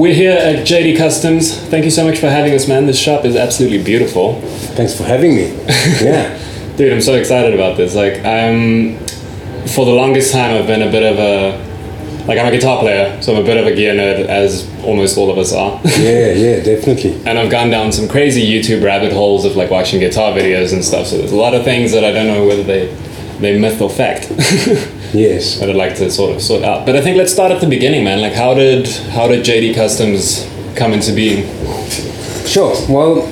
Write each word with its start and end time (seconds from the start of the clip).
We're 0.00 0.14
here 0.14 0.32
at 0.32 0.66
JD 0.66 0.96
Kustoms. 0.96 1.54
Thank 1.68 1.84
you 1.84 1.90
so 1.90 2.06
much 2.06 2.18
for 2.18 2.30
having 2.30 2.54
us, 2.54 2.66
man. 2.66 2.86
This 2.86 2.98
shop 2.98 3.26
is 3.26 3.36
absolutely 3.36 3.84
beautiful. 3.84 4.40
Thanks 4.74 4.96
for 4.96 5.04
having 5.04 5.36
me. 5.36 5.50
Yeah. 6.00 6.38
Dude, 6.78 6.90
I'm 6.90 7.02
so 7.02 7.16
excited 7.16 7.52
about 7.52 7.76
this. 7.76 7.94
Like, 7.94 8.24
I'm 8.24 8.96
for 9.66 9.84
the 9.84 9.92
longest 9.92 10.32
time 10.32 10.54
I've 10.56 10.66
been 10.66 10.80
a 10.80 10.90
bit 10.90 11.02
of 11.02 11.18
a 11.18 12.26
like 12.26 12.38
I'm 12.38 12.46
a 12.46 12.50
guitar 12.50 12.80
player, 12.80 13.20
so 13.20 13.34
I'm 13.36 13.42
a 13.42 13.44
bit 13.44 13.58
of 13.58 13.66
a 13.66 13.74
gear 13.74 13.92
nerd, 13.92 14.24
as 14.24 14.66
almost 14.84 15.18
all 15.18 15.30
of 15.30 15.36
us 15.36 15.52
are. 15.52 15.78
yeah, 15.84 16.32
yeah, 16.32 16.60
definitely. 16.64 17.20
and 17.26 17.38
I've 17.38 17.50
gone 17.50 17.68
down 17.68 17.92
some 17.92 18.08
crazy 18.08 18.40
YouTube 18.40 18.82
rabbit 18.82 19.12
holes 19.12 19.44
of 19.44 19.54
like 19.54 19.70
watching 19.70 20.00
guitar 20.00 20.32
videos 20.32 20.72
and 20.72 20.82
stuff. 20.82 21.08
So 21.08 21.18
there's 21.18 21.32
a 21.32 21.36
lot 21.36 21.52
of 21.52 21.62
things 21.62 21.92
that 21.92 22.04
I 22.06 22.12
don't 22.12 22.26
know 22.26 22.46
whether 22.46 22.62
they 22.62 22.86
they 23.40 23.58
myth 23.58 23.82
or 23.82 23.90
fact. 23.90 24.32
Yes. 25.12 25.60
I'd 25.62 25.74
like 25.74 25.96
to 25.96 26.10
sort 26.10 26.34
of 26.34 26.42
sort 26.42 26.62
out. 26.64 26.86
But 26.86 26.96
I 26.96 27.00
think 27.00 27.16
let's 27.16 27.32
start 27.32 27.52
at 27.52 27.60
the 27.60 27.66
beginning, 27.68 28.04
man. 28.04 28.20
Like, 28.20 28.32
how 28.34 28.54
did 28.54 28.88
how 29.10 29.26
did 29.28 29.44
JD 29.44 29.74
Kustoms 29.74 30.46
come 30.76 30.92
into 30.92 31.12
being? 31.12 31.46
Sure. 32.46 32.74
Well, 32.88 33.28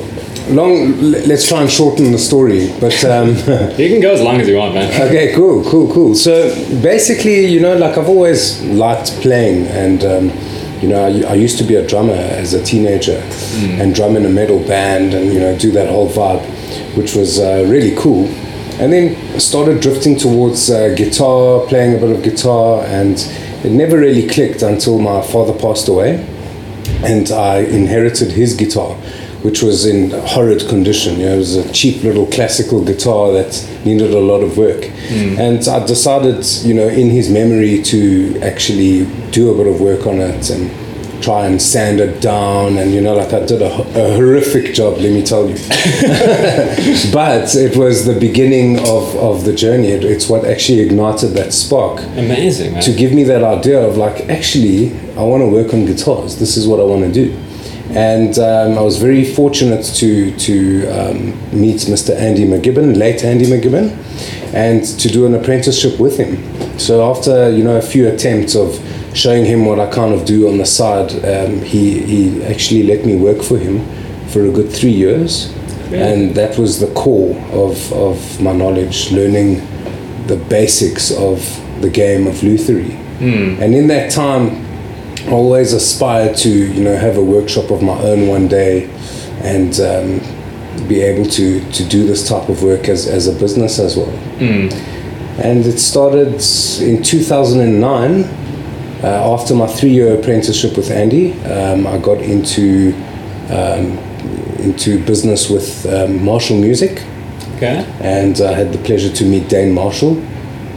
long. 0.49 1.01
Let's 1.01 1.47
try 1.47 1.61
and 1.63 1.71
shorten 1.71 2.13
the 2.13 2.19
story, 2.19 2.73
but. 2.81 3.05
Um, 3.05 3.29
You 3.79 3.89
can 3.89 4.01
go 4.01 4.13
as 4.13 4.21
long 4.21 4.41
as 4.41 4.49
you 4.49 4.57
want, 4.57 4.75
man. 4.75 4.91
Okay, 5.09 5.33
cool, 5.35 5.63
cool, 5.71 5.93
cool. 5.93 6.15
So 6.15 6.53
basically, 6.83 7.47
you 7.47 7.61
know, 7.61 7.77
like 7.77 7.97
I've 7.97 8.09
always 8.09 8.61
liked 8.65 9.13
playing, 9.21 9.67
and 9.69 10.05
um, 10.05 10.31
you 10.83 10.89
know, 10.89 11.05
I, 11.05 11.33
I 11.33 11.35
used 11.35 11.59
to 11.59 11.65
be 11.65 11.77
a 11.77 11.87
drummer 11.87 12.15
as 12.15 12.55
a 12.55 12.63
teenager, 12.63 13.21
and 13.81 13.95
drum 13.95 14.17
in 14.17 14.25
a 14.27 14.29
metal 14.29 14.59
band, 14.67 15.15
and 15.15 15.33
you 15.33 15.41
know, 15.41 15.57
do 15.59 15.71
that 15.73 15.89
whole 15.89 16.09
vibe, 16.09 16.43
which 16.97 17.15
was 17.15 17.39
uh, 17.39 17.65
really 17.69 17.95
cool. 17.97 18.29
And 18.81 18.93
then 18.93 19.41
started 19.41 19.81
drifting 19.81 20.17
towards 20.17 20.71
uh, 20.71 20.95
guitar, 20.95 21.67
playing 21.67 21.97
a 21.97 21.99
bit 21.99 22.17
of 22.17 22.23
guitar, 22.23 22.85
and 22.85 23.17
it 23.65 23.73
never 23.73 23.99
really 23.99 24.29
clicked 24.29 24.63
until 24.63 24.99
my 24.99 25.21
father 25.21 25.53
passed 25.53 25.89
away 25.89 26.25
and 27.05 27.31
I 27.31 27.59
inherited 27.59 28.33
his 28.33 28.55
guitar, 28.55 28.95
which 29.43 29.63
was 29.63 29.87
in 29.87 30.11
horrid 30.11 30.69
condition. 30.69 31.21
You 31.21 31.27
know, 31.27 31.35
it 31.35 31.39
was 31.39 31.57
a 31.57 31.73
cheap 31.73 32.03
little 32.03 32.27
classical 32.27 32.85
guitar 32.85 33.33
that 33.33 33.69
needed 33.85 34.13
a 34.13 34.21
lot 34.21 34.43
of 34.43 34.57
work. 34.57 34.85
And 35.39 35.67
I 35.69 35.87
decided, 35.87 36.45
you 36.65 36.75
know, 36.75 36.89
in 36.89 37.11
his 37.11 37.29
memory 37.31 37.83
to 37.85 38.41
actually 38.43 39.07
do 39.31 39.53
a 39.53 39.57
bit 39.57 39.67
of 39.73 39.81
work 39.81 40.07
on 40.07 40.21
it 40.21 40.51
and 40.51 40.71
try 41.21 41.47
and 41.47 41.61
sand 41.61 42.01
it 42.01 42.21
down. 42.21 42.79
And, 42.79 42.93
you 42.93 43.01
know, 43.01 43.15
like 43.15 43.33
I 43.33 43.45
did 43.45 43.63
a, 43.63 43.67
a 43.67 44.17
horrific 44.17 44.75
job, 44.75 44.99
let 44.99 45.13
me 45.13 45.23
tell 45.23 45.49
you. 45.49 45.55
but 47.13 47.55
it 47.55 47.77
was 47.77 48.05
the 48.05 48.17
beginning 48.19 48.79
of, 48.81 49.15
of 49.17 49.45
the 49.45 49.53
journey. 49.53 49.89
It, 49.89 50.05
it's 50.05 50.29
what 50.29 50.45
actually 50.45 50.81
ignited 50.81 51.31
that 51.33 51.53
spark 51.53 52.01
Amazing, 52.17 52.75
man. 52.75 52.83
to 52.83 52.93
give 52.93 53.13
me 53.13 53.25
that 53.25 53.43
idea 53.43 53.81
of 53.81 53.97
like 53.97 54.29
actually 54.29 54.93
I 55.17 55.23
want 55.23 55.43
to 55.43 55.49
work 55.49 55.75
on 55.75 55.85
guitars. 55.87 56.39
This 56.39 56.57
is 56.57 56.67
what 56.67 56.81
I 56.81 56.85
want 56.85 57.03
to 57.03 57.13
do, 57.13 57.37
and 57.91 58.39
um, 58.39 58.79
I 58.79 58.83
was 58.83 58.99
very 58.99 59.25
fortunate 59.25 59.85
to 59.97 60.37
to 60.37 60.87
um, 60.89 61.19
meet 61.59 61.81
Mr. 61.89 62.17
Andy 62.17 62.45
McGibbon, 62.47 62.97
late 62.97 63.25
Andy 63.25 63.47
McGibbon, 63.47 63.91
and 64.55 64.85
to 64.85 65.09
do 65.09 65.27
an 65.27 65.35
apprenticeship 65.35 65.99
with 65.99 66.17
him. 66.19 66.79
So 66.79 67.11
after 67.11 67.51
you 67.51 67.65
know 67.65 67.77
a 67.77 67.83
few 67.83 68.09
attempts 68.09 68.55
of 68.55 68.79
showing 69.19 69.45
him 69.45 69.67
what 69.67 69.81
I 69.81 69.91
kind 69.91 70.15
of 70.15 70.25
do 70.25 70.49
on 70.49 70.59
the 70.59 70.67
side, 70.67 71.11
um, 71.25 71.61
he 71.63 72.01
he 72.13 72.45
actually 72.45 72.85
let 72.85 73.05
me 73.05 73.17
work 73.17 73.43
for 73.43 73.59
him 73.59 73.85
for 74.29 74.45
a 74.45 74.51
good 74.51 74.71
three 74.71 74.93
years. 74.93 75.53
And 75.91 76.35
that 76.35 76.59
was 76.59 76.81
the 76.81 76.93
core 76.95 77.35
of, 77.51 77.93
of 77.95 78.41
my 78.43 78.53
knowledge, 78.53 79.11
learning 79.11 79.57
the 80.27 80.37
basics 80.49 81.11
of 81.11 81.41
the 81.81 81.89
game 81.89 82.27
of 82.27 82.43
lutherie. 82.43 82.95
And 83.63 83.75
in 83.75 83.87
that 83.89 84.13
time, 84.13 84.67
I 85.27 85.31
always 85.33 85.73
aspired 85.73 86.37
to, 86.39 86.51
you 86.51 86.85
know, 86.85 86.95
have 86.97 87.17
a 87.17 87.25
workshop 87.25 87.71
of 87.71 87.83
my 87.83 87.99
own 88.11 88.29
one 88.29 88.49
day 88.49 88.91
and 89.41 89.73
um, 89.81 90.21
be 90.87 91.01
able 91.01 91.25
to, 91.31 91.73
to 91.73 91.85
do 91.89 92.07
this 92.07 92.29
type 92.29 92.51
of 92.51 92.63
work 92.63 92.89
as, 92.89 93.07
as 93.07 93.27
a 93.27 93.33
business 93.33 93.79
as 93.79 93.97
well. 93.97 94.13
And 95.41 95.65
it 95.65 95.79
started 95.79 96.35
in 96.83 97.03
2009. 97.03 98.28
Uh, 99.03 99.33
after 99.33 99.55
my 99.55 99.67
three-year 99.67 100.19
apprenticeship 100.19 100.77
with 100.77 100.91
Andy, 100.91 101.33
um, 101.45 101.87
I 101.87 101.99
got 101.99 102.19
into 102.21 102.93
um, 103.51 103.97
into 104.59 105.03
business 105.05 105.49
with 105.49 105.87
um, 105.87 106.23
Marshall 106.25 106.59
Music 106.59 107.03
Okay. 107.57 107.85
and 108.01 108.41
I 108.41 108.53
had 108.53 108.73
the 108.73 108.79
pleasure 108.79 109.13
to 109.13 109.25
meet 109.25 109.49
Dane 109.49 109.73
Marshall, 109.73 110.15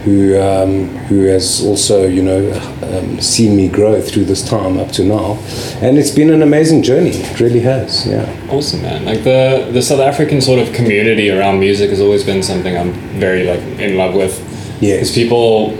who 0.04 0.40
um, 0.40 0.88
who 1.08 1.24
has 1.26 1.64
also 1.64 2.06
you 2.06 2.22
know 2.22 2.50
um, 2.82 3.20
seen 3.20 3.56
me 3.56 3.68
grow 3.68 4.00
through 4.00 4.24
this 4.24 4.42
time 4.48 4.78
up 4.78 4.90
to 4.92 5.04
now, 5.04 5.38
and 5.80 5.98
it's 5.98 6.10
been 6.10 6.30
an 6.30 6.42
amazing 6.42 6.82
journey. 6.82 7.10
It 7.10 7.40
really 7.40 7.60
has. 7.60 8.06
Yeah. 8.06 8.26
Awesome, 8.50 8.82
man. 8.82 9.04
Like 9.04 9.22
the 9.24 9.68
the 9.72 9.82
South 9.82 10.00
African 10.00 10.40
sort 10.40 10.58
of 10.60 10.72
community 10.74 11.30
around 11.30 11.60
music 11.60 11.90
has 11.90 12.00
always 12.00 12.24
been 12.24 12.42
something 12.42 12.76
I'm 12.76 12.92
very 13.20 13.44
like 13.44 13.60
in 13.80 13.96
love 13.96 14.14
with. 14.14 14.34
Yes. 14.80 14.96
Because 14.98 15.12
people, 15.14 15.76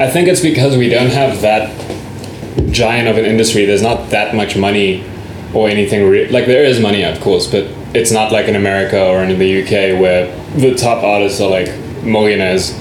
I 0.00 0.08
think 0.08 0.28
it's 0.28 0.40
because 0.40 0.76
we 0.76 0.88
don't 0.88 1.10
have 1.10 1.40
that 1.40 1.74
giant 2.70 3.08
of 3.08 3.18
an 3.18 3.24
industry. 3.24 3.64
There's 3.64 3.82
not 3.82 4.10
that 4.10 4.32
much 4.32 4.56
money 4.56 5.04
or 5.52 5.68
anything. 5.68 6.08
Re- 6.08 6.28
like 6.28 6.46
there 6.46 6.64
is 6.64 6.78
money, 6.78 7.02
of 7.02 7.20
course, 7.20 7.50
but 7.50 7.64
it's 7.94 8.12
not 8.12 8.30
like 8.30 8.46
in 8.46 8.54
America 8.54 9.04
or 9.04 9.24
in 9.24 9.36
the 9.36 9.62
UK 9.62 10.00
where 10.00 10.32
the 10.54 10.76
top 10.76 11.02
artists 11.02 11.40
are 11.40 11.50
like 11.50 11.66
millionaires. 12.04 12.72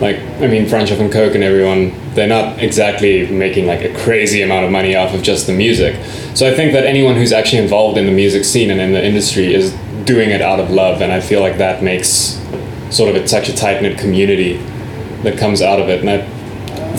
Like 0.00 0.18
I 0.40 0.48
mean, 0.48 0.66
Francois 0.66 0.96
van 0.96 1.12
Coke 1.12 1.36
and 1.36 1.44
everyone, 1.44 1.94
they're 2.14 2.26
not 2.26 2.58
exactly 2.58 3.28
making 3.28 3.66
like 3.66 3.82
a 3.82 3.94
crazy 4.02 4.42
amount 4.42 4.64
of 4.64 4.72
money 4.72 4.96
off 4.96 5.14
of 5.14 5.22
just 5.22 5.46
the 5.46 5.52
music. 5.52 5.94
So 6.34 6.50
I 6.50 6.54
think 6.54 6.72
that 6.72 6.84
anyone 6.86 7.14
who's 7.14 7.32
actually 7.32 7.62
involved 7.62 7.98
in 7.98 8.06
the 8.06 8.12
music 8.12 8.44
scene 8.44 8.72
and 8.72 8.80
in 8.80 8.90
the 8.90 9.04
industry 9.04 9.54
is 9.54 9.72
doing 10.04 10.30
it 10.30 10.42
out 10.42 10.58
of 10.58 10.70
love, 10.70 11.02
and 11.02 11.12
I 11.12 11.20
feel 11.20 11.40
like 11.40 11.58
that 11.58 11.84
makes 11.84 12.40
sort 12.90 13.10
of 13.10 13.14
it's 13.14 13.30
such 13.30 13.48
a 13.48 13.54
tight 13.54 13.80
knit 13.80 13.96
community 13.96 14.56
that 15.22 15.38
comes 15.38 15.62
out 15.62 15.80
of 15.80 15.88
it. 15.88 16.00
And 16.00 16.10
I, 16.10 16.33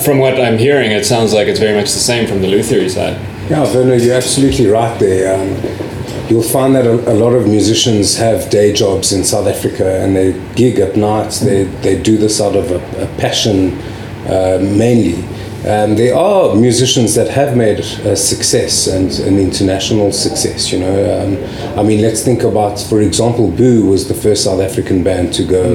from 0.04 0.18
what 0.18 0.40
I'm 0.40 0.58
hearing, 0.58 0.90
it 0.90 1.04
sounds 1.04 1.32
like 1.32 1.48
it's 1.48 1.60
very 1.60 1.74
much 1.74 1.92
the 1.92 1.98
same 1.98 2.26
from 2.26 2.40
the 2.40 2.48
Lutherie 2.48 2.90
side. 2.90 3.20
Yeah, 3.50 3.62
Werner, 3.72 3.94
you're 3.94 4.16
absolutely 4.16 4.66
right 4.66 4.98
there. 4.98 5.34
Um, 5.34 6.28
you'll 6.28 6.42
find 6.42 6.74
that 6.74 6.86
a, 6.86 7.12
a 7.12 7.14
lot 7.14 7.32
of 7.32 7.46
musicians 7.46 8.16
have 8.16 8.50
day 8.50 8.72
jobs 8.72 9.12
in 9.12 9.24
South 9.24 9.46
Africa 9.46 10.02
and 10.02 10.16
they 10.16 10.32
gig 10.54 10.78
at 10.80 10.96
night. 10.96 11.30
They, 11.42 11.64
they 11.64 12.00
do 12.00 12.16
this 12.16 12.40
out 12.40 12.56
of 12.56 12.70
a, 12.70 13.04
a 13.04 13.06
passion 13.18 13.78
uh, 14.26 14.58
mainly. 14.60 15.22
Um, 15.64 15.96
there 15.96 16.14
are 16.14 16.54
musicians 16.54 17.14
that 17.14 17.28
have 17.28 17.56
made 17.56 17.80
a 17.80 18.14
success 18.14 18.86
and 18.86 19.10
an 19.26 19.38
international 19.38 20.12
success, 20.12 20.70
you 20.70 20.78
know. 20.78 20.96
Um, 21.18 21.78
I 21.78 21.82
mean, 21.82 22.02
let's 22.02 22.22
think 22.22 22.42
about, 22.44 22.78
for 22.78 23.00
example, 23.00 23.50
Boo 23.50 23.86
was 23.86 24.06
the 24.06 24.14
first 24.14 24.44
South 24.44 24.60
African 24.60 25.02
band 25.02 25.32
to 25.34 25.44
go 25.44 25.74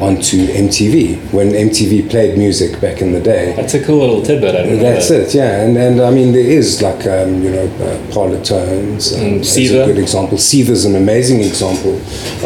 onto 0.00 0.46
MTV 0.46 1.32
when 1.32 1.50
MTV 1.50 2.08
played 2.10 2.38
music 2.38 2.80
back 2.80 3.02
in 3.02 3.12
the 3.12 3.20
day. 3.20 3.54
That's 3.56 3.74
a 3.74 3.84
cool 3.84 3.98
little 4.00 4.22
tidbit. 4.22 4.54
I 4.54 4.62
didn't 4.62 4.78
know 4.78 4.82
That's 4.82 5.08
that. 5.08 5.28
it, 5.28 5.34
yeah, 5.34 5.62
and 5.62 5.76
and 5.76 6.00
I 6.00 6.10
mean 6.10 6.32
there 6.32 6.44
is 6.44 6.82
like 6.82 7.06
um, 7.06 7.42
you 7.42 7.50
know 7.50 7.66
uh, 7.66 7.98
Parlotones 8.12 9.12
um, 9.18 9.32
Mm, 9.42 9.82
a 9.82 9.86
good 9.86 9.98
example. 9.98 10.38
Seether's 10.38 10.84
an 10.84 10.94
amazing 10.96 11.40
example 11.40 11.96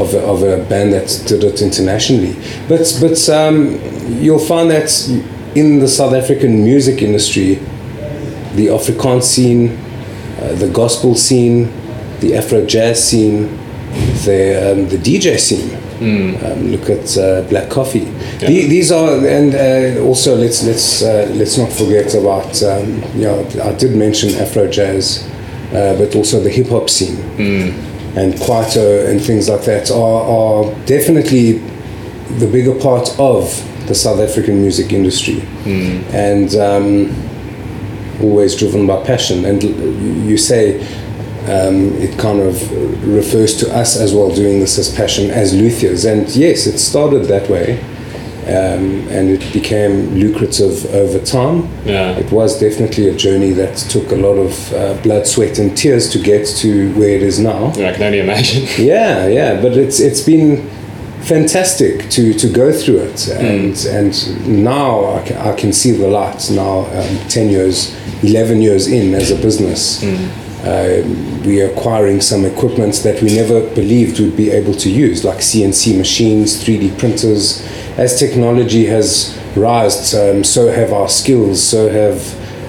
of 0.01 0.15
a, 0.15 0.21
of 0.21 0.43
a 0.43 0.63
band 0.69 0.93
that 0.93 1.09
did 1.27 1.45
it 1.45 1.61
internationally. 1.63 2.35
But 2.69 2.97
but 3.01 3.29
um, 3.29 3.79
you'll 4.21 4.39
find 4.39 4.71
that 4.71 4.89
in 5.57 5.79
the 5.79 5.89
South 5.89 6.13
African 6.15 6.63
music 6.63 7.03
industry, 7.03 7.55
the 8.55 8.67
Afrikaans 8.69 9.23
scene, 9.25 9.71
uh, 10.41 10.55
the 10.55 10.69
gospel 10.69 11.15
scene, 11.15 11.73
the 12.21 12.35
Afro 12.37 12.65
jazz 12.67 13.03
scene, 13.03 13.49
the 14.25 14.73
um, 14.73 14.89
the 14.89 14.99
DJ 14.99 15.39
scene. 15.39 15.71
Um, 15.99 16.73
look 16.73 16.91
at 16.91 17.17
uh, 17.17 17.41
Black 17.49 17.71
Coffee. 17.71 18.01
Yeah. 18.41 18.49
The- 18.49 18.67
these 18.69 18.93
are 18.93 19.27
and 19.27 19.55
uh, 19.55 20.03
also 20.05 20.37
let's 20.37 20.63
let's 20.63 21.03
uh, 21.03 21.27
let's 21.35 21.57
not 21.57 21.73
forget 21.73 22.15
about 22.15 22.63
um, 22.63 23.03
you 23.15 23.23
know 23.25 23.41
I 23.65 23.73
did 23.73 23.97
mention 23.97 24.35
Afro 24.35 24.69
jazz, 24.71 25.27
uh, 25.73 25.97
but 25.99 26.15
also 26.15 26.39
the 26.41 26.51
hip 26.51 26.69
hop 26.69 26.91
scene 26.91 27.17
and 28.17 28.35
Kwaito 28.35 29.09
and 29.11 29.21
things 29.23 29.49
like 29.49 29.63
that 29.65 29.91
are, 29.91 30.23
are 30.39 30.65
definitely 30.85 31.63
the 32.39 32.47
bigger 32.47 32.75
part 32.79 33.09
of 33.19 33.45
the 33.87 33.95
South 33.95 34.21
African 34.21 34.61
music 34.61 34.93
industry 34.93 35.41
and 36.13 36.55
um, 36.57 37.15
always 38.21 38.55
driven 38.57 38.87
by 38.87 39.03
passion. 39.05 39.45
And 39.45 39.63
you 40.29 40.37
say 40.37 40.81
um, 41.47 41.93
it 42.03 42.19
kind 42.19 42.41
of 42.41 42.55
refers 43.07 43.57
to 43.59 43.73
us 43.75 43.97
as 43.97 44.13
well 44.13 44.35
doing 44.35 44.59
this 44.61 44.79
as 44.79 44.95
passion 44.95 45.31
as 45.31 45.53
luthiers. 45.55 46.05
And 46.05 46.29
yes, 46.35 46.67
it 46.67 46.79
started 46.79 47.25
that 47.27 47.49
way. 47.49 47.79
Um, 48.47 49.09
and 49.09 49.29
it 49.29 49.53
became 49.53 50.15
lucrative 50.15 50.87
over 50.95 51.19
time. 51.19 51.69
Yeah. 51.85 52.13
It 52.17 52.31
was 52.31 52.61
definitely 52.61 53.09
a 53.09 53.17
journey 53.17 53.51
that 53.51 53.77
took 53.77 54.13
a 54.13 54.15
lot 54.15 54.35
of 54.35 54.73
uh, 54.73 55.03
blood, 55.03 55.27
sweat, 55.27 55.59
and 55.59 55.77
tears 55.77 56.09
to 56.13 56.23
get 56.23 56.47
to 56.59 56.93
where 56.95 57.09
it 57.09 57.25
is 57.25 57.41
now. 57.41 57.73
Yeah, 57.75 57.89
I 57.89 57.93
can 57.95 58.03
only 58.05 58.21
imagine. 58.21 58.63
Yeah, 58.79 59.27
yeah, 59.27 59.61
but 59.61 59.77
it's 59.77 59.99
it's 59.99 60.21
been 60.21 60.71
fantastic 61.27 62.09
to, 62.11 62.33
to 62.35 62.49
go 62.49 62.73
through 62.73 62.99
it. 62.99 63.29
And, 63.29 63.77
and 63.87 64.63
now 64.65 65.17
I 65.17 65.23
can, 65.27 65.37
I 65.39 65.55
can 65.57 65.73
see 65.73 65.91
the 65.93 66.09
light 66.09 66.49
now, 66.51 66.87
um, 66.87 67.29
10 67.29 67.49
years, 67.51 67.95
11 68.23 68.63
years 68.63 68.87
in 68.87 69.15
as 69.15 69.31
a 69.31 69.37
business. 69.37 70.03
Um, 70.67 71.43
we 71.45 71.63
are 71.63 71.71
acquiring 71.71 72.21
some 72.21 72.45
equipment 72.45 72.97
that 73.05 73.23
we 73.23 73.37
never 73.37 73.61
believed 73.75 74.19
we'd 74.19 74.37
be 74.37 74.51
able 74.51 74.75
to 74.75 74.91
use, 74.91 75.25
like 75.25 75.39
CNC 75.39 75.97
machines, 75.97 76.65
3D 76.65 76.99
printers. 76.99 77.63
As 77.97 78.19
technology 78.19 78.87
has 78.87 79.39
risen, 79.55 80.37
um, 80.39 80.45
so 80.45 80.69
have 80.69 80.93
our 80.93 81.09
skills, 81.09 81.63
so 81.63 81.89
have, 81.89 82.19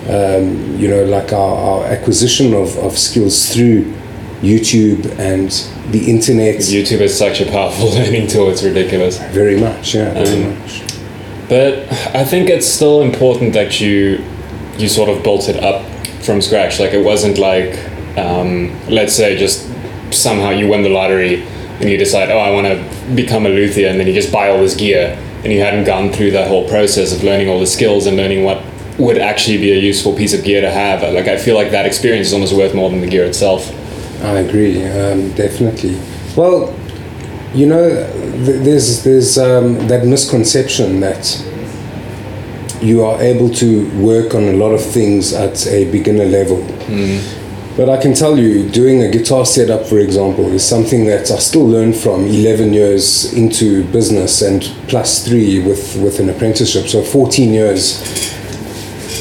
um, 0.09 0.77
you 0.77 0.87
know, 0.87 1.05
like 1.05 1.33
our, 1.33 1.55
our 1.57 1.85
acquisition 1.85 2.53
of, 2.53 2.77
of 2.77 2.97
skills 2.97 3.53
through 3.53 3.93
YouTube 4.41 5.17
and 5.19 5.49
the 5.91 6.09
internet. 6.09 6.55
YouTube 6.57 7.01
is 7.01 7.17
such 7.17 7.41
a 7.41 7.45
powerful 7.49 7.89
learning 7.97 8.27
tool. 8.27 8.49
It's 8.49 8.63
ridiculous. 8.63 9.17
Very 9.31 9.59
much, 9.59 9.95
yeah, 9.95 10.13
very 10.13 10.43
Um, 10.43 10.59
much. 10.59 10.83
But 11.49 11.91
I 12.13 12.23
think 12.25 12.49
it's 12.49 12.67
still 12.67 13.01
important 13.01 13.53
that 13.53 13.79
you 13.79 14.23
you 14.77 14.87
sort 14.87 15.09
of 15.09 15.23
built 15.23 15.49
it 15.49 15.63
up 15.63 15.83
from 16.21 16.41
scratch. 16.41 16.79
Like 16.79 16.93
it 16.93 17.03
wasn't 17.03 17.37
like 17.37 17.77
um, 18.17 18.71
let's 18.89 19.13
say 19.13 19.37
just 19.37 19.65
somehow 20.11 20.49
you 20.51 20.67
win 20.67 20.83
the 20.83 20.89
lottery 20.89 21.43
and 21.79 21.89
you 21.89 21.97
decide, 21.97 22.29
oh, 22.31 22.39
I 22.39 22.49
want 22.51 22.65
to 22.67 23.15
become 23.15 23.45
a 23.45 23.49
luthier, 23.49 23.87
and 23.89 23.99
then 23.99 24.07
you 24.07 24.13
just 24.13 24.31
buy 24.31 24.49
all 24.49 24.57
this 24.59 24.75
gear, 24.75 25.15
and 25.43 25.53
you 25.53 25.59
hadn't 25.61 25.83
gone 25.85 26.11
through 26.11 26.31
that 26.31 26.47
whole 26.47 26.67
process 26.67 27.13
of 27.15 27.23
learning 27.23 27.49
all 27.49 27.59
the 27.59 27.67
skills 27.67 28.07
and 28.07 28.17
learning 28.17 28.43
what 28.43 28.63
would 28.97 29.19
actually 29.19 29.57
be 29.59 29.71
a 29.71 29.75
useful 29.79 30.15
piece 30.15 30.33
of 30.33 30.43
gear 30.43 30.59
to 30.61 30.71
have. 30.71 31.01
Like 31.13 31.27
I 31.27 31.37
feel 31.37 31.55
like 31.55 31.69
that 31.71 31.85
experience 31.85 32.27
is 32.27 32.33
almost 32.33 32.53
worth 32.55 32.73
more 32.73 32.89
than 32.89 32.99
the 33.01 33.07
gear 33.07 33.25
itself. 33.25 33.69
I 34.21 34.39
agree, 34.39 34.83
um, 34.85 35.31
definitely. 35.33 35.99
Well, 36.35 36.73
you 37.53 37.65
know, 37.65 37.89
th- 38.45 38.63
there's 38.63 39.03
there's 39.03 39.37
um, 39.37 39.87
that 39.87 40.05
misconception 40.05 40.99
that 41.01 41.43
you 42.81 43.03
are 43.03 43.19
able 43.21 43.49
to 43.49 43.89
work 43.99 44.35
on 44.35 44.43
a 44.43 44.53
lot 44.53 44.71
of 44.71 44.83
things 44.83 45.33
at 45.33 45.65
a 45.67 45.89
beginner 45.91 46.25
level. 46.25 46.57
But 47.75 47.89
I 47.89 47.97
can 48.01 48.15
tell 48.15 48.39
you, 48.39 48.67
doing 48.69 49.03
a 49.03 49.09
guitar 49.11 49.45
setup, 49.45 49.85
for 49.85 49.99
example, 49.99 50.51
is 50.51 50.67
something 50.67 51.05
that 51.05 51.29
I 51.29 51.37
still 51.37 51.67
learned 51.67 51.95
from 51.95 52.25
11 52.25 52.73
years 52.73 53.33
into 53.33 53.83
business 53.91 54.41
and 54.41 54.63
plus 54.87 55.23
three 55.27 55.59
with, 55.59 55.95
with 55.97 56.19
an 56.19 56.29
apprenticeship. 56.29 56.87
So 56.87 57.03
14 57.03 57.53
years 57.53 58.01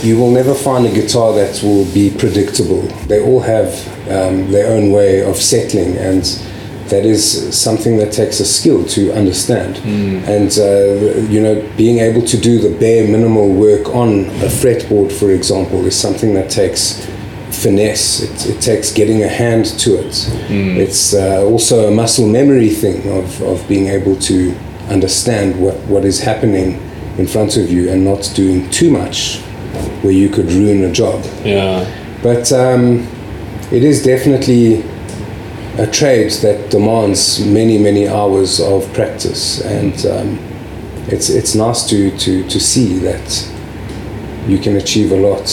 you 0.03 0.17
will 0.19 0.31
never 0.31 0.55
find 0.55 0.87
a 0.87 0.93
guitar 0.93 1.35
that 1.35 1.63
will 1.63 1.85
be 1.93 2.11
predictable. 2.11 2.83
They 3.09 3.21
all 3.23 3.41
have 3.41 3.73
um, 4.09 4.51
their 4.51 4.73
own 4.73 4.91
way 4.93 5.23
of 5.23 5.37
settling, 5.37 5.97
and 5.97 6.25
that 6.89 7.05
is 7.05 7.57
something 7.59 7.97
that 7.99 8.13
takes 8.13 8.39
a 8.41 8.45
skill 8.45 8.85
to 8.87 9.13
understand. 9.13 9.79
And 10.29 10.51
uh, 10.59 11.19
you 11.29 11.41
know, 11.43 11.69
being 11.77 11.99
able 11.99 12.23
to 12.27 12.37
do 12.37 12.61
the 12.61 12.79
bare 12.79 13.09
minimal 13.09 13.53
work 13.53 13.89
on 13.95 14.27
a 14.43 14.49
fretboard, 14.49 15.13
for 15.13 15.31
example, 15.31 15.85
is 15.87 15.99
something 15.99 16.35
that 16.35 16.49
takes 16.51 17.05
finesse. 17.51 18.23
It, 18.23 18.57
it 18.57 18.61
takes 18.61 18.93
getting 18.93 19.23
a 19.23 19.29
hand 19.29 19.67
to 19.81 19.97
it. 19.99 20.29
It's 20.79 21.15
uh, 21.15 21.43
also 21.45 21.89
a 21.89 21.91
muscle 21.91 22.29
memory 22.29 22.71
thing 22.71 23.09
of, 23.19 23.43
of 23.43 23.67
being 23.69 23.87
able 23.87 24.17
to 24.21 24.55
understand 24.89 25.61
what, 25.61 25.75
what 25.87 26.05
is 26.05 26.21
happening 26.21 26.81
in 27.19 27.27
front 27.27 27.57
of 27.57 27.71
you 27.71 27.91
and 27.91 28.05
not 28.05 28.31
doing 28.35 28.69
too 28.71 28.91
much 28.91 29.41
where 30.03 30.13
you 30.13 30.29
could 30.29 30.51
ruin 30.53 30.85
a 30.85 30.93
job. 30.93 31.25
Yeah. 31.45 31.85
But 32.23 32.53
um, 32.53 33.07
it 33.73 33.83
is 33.83 34.03
definitely 34.03 34.83
a 35.79 35.87
trade 35.87 36.33
that 36.43 36.71
demands 36.71 37.45
many, 37.45 37.79
many 37.79 38.09
hours 38.09 38.61
of 38.61 38.91
practice, 38.95 39.61
and 39.63 40.07
um, 40.07 40.39
it's 41.09 41.29
it's 41.29 41.55
nice 41.55 41.89
to, 41.89 42.17
to, 42.19 42.49
to 42.49 42.61
see 42.61 42.99
that 43.01 43.53
you 44.47 44.59
can 44.59 44.77
achieve 44.77 45.13
a 45.13 45.17
lot 45.17 45.49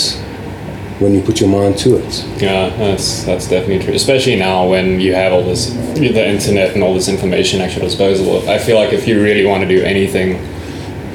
when 0.99 1.13
you 1.13 1.21
put 1.21 1.39
your 1.39 1.49
mind 1.49 1.77
to 1.79 1.97
it. 1.97 2.25
Yeah, 2.41 2.69
that's 2.77 3.23
that's 3.23 3.47
definitely 3.49 3.83
true. 3.83 3.93
Especially 3.93 4.35
now 4.35 4.67
when 4.69 4.99
you 4.99 5.13
have 5.15 5.33
all 5.33 5.43
this, 5.43 5.71
the 5.95 6.27
internet 6.27 6.73
and 6.73 6.83
all 6.83 6.93
this 6.93 7.07
information 7.07 7.61
at 7.61 7.75
your 7.75 7.81
disposal. 7.83 8.47
I 8.49 8.57
feel 8.59 8.77
like 8.77 8.93
if 8.93 9.07
you 9.07 9.21
really 9.21 9.45
want 9.45 9.63
to 9.63 9.67
do 9.67 9.83
anything, 9.83 10.35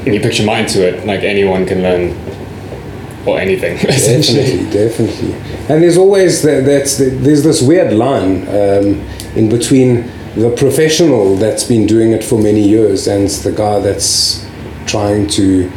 and 0.04 0.14
you 0.14 0.20
put 0.20 0.38
your 0.38 0.46
mind 0.46 0.68
to 0.70 0.86
it, 0.86 1.06
like 1.06 1.22
anyone 1.22 1.66
can 1.66 1.82
learn, 1.82 2.10
or 3.26 3.38
anything 3.38 3.76
essentially. 3.88 4.64
Definitely, 4.70 5.32
definitely. 5.32 5.34
And 5.68 5.82
there's 5.82 5.96
always 5.98 6.42
that, 6.42 6.64
that's 6.64 6.98
there's 6.98 7.42
this 7.42 7.62
weird 7.62 7.92
line 7.92 8.48
um, 8.48 9.00
in 9.36 9.48
between 9.48 10.10
the 10.34 10.54
professional 10.56 11.36
that's 11.36 11.64
been 11.64 11.86
doing 11.86 12.12
it 12.12 12.22
for 12.22 12.38
many 12.38 12.60
years 12.60 13.08
and 13.08 13.28
the 13.28 13.52
guy 13.52 13.80
that's 13.80 14.46
trying 14.86 15.26
to 15.26 15.68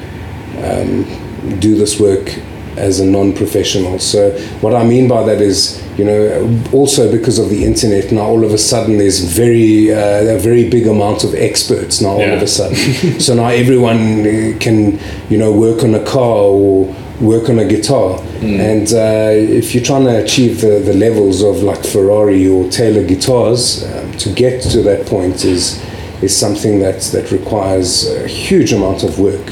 um, 0.63 1.59
do 1.59 1.75
this 1.75 1.99
work 1.99 2.29
as 2.77 2.99
a 2.99 3.05
non-professional. 3.05 3.99
So 3.99 4.31
what 4.61 4.73
I 4.73 4.83
mean 4.83 5.07
by 5.07 5.23
that 5.23 5.41
is, 5.41 5.83
you 5.97 6.05
know, 6.05 6.63
also 6.71 7.11
because 7.11 7.38
of 7.38 7.49
the 7.49 7.65
internet 7.65 8.11
now, 8.11 8.21
all 8.21 8.45
of 8.45 8.53
a 8.53 8.57
sudden 8.57 8.97
there's 8.97 9.19
very 9.19 9.93
uh, 9.93 10.35
a 10.35 10.39
very 10.39 10.69
big 10.69 10.88
amount 10.88 11.23
of 11.23 11.33
experts 11.35 12.01
now. 12.01 12.11
All 12.11 12.33
of 12.33 12.41
a 12.41 12.47
sudden, 12.47 12.77
so 13.19 13.35
now 13.35 13.47
everyone 13.47 14.21
uh, 14.21 14.57
can, 14.59 14.99
you 15.29 15.38
know, 15.38 15.51
work 15.51 15.83
on 15.83 15.95
a 15.95 16.03
car 16.05 16.38
or 16.38 16.95
work 17.21 17.50
on 17.50 17.59
a 17.59 17.65
guitar. 17.65 18.19
And 18.41 18.88
uh, 18.91 19.31
if 19.31 19.73
you're 19.75 19.83
trying 19.83 20.06
to 20.06 20.23
achieve 20.23 20.62
the, 20.62 20.79
the 20.79 20.94
levels 20.94 21.41
of 21.44 21.62
like 21.63 21.83
Ferrari 21.85 22.47
or 22.47 22.68
Taylor 22.69 23.03
guitars, 23.03 23.83
um, 23.94 24.12
to 24.13 24.33
get 24.33 24.62
to 24.71 24.81
that 24.83 25.06
point 25.06 25.45
is 25.45 25.79
is 26.21 26.35
something 26.38 26.79
that 26.79 27.01
that 27.13 27.31
requires 27.31 28.07
a 28.12 28.27
huge 28.27 28.73
amount 28.73 29.03
of 29.03 29.19
work, 29.19 29.45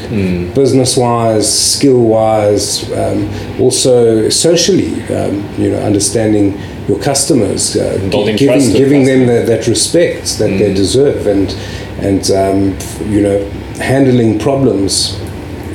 business 0.54 0.96
wise, 0.98 1.48
skill 1.76 2.02
wise, 2.02 2.92
um, 2.92 3.28
also 3.60 4.30
socially. 4.30 5.02
Um, 5.10 5.44
you 5.58 5.72
know, 5.72 5.80
understanding 5.80 6.60
your 6.88 7.00
customers, 7.00 7.76
uh, 7.76 7.98
giving 8.12 8.38
giving 8.74 9.06
them 9.06 9.20
customers. 9.26 9.48
that, 9.48 9.64
that 9.64 9.68
respect 9.68 10.38
that 10.40 10.50
they 10.60 10.74
deserve, 10.74 11.28
and 11.28 11.50
and 12.00 12.30
um, 12.32 12.74
f- 12.74 13.02
you 13.08 13.22
know, 13.22 13.50
handling 13.80 14.40
problems 14.40 15.20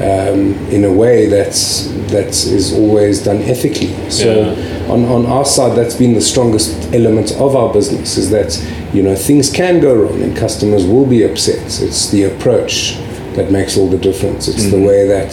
um, 0.00 0.54
in 0.70 0.84
a 0.84 0.92
way 0.92 1.26
that's 1.26 1.86
that 2.10 2.28
is 2.28 2.72
always 2.74 3.22
done 3.24 3.42
ethically. 3.42 3.92
So 4.10 4.26
Yeah. 4.54 4.92
on, 4.92 5.04
on 5.04 5.26
our 5.26 5.44
side, 5.44 5.76
that's 5.76 5.94
been 5.94 6.14
the 6.14 6.20
strongest 6.20 6.92
element 6.92 7.32
of 7.32 7.54
our 7.56 7.72
business 7.72 8.16
is 8.16 8.30
that 8.30 8.50
you 8.92 9.02
know 9.02 9.14
things 9.14 9.50
can 9.50 9.80
go 9.80 9.94
wrong 9.94 10.20
and 10.22 10.36
customers 10.36 10.84
will 10.86 11.06
be 11.06 11.22
upset. 11.24 11.64
It's 11.82 12.10
the 12.10 12.24
approach 12.24 12.98
that 13.34 13.50
makes 13.50 13.76
all 13.76 13.88
the 13.88 13.98
difference. 13.98 14.48
It's 14.48 14.70
the 14.70 14.80
way 14.80 15.06
that 15.08 15.32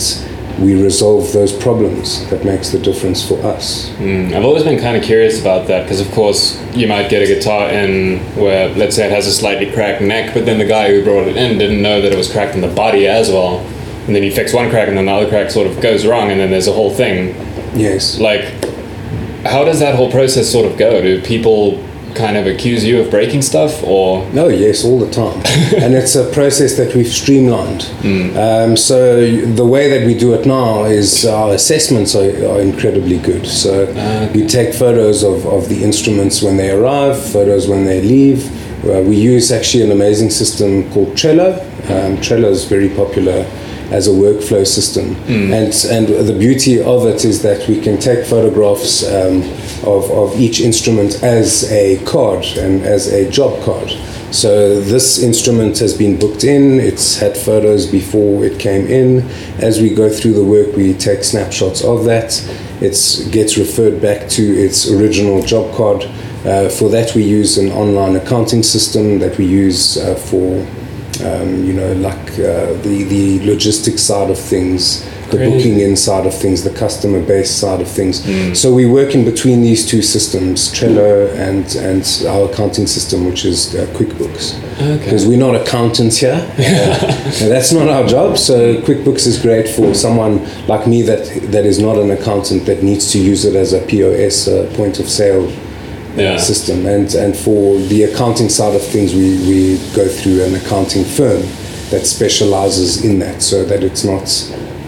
we 0.59 0.81
resolve 0.81 1.31
those 1.33 1.51
problems 1.51 2.29
that 2.29 2.43
makes 2.45 2.69
the 2.69 2.77
difference 2.79 3.27
for 3.27 3.39
us. 3.43 3.89
Mm, 3.97 4.33
I've 4.33 4.43
always 4.43 4.63
been 4.63 4.79
kind 4.79 4.95
of 4.97 5.03
curious 5.03 5.39
about 5.41 5.67
that 5.67 5.83
because, 5.83 6.01
of 6.01 6.11
course, 6.11 6.61
you 6.75 6.87
might 6.87 7.09
get 7.09 7.21
a 7.23 7.25
guitar 7.25 7.69
in 7.69 8.19
where, 8.35 8.69
let's 8.75 8.95
say, 8.95 9.05
it 9.07 9.11
has 9.11 9.25
a 9.27 9.31
slightly 9.31 9.71
cracked 9.71 10.01
neck, 10.01 10.33
but 10.33 10.45
then 10.45 10.59
the 10.59 10.65
guy 10.65 10.89
who 10.89 11.03
brought 11.03 11.27
it 11.27 11.35
in 11.37 11.57
didn't 11.57 11.81
know 11.81 12.01
that 12.01 12.11
it 12.11 12.17
was 12.17 12.31
cracked 12.31 12.53
in 12.53 12.61
the 12.61 12.67
body 12.75 13.07
as 13.07 13.29
well. 13.29 13.65
And 14.07 14.15
then 14.15 14.23
you 14.23 14.31
fix 14.31 14.53
one 14.53 14.69
crack, 14.69 14.87
and 14.87 14.97
then 14.97 15.05
the 15.05 15.11
other 15.11 15.29
crack 15.29 15.51
sort 15.51 15.67
of 15.67 15.79
goes 15.81 16.05
wrong, 16.05 16.31
and 16.31 16.39
then 16.39 16.51
there's 16.51 16.67
a 16.67 16.73
whole 16.73 16.91
thing. 16.91 17.35
Yes. 17.77 18.19
Like, 18.19 18.43
how 19.45 19.63
does 19.63 19.79
that 19.79 19.95
whole 19.95 20.11
process 20.11 20.51
sort 20.51 20.65
of 20.65 20.77
go? 20.77 21.01
Do 21.01 21.21
people 21.21 21.83
kind 22.15 22.37
of 22.37 22.45
accuse 22.45 22.83
you 22.83 22.99
of 22.99 23.09
breaking 23.09 23.41
stuff, 23.41 23.83
or 23.83 24.27
No, 24.31 24.47
yes, 24.47 24.83
all 24.83 24.99
the 24.99 25.11
time. 25.11 25.37
and 25.81 25.93
it's 25.93 26.15
a 26.15 26.29
process 26.31 26.77
that 26.77 26.93
we've 26.95 27.07
streamlined. 27.07 27.83
Um, 28.37 28.77
so 28.77 29.29
the 29.53 29.65
way 29.65 29.89
that 29.89 30.05
we 30.05 30.17
do 30.17 30.33
it 30.33 30.45
now 30.45 30.85
is 30.85 31.25
our 31.25 31.53
assessments 31.53 32.15
are, 32.15 32.29
are 32.47 32.61
incredibly 32.61 33.19
good. 33.19 33.47
So 33.47 33.85
we 34.33 34.45
take 34.45 34.73
photos 34.73 35.23
of, 35.23 35.45
of 35.45 35.69
the 35.69 35.83
instruments 35.83 36.41
when 36.41 36.57
they 36.57 36.71
arrive, 36.71 37.21
photos 37.31 37.67
when 37.67 37.85
they 37.85 38.01
leave. 38.01 38.49
Uh, 38.83 39.01
we 39.01 39.15
use 39.15 39.51
actually 39.51 39.83
an 39.83 39.91
amazing 39.91 40.31
system 40.31 40.91
called 40.91 41.09
Trello. 41.09 41.59
Um, 41.89 42.17
Trello 42.17 42.49
is 42.49 42.65
very 42.65 42.89
popular 42.89 43.45
as 43.91 44.07
a 44.07 44.11
workflow 44.11 44.65
system. 44.65 45.15
And, 45.53 45.73
and 45.89 46.27
the 46.27 46.35
beauty 46.37 46.81
of 46.81 47.05
it 47.05 47.25
is 47.25 47.41
that 47.43 47.67
we 47.67 47.81
can 47.81 47.99
take 47.99 48.25
photographs 48.25 49.03
um, 49.03 49.41
of, 49.83 50.09
of 50.11 50.39
each 50.39 50.61
instrument 50.61 51.21
as 51.23 51.71
a 51.71 52.03
card 52.05 52.45
and 52.57 52.83
as 52.83 53.07
a 53.07 53.29
job 53.29 53.63
card. 53.63 53.91
So 54.31 54.79
this 54.79 55.21
instrument 55.21 55.77
has 55.79 55.93
been 55.97 56.17
booked 56.17 56.45
in, 56.45 56.79
it's 56.79 57.17
had 57.17 57.35
photos 57.35 57.85
before 57.85 58.45
it 58.45 58.57
came 58.59 58.87
in. 58.87 59.29
As 59.59 59.81
we 59.81 59.93
go 59.93 60.09
through 60.09 60.33
the 60.33 60.43
work, 60.43 60.73
we 60.77 60.93
take 60.93 61.25
snapshots 61.25 61.83
of 61.83 62.05
that. 62.05 62.41
It 62.79 62.95
gets 63.31 63.57
referred 63.57 64.01
back 64.01 64.29
to 64.29 64.41
its 64.41 64.89
original 64.89 65.41
job 65.41 65.75
card. 65.75 66.03
Uh, 66.45 66.69
for 66.69 66.89
that, 66.89 67.13
we 67.13 67.23
use 67.23 67.57
an 67.57 67.71
online 67.73 68.15
accounting 68.15 68.63
system 68.63 69.19
that 69.19 69.37
we 69.37 69.45
use 69.45 69.97
uh, 69.97 70.15
for 70.15 70.65
um, 71.23 71.63
you 71.65 71.73
know, 71.73 71.93
like 71.93 72.31
uh, 72.39 72.73
the 72.83 73.03
the 73.09 73.45
logistics 73.45 74.01
side 74.01 74.29
of 74.29 74.37
things, 74.39 75.03
the 75.29 75.37
Great. 75.37 75.49
booking 75.49 75.79
in 75.79 75.95
side 75.95 76.25
of 76.25 76.33
things, 76.33 76.63
the 76.63 76.73
customer 76.73 77.21
base 77.21 77.51
side 77.51 77.81
of 77.81 77.87
things. 77.87 78.21
So 78.59 78.73
we 78.73 78.85
work 78.85 79.15
in 79.15 79.23
between 79.25 79.61
these 79.61 79.85
two 79.87 80.01
systems, 80.01 80.71
Trello 80.73 81.29
and 81.37 81.65
and 81.75 82.03
our 82.27 82.51
accounting 82.51 82.87
system, 82.87 83.25
which 83.25 83.45
is 83.45 83.75
uh, 83.75 83.85
QuickBooks. 83.97 84.59
because 84.99 85.25
we're 85.27 85.37
not 85.47 85.55
accountants 85.55 86.17
here. 86.17 86.39
Uh, 87.41 87.49
that's 87.49 87.71
not 87.71 87.87
our 87.87 88.05
job. 88.07 88.37
So 88.37 88.81
QuickBooks 88.81 89.25
is 89.27 89.39
great 89.41 89.67
for 89.69 89.93
someone 89.93 90.33
like 90.67 90.87
me 90.87 91.01
that 91.03 91.23
that 91.51 91.65
is 91.65 91.79
not 91.79 91.97
an 91.97 92.11
accountant 92.11 92.65
that 92.65 92.83
needs 92.83 93.11
to 93.13 93.19
use 93.19 93.45
it 93.45 93.55
as 93.55 93.73
a 93.73 93.81
POS 93.85 94.49
point 94.75 94.99
of 94.99 95.07
sale 95.09 95.47
Yeah. 96.15 96.37
system. 96.37 96.85
And 96.85 97.13
and 97.15 97.35
for 97.35 97.77
the 97.77 98.03
accounting 98.03 98.49
side 98.49 98.75
of 98.75 98.81
things, 98.83 99.13
we 99.13 99.37
we 99.47 99.77
go 99.95 100.07
through 100.07 100.43
an 100.43 100.55
accounting 100.55 101.03
firm 101.05 101.41
that 101.91 102.05
specializes 102.05 103.03
in 103.03 103.19
that, 103.19 103.41
so 103.41 103.63
that 103.65 103.83
it's 103.83 104.03
not. 104.03 104.27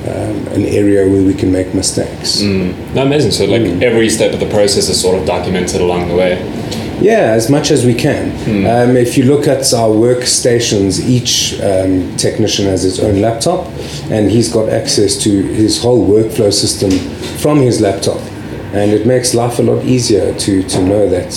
Um, 0.05 0.47
an 0.47 0.65
area 0.65 1.07
where 1.07 1.23
we 1.23 1.33
can 1.33 1.49
make 1.49 1.73
mistakes. 1.73 2.41
No, 2.41 3.03
amazing. 3.03 3.31
So 3.31 3.45
like 3.45 3.61
every 3.81 4.09
step 4.09 4.33
of 4.33 4.41
the 4.41 4.49
process 4.49 4.89
is 4.89 4.99
sort 4.99 5.17
of 5.17 5.25
documented 5.25 5.79
along 5.79 6.09
the 6.09 6.15
way. 6.15 6.33
Yeah, 6.99 7.31
as 7.31 7.49
much 7.49 7.71
as 7.71 7.85
we 7.85 7.93
can. 7.95 8.31
Um, 8.67 8.97
if 8.97 9.17
you 9.17 9.23
look 9.23 9.47
at 9.47 9.73
our 9.73 9.89
workstations, 9.89 10.99
each 11.07 11.53
um, 11.61 12.15
technician 12.17 12.65
has 12.65 12.81
his 12.83 12.99
own 12.99 13.21
laptop, 13.21 13.65
and 14.11 14.29
he's 14.29 14.51
got 14.51 14.67
access 14.69 15.15
to 15.23 15.29
his 15.29 15.81
whole 15.81 16.05
workflow 16.05 16.51
system 16.51 16.91
from 17.37 17.59
his 17.61 17.79
laptop, 17.79 18.19
and 18.73 18.91
it 18.91 19.05
makes 19.05 19.33
life 19.33 19.59
a 19.59 19.61
lot 19.61 19.83
easier 19.85 20.33
to 20.39 20.63
to 20.63 20.81
know 20.83 21.07
that 21.09 21.31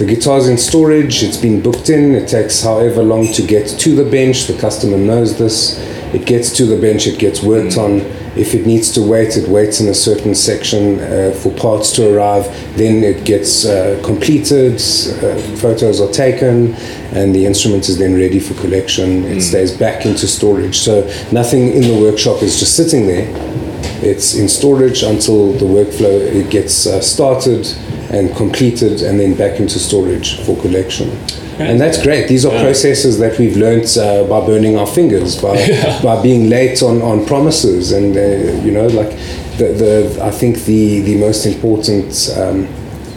the 0.00 0.06
guitar's 0.06 0.48
in 0.48 0.56
storage, 0.56 1.22
it's 1.22 1.36
been 1.36 1.60
booked 1.60 1.90
in. 1.90 2.14
It 2.14 2.26
takes 2.26 2.62
however 2.62 3.02
long 3.02 3.30
to 3.34 3.46
get 3.46 3.68
to 3.80 3.94
the 3.94 4.10
bench. 4.10 4.46
The 4.46 4.58
customer 4.58 4.96
knows 4.96 5.36
this. 5.36 5.78
It 6.14 6.24
gets 6.24 6.56
to 6.56 6.64
the 6.64 6.80
bench, 6.80 7.06
it 7.06 7.18
gets 7.18 7.42
worked 7.42 7.76
on. 7.76 8.00
If 8.34 8.54
it 8.54 8.64
needs 8.64 8.90
to 8.92 9.02
wait, 9.02 9.36
it 9.36 9.46
waits 9.46 9.78
in 9.78 9.88
a 9.88 9.94
certain 9.94 10.34
section 10.34 11.00
uh, 11.00 11.32
for 11.32 11.52
parts 11.54 11.92
to 11.96 12.16
arrive. 12.16 12.44
Then 12.78 13.04
it 13.04 13.26
gets 13.26 13.66
uh, 13.66 14.00
completed, 14.02 14.76
uh, 14.76 15.38
photos 15.58 16.00
are 16.00 16.10
taken, 16.10 16.72
and 17.12 17.34
the 17.34 17.44
instrument 17.44 17.90
is 17.90 17.98
then 17.98 18.14
ready 18.14 18.40
for 18.40 18.54
collection. 18.54 19.24
It 19.24 19.42
stays 19.42 19.76
back 19.76 20.06
into 20.06 20.26
storage. 20.26 20.78
So 20.78 21.02
nothing 21.30 21.72
in 21.72 21.82
the 21.82 22.00
workshop 22.00 22.42
is 22.42 22.58
just 22.58 22.74
sitting 22.74 23.06
there. 23.06 23.69
It's 24.02 24.34
in 24.34 24.48
storage 24.48 25.02
until 25.02 25.52
the 25.52 25.66
workflow 25.66 26.20
it 26.20 26.50
gets 26.50 26.86
uh, 26.86 27.00
started 27.00 27.66
and 28.10 28.34
completed, 28.34 29.02
and 29.02 29.20
then 29.20 29.34
back 29.34 29.60
into 29.60 29.78
storage 29.78 30.40
for 30.44 30.56
collection. 30.60 31.10
And 31.58 31.78
that's 31.78 32.02
great. 32.02 32.26
These 32.26 32.46
are 32.46 32.50
processes 32.62 33.18
that 33.18 33.38
we've 33.38 33.56
learnt 33.56 33.96
uh, 33.96 34.24
by 34.24 34.44
burning 34.44 34.76
our 34.78 34.86
fingers, 34.86 35.40
by 35.40 35.54
by 36.02 36.20
being 36.22 36.48
late 36.48 36.82
on, 36.82 37.02
on 37.02 37.26
promises, 37.26 37.92
and 37.92 38.16
uh, 38.16 38.62
you 38.64 38.72
know, 38.72 38.86
like 38.86 39.10
the, 39.58 39.74
the 39.74 40.18
I 40.22 40.30
think 40.30 40.64
the 40.64 41.00
the 41.02 41.16
most 41.18 41.46
important 41.46 42.30
um, 42.36 42.66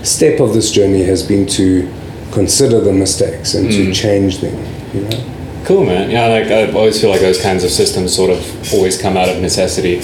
step 0.04 0.42
of 0.42 0.54
this 0.54 0.72
journey 0.72 1.04
has 1.04 1.24
been 1.26 1.48
to 1.48 1.90
consider 2.34 2.82
the 2.82 2.92
mistakes 2.92 3.54
and 3.54 3.72
to 3.72 3.94
change 3.94 4.40
them. 4.40 4.56
You 4.94 5.02
know. 5.08 5.43
Cool, 5.66 5.86
man. 5.86 6.12
Yeah, 6.12 6.28
like 6.28 6.48
I 6.48 6.72
always 6.74 7.00
feel 7.00 7.10
like 7.10 7.22
those 7.22 7.42
kinds 7.42 7.64
of 7.64 7.72
systems 7.72 8.14
sort 8.14 8.30
of 8.30 8.74
always 8.74 9.02
come 9.02 9.16
out 9.16 9.30
of 9.30 9.42
necessity. 9.42 10.00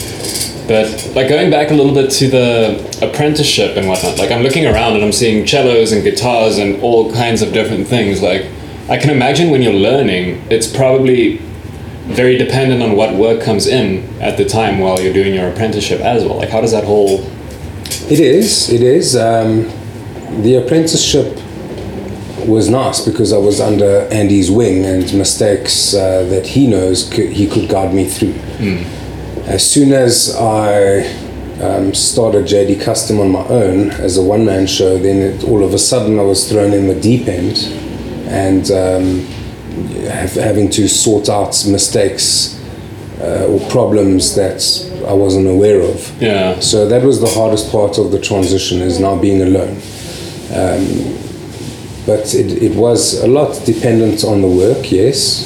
But 0.68 1.14
like 1.16 1.28
going 1.28 1.50
back 1.50 1.72
a 1.72 1.74
little 1.74 1.94
bit 1.94 2.12
to 2.12 2.30
the 2.30 3.00
apprenticeship 3.02 3.76
and 3.76 3.88
whatnot, 3.88 4.18
like 4.18 4.32
I'm 4.32 4.42
looking 4.42 4.66
around 4.68 4.94
and 4.96 5.04
I'm 5.04 5.12
seeing 5.12 5.46
cellos 5.46 5.92
and 5.92 6.04
guitars 6.04 6.60
and 6.60 6.82
all 6.82 7.12
kinds 7.12 7.42
of 7.42 7.52
different 7.52 7.88
things. 7.88 8.22
Like 8.22 8.46
I 8.88 8.98
can 8.98 9.10
imagine 9.10 9.50
when 9.50 9.62
you're 9.62 9.74
learning, 9.74 10.46
it's 10.50 10.68
probably 10.68 11.38
very 12.08 12.38
dependent 12.38 12.82
on 12.82 12.96
what 12.96 13.16
work 13.16 13.42
comes 13.42 13.68
in 13.68 14.08
at 14.22 14.38
the 14.38 14.46
time 14.46 14.80
while 14.80 15.02
you're 15.02 15.14
doing 15.14 15.34
your 15.34 15.50
apprenticeship 15.50 16.00
as 16.00 16.24
well. 16.24 16.38
Like 16.38 16.50
how 16.50 16.62
does 16.62 16.72
that 16.72 16.86
whole 16.86 17.20
It 18.10 18.20
is. 18.20 18.72
It 18.72 18.82
is. 18.82 19.16
Um, 19.16 19.70
the 20.42 20.56
apprenticeship 20.56 21.38
was 22.48 22.70
nice 22.70 23.02
because 23.06 23.32
I 23.34 23.38
was 23.38 23.60
under 23.60 24.08
Andy's 24.12 24.50
wing 24.52 24.86
and 24.86 25.14
mistakes 25.14 25.94
uh, 25.94 26.24
that 26.30 26.46
he 26.48 26.68
knows 26.68 27.10
c- 27.10 27.34
he 27.34 27.48
could 27.48 27.70
guide 27.70 27.94
me 27.94 28.06
through. 28.06 28.36
As 29.46 29.64
soon 29.70 29.94
as 29.94 30.36
I 30.36 31.02
um, 31.62 31.94
started 31.94 32.46
JD 32.46 32.82
Kustom 32.82 33.20
on 33.20 33.32
my 33.32 33.46
own 33.48 33.90
as 33.92 34.18
a 34.18 34.22
one 34.24 34.46
man 34.46 34.68
show, 34.68 34.98
then 34.98 35.18
it, 35.18 35.44
all 35.44 35.64
of 35.64 35.74
a 35.74 35.78
sudden 35.80 36.20
I 36.20 36.24
was 36.24 36.48
thrown 36.50 36.72
in 36.74 36.88
the 36.88 37.00
deep 37.00 37.28
end 37.28 37.58
and 38.28 38.70
um, 38.72 39.26
have, 40.06 40.34
having 40.36 40.70
to 40.72 40.88
sort 40.88 41.30
out 41.30 41.66
mistakes 41.68 42.56
uh, 43.22 43.48
or 43.50 43.60
problems 43.70 44.36
that 44.36 44.62
I 45.08 45.14
wasn't 45.14 45.48
aware 45.48 45.82
of. 45.82 46.22
yeah 46.22 46.60
So 46.60 46.88
that 46.88 47.02
was 47.04 47.20
the 47.20 47.30
hardest 47.30 47.72
part 47.72 47.98
of 47.98 48.12
the 48.12 48.20
transition 48.20 48.82
is 48.82 49.00
now 49.00 49.18
being 49.20 49.42
alone. 49.42 49.78
Um, 50.54 51.18
but 52.10 52.34
it, 52.34 52.64
it 52.64 52.76
was 52.76 53.22
a 53.22 53.28
lot 53.28 53.64
dependent 53.68 54.24
on 54.24 54.42
the 54.42 54.48
work, 54.48 54.92
yes. 54.92 55.46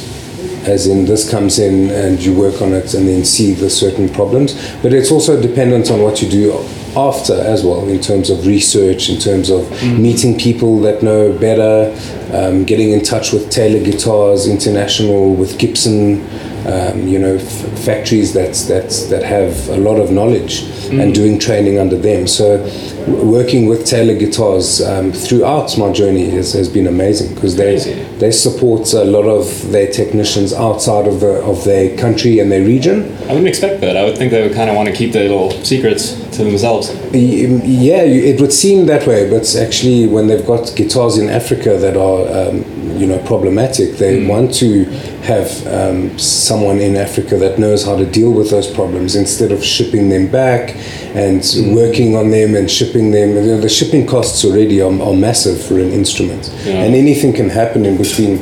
As 0.65 0.87
in, 0.87 1.03
this 1.03 1.29
comes 1.29 1.59
in 1.59 1.89
and 1.89 2.23
you 2.23 2.33
work 2.33 2.61
on 2.61 2.71
it 2.71 2.93
and 2.93 3.05
then 3.05 3.25
see 3.25 3.51
the 3.51 3.69
certain 3.69 4.07
problems. 4.07 4.53
But 4.81 4.93
it's 4.93 5.11
also 5.11 5.41
dependent 5.41 5.91
on 5.91 6.01
what 6.01 6.21
you 6.21 6.29
do 6.29 6.53
after 6.95 7.33
as 7.33 7.65
well, 7.65 7.89
in 7.89 7.99
terms 7.99 8.29
of 8.29 8.47
research, 8.47 9.09
in 9.09 9.19
terms 9.19 9.49
of 9.49 9.69
meeting 9.99 10.39
people 10.39 10.79
that 10.81 11.03
know 11.03 11.37
better, 11.37 11.91
um, 12.31 12.63
getting 12.63 12.91
in 12.91 13.03
touch 13.03 13.33
with 13.33 13.49
Taylor 13.49 13.83
Guitars 13.83 14.47
International, 14.47 15.35
with 15.35 15.59
Gibson, 15.59 16.21
um, 16.65 17.07
you 17.07 17.19
know, 17.19 17.35
f- 17.35 17.79
factories 17.79 18.33
that, 18.33 18.53
that, 18.67 18.89
that 19.09 19.23
have 19.23 19.69
a 19.69 19.77
lot 19.77 19.99
of 19.99 20.11
knowledge 20.11 20.63
and 20.91 21.13
doing 21.13 21.39
training 21.39 21.79
under 21.79 21.97
them. 21.97 22.27
So, 22.27 22.57
w- 23.05 23.31
working 23.31 23.67
with 23.67 23.85
Taylor 23.85 24.15
Guitars 24.15 24.81
um, 24.81 25.11
throughout 25.11 25.77
my 25.77 25.91
journey 25.91 26.29
has, 26.29 26.53
has 26.53 26.69
been 26.69 26.87
amazing 26.87 27.33
because 27.35 27.55
they, 27.55 27.77
they 28.19 28.31
support 28.31 28.93
a 28.93 29.03
lot 29.03 29.25
of 29.25 29.71
their 29.71 29.91
technicians 29.91 30.53
outside 30.53 31.07
of, 31.07 31.19
the, 31.19 31.41
of 31.43 31.63
their 31.63 31.97
country 31.97 32.39
and 32.39 32.51
their 32.51 32.63
region. 32.63 33.11
I 33.23 33.27
wouldn't 33.27 33.47
expect 33.47 33.81
that. 33.81 33.97
I 33.97 34.03
would 34.05 34.17
think 34.17 34.31
they 34.31 34.41
would 34.41 34.55
kind 34.55 34.69
of 34.69 34.75
want 34.75 34.87
to 34.89 34.95
keep 34.95 35.11
their 35.13 35.23
little 35.27 35.51
secrets 35.63 36.13
to 36.37 36.43
themselves. 36.43 36.89
Yeah, 37.13 38.03
it 38.03 38.39
would 38.41 38.53
seem 38.53 38.85
that 38.87 39.05
way, 39.07 39.29
but 39.29 39.55
actually, 39.55 40.07
when 40.07 40.27
they've 40.27 40.45
got 40.45 40.73
guitars 40.75 41.17
in 41.17 41.29
Africa 41.29 41.77
that 41.77 41.95
are, 41.97 42.49
um, 42.49 42.63
you 42.97 43.07
know, 43.07 43.19
problematic, 43.25 43.97
they 43.97 44.25
want 44.25 44.53
to 44.55 44.85
have 45.23 45.65
um, 45.67 46.17
someone 46.19 46.79
in 46.79 46.95
Africa 46.97 47.37
that 47.37 47.57
knows 47.57 47.85
how 47.85 47.95
to 47.95 48.05
deal 48.05 48.31
with 48.31 48.49
those 48.49 48.69
problems 48.69 49.15
instead 49.15 49.51
of 49.51 49.63
shipping 49.63 50.09
them 50.09 50.27
back 50.29 50.75
and 51.15 51.41
working 51.73 52.15
on 52.15 52.29
them 52.29 52.55
and 52.55 52.69
shipping 52.69 53.11
them. 53.11 53.29
You 53.35 53.41
know, 53.41 53.61
the 53.61 53.69
shipping 53.69 54.05
costs 54.05 54.43
already 54.43 54.81
are, 54.81 54.91
are 55.01 55.13
massive 55.13 55.63
for 55.63 55.75
an 55.79 55.91
instrument, 55.91 56.53
Yeah. 56.65 56.83
and 56.83 56.93
anything 56.93 57.33
can 57.33 57.49
happen 57.49 57.85
in 57.85 57.97
between. 57.97 58.41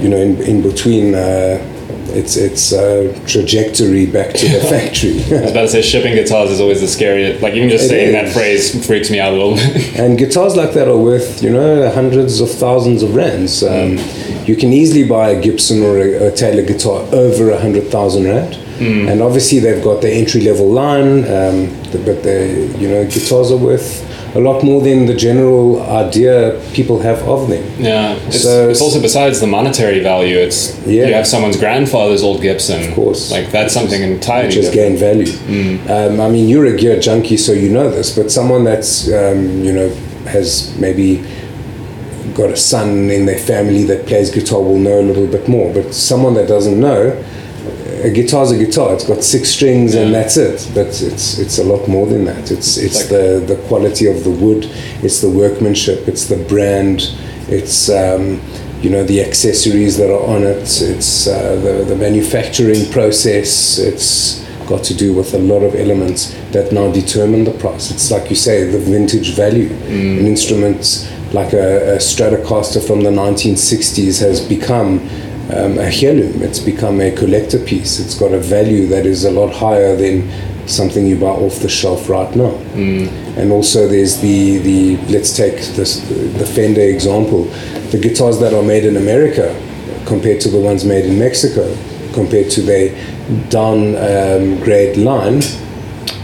You 0.00 0.08
know, 0.08 0.16
in, 0.16 0.40
in 0.42 0.62
between. 0.62 1.14
Uh, 1.14 1.66
its 2.12 2.36
its 2.36 2.72
uh, 2.72 3.16
trajectory 3.26 4.04
back 4.04 4.34
to 4.34 4.48
the 4.48 4.60
factory. 4.60 5.22
I 5.38 5.42
was 5.42 5.50
about 5.52 5.60
to 5.62 5.68
say 5.68 5.82
shipping 5.82 6.14
guitars 6.14 6.50
is 6.50 6.60
always 6.60 6.80
the 6.80 6.88
scariest. 6.88 7.40
Like 7.40 7.54
even 7.54 7.68
just 7.68 7.84
It 7.84 7.88
saying 7.88 8.12
that 8.14 8.32
phrase 8.32 8.84
freaks 8.84 9.10
me 9.10 9.20
out 9.20 9.32
a 9.32 9.36
little 9.36 9.54
bit. 9.54 9.96
And 9.96 10.18
guitars 10.18 10.56
like 10.56 10.72
that 10.72 10.88
are 10.88 10.96
worth, 10.98 11.40
you 11.40 11.50
know, 11.50 11.88
hundreds 11.90 12.40
of 12.40 12.50
thousands 12.50 13.04
of 13.04 13.14
rands. 13.14 13.62
Um, 13.62 13.96
you 14.50 14.56
can 14.62 14.70
easily 14.72 15.04
buy 15.16 15.26
a 15.36 15.38
Gibson 15.46 15.78
or 15.88 15.94
a, 16.06 16.08
a 16.28 16.30
Taylor 16.42 16.62
guitar 16.72 16.98
over 17.24 17.42
a 17.50 17.60
hundred 17.64 17.84
thousand 17.94 18.24
rand. 18.32 18.54
And 18.80 19.20
obviously 19.28 19.58
they've 19.64 19.84
got 19.90 20.00
the 20.00 20.10
entry 20.20 20.40
level 20.50 20.66
line, 20.82 21.12
um, 21.38 21.56
the, 21.92 21.98
but 22.08 22.18
the 22.28 22.38
you 22.82 22.88
know 22.92 23.02
guitars 23.14 23.48
are 23.54 23.58
worth 23.70 23.88
a 24.34 24.40
lot 24.48 24.58
more 24.64 24.80
than 24.88 24.98
the 25.04 25.14
general 25.28 25.82
idea 26.06 26.34
people 26.72 26.96
have 27.08 27.18
of 27.34 27.40
them. 27.52 27.62
yeah, 27.78 28.14
it's, 28.26 28.42
So- 28.42 28.70
it's 28.70 28.80
also 28.86 28.98
besides 29.08 29.36
the 29.44 29.46
monetary 29.58 30.00
value. 30.12 30.38
It's 30.46 30.60
Yeah. 30.86 31.08
you 31.08 31.14
have 31.20 31.26
someone's 31.26 31.58
grandfather's 31.64 32.22
old 32.22 32.40
Gibson. 32.40 32.78
Of 32.88 32.94
course. 32.94 33.22
like 33.36 33.46
that's 33.56 33.74
something 33.78 34.00
entirely 34.02 34.46
which 34.48 34.56
has 34.64 34.70
gained 34.80 34.98
value. 35.08 35.32
Um, 35.96 36.12
I 36.26 36.28
mean, 36.34 36.48
you're 36.48 36.68
a 36.74 36.76
gear 36.82 36.98
junkie, 37.08 37.36
so 37.46 37.52
you 37.52 37.68
know 37.68 37.88
this. 37.90 38.08
But 38.16 38.26
someone 38.38 38.62
that's 38.70 38.92
um, 39.20 39.40
you 39.66 39.72
know 39.78 39.88
has 40.34 40.74
maybe 40.78 41.08
got 42.34 42.50
a 42.50 42.56
son 42.56 43.10
in 43.10 43.26
their 43.26 43.38
family 43.38 43.84
that 43.84 44.06
plays 44.06 44.30
guitar 44.30 44.60
will 44.60 44.78
know 44.78 45.00
a 45.00 45.02
little 45.02 45.26
bit 45.26 45.48
more. 45.48 45.72
But 45.72 45.94
someone 45.94 46.34
that 46.34 46.48
doesn't 46.48 46.78
know, 46.78 47.22
a 48.02 48.10
guitar's 48.10 48.50
a 48.50 48.58
guitar. 48.58 48.94
It's 48.94 49.06
got 49.06 49.22
six 49.22 49.50
strings 49.50 49.94
and 49.94 50.14
that's 50.14 50.36
it. 50.36 50.70
But 50.74 50.88
it's 51.02 51.38
it's 51.38 51.58
a 51.58 51.64
lot 51.64 51.88
more 51.88 52.06
than 52.06 52.24
that. 52.24 52.50
It's 52.50 52.76
it's 52.76 53.08
the 53.08 53.42
the 53.46 53.56
quality 53.68 54.06
of 54.06 54.24
the 54.24 54.30
wood. 54.30 54.66
It's 55.02 55.20
the 55.20 55.30
workmanship. 55.30 56.08
It's 56.08 56.26
the 56.26 56.36
brand. 56.36 57.14
It's 57.48 57.90
um, 57.90 58.40
you 58.80 58.90
know 58.90 59.04
the 59.04 59.20
accessories 59.20 59.96
that 59.98 60.10
are 60.10 60.24
on 60.26 60.42
it. 60.42 60.62
It's 60.80 61.26
uh, 61.26 61.56
the 61.56 61.84
the 61.84 61.96
manufacturing 61.96 62.90
process. 62.90 63.78
It's 63.78 64.40
got 64.66 64.84
to 64.84 64.94
do 64.94 65.12
with 65.12 65.34
a 65.34 65.38
lot 65.38 65.62
of 65.62 65.74
elements 65.74 66.32
that 66.52 66.72
now 66.72 66.90
determine 66.92 67.44
the 67.44 67.50
price. 67.50 67.90
It's 67.90 68.10
like 68.10 68.30
you 68.30 68.36
say, 68.36 68.70
the 68.70 68.78
vintage 68.78 69.34
value. 69.34 69.68
An 70.20 70.26
instrument 70.26 71.10
like 71.32 71.52
a, 71.52 71.94
a 71.94 71.98
Stratocaster 71.98 72.84
from 72.84 73.02
the 73.02 73.10
1960s 73.10 74.20
has 74.20 74.40
become 74.40 74.98
um, 75.54 75.78
a 75.78 75.90
heirloom. 76.02 76.42
It's 76.42 76.58
become 76.58 77.00
a 77.00 77.10
collector 77.10 77.58
piece. 77.58 77.98
It's 77.98 78.18
got 78.18 78.32
a 78.32 78.38
value 78.38 78.86
that 78.88 79.06
is 79.06 79.24
a 79.24 79.30
lot 79.30 79.52
higher 79.52 79.96
than 79.96 80.30
something 80.68 81.06
you 81.06 81.18
buy 81.18 81.26
off 81.26 81.60
the 81.60 81.68
shelf 81.68 82.08
right 82.08 82.34
now. 82.36 82.54
And 83.36 83.52
also, 83.52 83.88
there's 83.88 84.18
the 84.20 84.58
the 84.58 84.96
let's 85.08 85.36
take 85.36 85.56
this 85.74 86.00
the 86.38 86.46
Fender 86.46 86.82
example. 86.82 87.44
The 87.90 87.98
guitars 87.98 88.38
that 88.40 88.54
are 88.54 88.62
made 88.62 88.84
in 88.84 88.96
America 88.96 89.54
compared 90.06 90.40
to 90.42 90.48
the 90.48 90.58
ones 90.58 90.84
made 90.84 91.04
in 91.04 91.18
Mexico, 91.18 91.76
compared 92.12 92.50
to 92.52 92.62
the 92.62 92.90
down 93.48 93.96
um, 93.96 94.60
grade 94.62 94.96
line, 94.96 95.42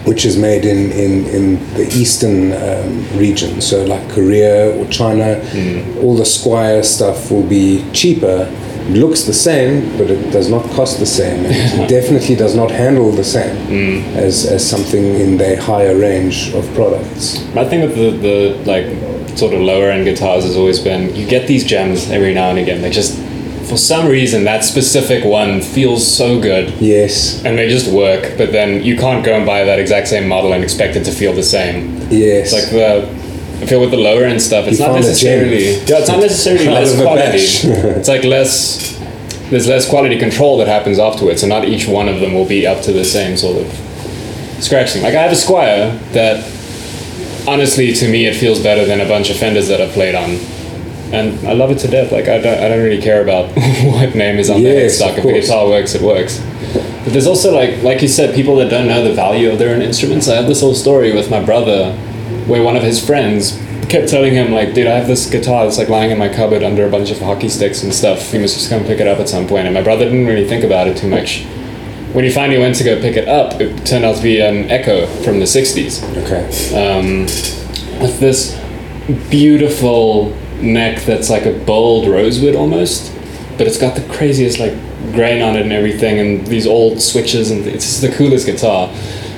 which 0.07 0.25
is 0.25 0.37
made 0.37 0.65
in, 0.65 0.93
in, 0.93 1.27
in 1.27 1.75
the 1.75 1.87
eastern 1.93 2.53
um, 2.53 3.19
region. 3.19 3.61
So, 3.61 3.85
like 3.85 4.09
Korea 4.11 4.75
or 4.79 4.87
China, 4.89 5.41
all 6.01 6.15
the 6.17 6.23
Squier 6.25 6.85
stuff 6.85 7.31
will 7.31 7.47
be 7.47 7.85
cheaper. 7.93 8.49
It 8.89 8.97
looks 8.97 9.23
the 9.23 9.35
same, 9.35 9.99
but 9.99 10.09
it 10.09 10.31
does 10.31 10.49
not 10.49 10.63
cost 10.71 11.01
the 11.01 11.07
same. 11.07 11.45
And 11.45 11.83
it 11.83 11.89
definitely 12.01 12.37
does 12.37 12.55
not 12.55 12.71
handle 12.71 13.11
the 13.11 13.25
same 13.25 13.57
as, 14.17 14.47
as 14.47 14.69
something 14.69 15.05
in 15.17 15.37
the 15.39 15.61
higher 15.61 15.99
range 15.99 16.55
of 16.55 16.65
products. 16.75 17.45
My 17.53 17.65
thing 17.65 17.83
with 17.83 17.97
the, 17.97 18.11
the 18.11 18.65
like 18.65 18.87
sort 19.37 19.53
of 19.55 19.61
lower 19.61 19.91
end 19.91 20.05
guitars 20.05 20.45
has 20.45 20.57
always 20.57 20.79
been 20.79 21.15
you 21.15 21.27
get 21.27 21.47
these 21.47 21.65
gems 21.65 22.11
every 22.11 22.33
now 22.33 22.51
and 22.51 22.59
again. 22.59 22.81
They 22.81 22.91
just 22.91 23.19
for 23.69 23.77
some 23.77 24.07
reason 24.09 24.45
that 24.45 24.65
specific 24.65 25.25
one 25.25 25.61
feels 25.61 26.07
so 26.07 26.41
good 26.41 26.71
Yes, 26.81 27.45
and 27.45 27.59
they 27.59 27.69
just 27.69 27.91
work, 27.93 28.37
but 28.39 28.53
then 28.53 28.83
you 28.85 28.97
can't 28.97 29.25
go 29.25 29.35
and 29.37 29.45
buy 29.47 29.65
that 29.65 29.79
exact 29.79 30.09
same 30.09 30.29
model 30.29 30.53
and 30.53 30.63
expect 30.63 30.97
it 30.97 31.05
to 31.05 31.13
feel 31.13 31.33
the 31.33 31.43
same. 31.43 31.97
yes. 32.11 32.53
It's 32.53 32.53
like 32.53 32.71
the 32.71 33.27
I 33.63 33.67
feel 33.67 33.81
with 33.81 33.91
the 33.91 33.97
lower 33.97 34.25
end 34.25 34.41
stuff, 34.43 34.67
it's 34.67 34.79
You 34.79 34.87
not 34.87 34.93
found 34.93 35.05
a 35.05 35.15
gem. 35.15 35.49
necessarily 35.49 35.65
yeah, 35.87 35.99
it's 36.01 36.09
not 36.09 36.21
necessarily 36.21 36.67
less 36.79 36.95
quality. 37.01 37.39
it's 37.99 38.09
like 38.09 38.25
less 38.25 38.95
there's 39.51 39.69
less 39.69 39.89
quality 39.89 40.19
control 40.19 40.59
that 40.59 40.67
happens 40.69 40.99
afterwards, 40.99 41.43
and 41.43 41.51
not 41.51 41.65
each 41.65 41.87
one 41.87 42.09
of 42.09 42.21
them 42.21 42.35
will 42.35 42.47
be 42.47 42.67
up 42.67 42.83
to 42.83 42.93
the 42.93 43.05
same 43.05 43.37
sort 43.37 43.57
of 43.63 43.69
scratching. 44.61 45.03
Like 45.03 45.15
I 45.15 45.23
have 45.23 45.33
a 45.33 45.37
Squier 45.37 45.99
that 46.13 46.45
honestly 47.49 47.93
to 47.95 48.09
me 48.09 48.27
it 48.27 48.35
feels 48.35 48.61
better 48.63 48.85
than 48.85 49.01
a 49.01 49.07
bunch 49.09 49.31
of 49.31 49.37
Fenders 49.37 49.69
that 49.69 49.81
I've 49.81 49.93
played 49.93 50.15
on. 50.15 50.39
And 51.13 51.47
I 51.47 51.53
love 51.53 51.71
it 51.71 51.79
to 51.81 51.89
death. 51.89 52.11
Like 52.13 52.29
I 52.29 52.39
don't, 52.39 52.59
I 52.59 52.69
don't 52.69 52.83
really 52.83 53.01
care 53.01 53.23
about 53.23 53.49
what 53.55 54.15
name 54.15 54.39
is 54.39 54.51
on 54.51 54.63
the 54.63 54.69
Yes, 54.71 55.01
headstock. 55.01 55.13
of 55.13 55.19
If 55.19 55.25
the 55.25 55.33
guitar 55.41 55.69
works, 55.69 55.95
it 55.95 56.03
works. 56.03 56.41
But 57.05 57.13
there's 57.13 57.27
also 57.29 57.55
like, 57.55 57.83
like 57.83 58.03
you 58.03 58.09
said, 58.09 58.35
people 58.35 58.57
that 58.57 58.69
don't 58.71 58.89
know 58.89 59.05
the 59.05 59.15
value 59.15 59.51
of 59.51 59.59
their 59.59 59.75
own 59.75 59.83
instruments. 59.83 60.29
I 60.29 60.35
have 60.35 60.47
this 60.49 60.61
whole 60.61 60.75
story 60.75 61.13
with 61.15 61.31
my 61.31 61.41
brother, 61.45 61.93
where 62.47 62.63
one 62.63 62.77
of 62.77 62.83
his 62.83 63.05
friends 63.05 63.57
kept 63.89 64.09
telling 64.09 64.35
him 64.35 64.51
like, 64.51 64.75
"Dude, 64.75 64.89
I 64.89 64.97
have 64.99 65.07
this 65.07 65.31
guitar 65.31 65.65
that's 65.65 65.79
like 65.79 65.89
lying 65.89 66.11
in 66.11 66.19
my 66.19 66.29
cupboard 66.29 66.65
under 66.65 66.85
a 66.85 66.91
bunch 66.91 67.13
of 67.13 67.21
hockey 67.21 67.49
sticks 67.49 67.85
and 67.85 67.95
stuff. 67.95 68.35
You 68.35 68.41
must 68.41 68.55
just 68.57 68.69
come 68.69 68.83
pick 68.85 68.99
it 68.99 69.07
up 69.07 69.21
at 69.21 69.29
some 69.29 69.47
point." 69.47 69.67
And 69.67 69.75
my 69.75 69.83
brother 69.83 70.05
didn't 70.07 70.27
really 70.27 70.47
think 70.49 70.65
about 70.65 70.89
it 70.89 70.97
too 70.97 71.07
much. 71.09 71.45
When 72.13 72.25
he 72.25 72.31
finally 72.33 72.59
went 72.59 72.75
to 72.77 72.85
go 72.85 73.01
pick 73.01 73.17
it 73.17 73.29
up, 73.29 73.61
it 73.61 73.87
turned 73.87 74.05
out 74.05 74.17
to 74.17 74.23
be 74.23 74.41
an 74.41 74.69
Eko 74.69 75.07
from 75.25 75.39
the 75.39 75.45
'60s 75.47 76.03
okay. 76.25 76.43
um, 76.75 77.21
with 78.03 78.19
this 78.19 78.59
beautiful 79.31 80.33
neck 80.61 81.03
that's 81.03 81.31
like 81.31 81.47
a 81.47 81.53
bold 81.53 82.09
rosewood 82.09 82.55
almost, 82.55 83.13
but 83.59 83.67
it's 83.67 83.79
got 83.79 83.95
the 83.95 84.07
craziest 84.13 84.59
like 84.59 84.73
grain 85.13 85.43
on 85.43 85.57
it 85.57 85.63
and 85.63 85.73
everything, 85.73 86.19
and 86.19 86.47
these 86.47 86.67
old 86.67 87.01
switches, 87.01 87.51
and 87.51 87.67
it's 87.67 87.85
just 87.85 88.01
the 88.03 88.13
coolest 88.13 88.47
guitar. 88.47 88.89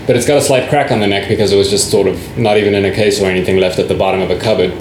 But 0.07 0.17
it's 0.17 0.27
got 0.27 0.39
a 0.39 0.43
slight 0.43 0.71
crack 0.71 0.91
on 0.91 1.01
the 1.01 1.07
neck 1.07 1.29
because 1.29 1.53
it 1.53 1.57
was 1.57 1.69
just 1.69 1.91
sort 1.91 2.07
of 2.07 2.39
not 2.39 2.57
even 2.57 2.75
in 2.75 2.85
a 2.87 2.95
case 2.95 3.21
or 3.21 3.27
anything 3.27 3.59
left 3.59 3.79
at 3.79 3.89
the 3.89 3.95
bottom 3.95 4.21
of 4.21 4.31
a 4.31 4.39
cupboard. 4.39 4.73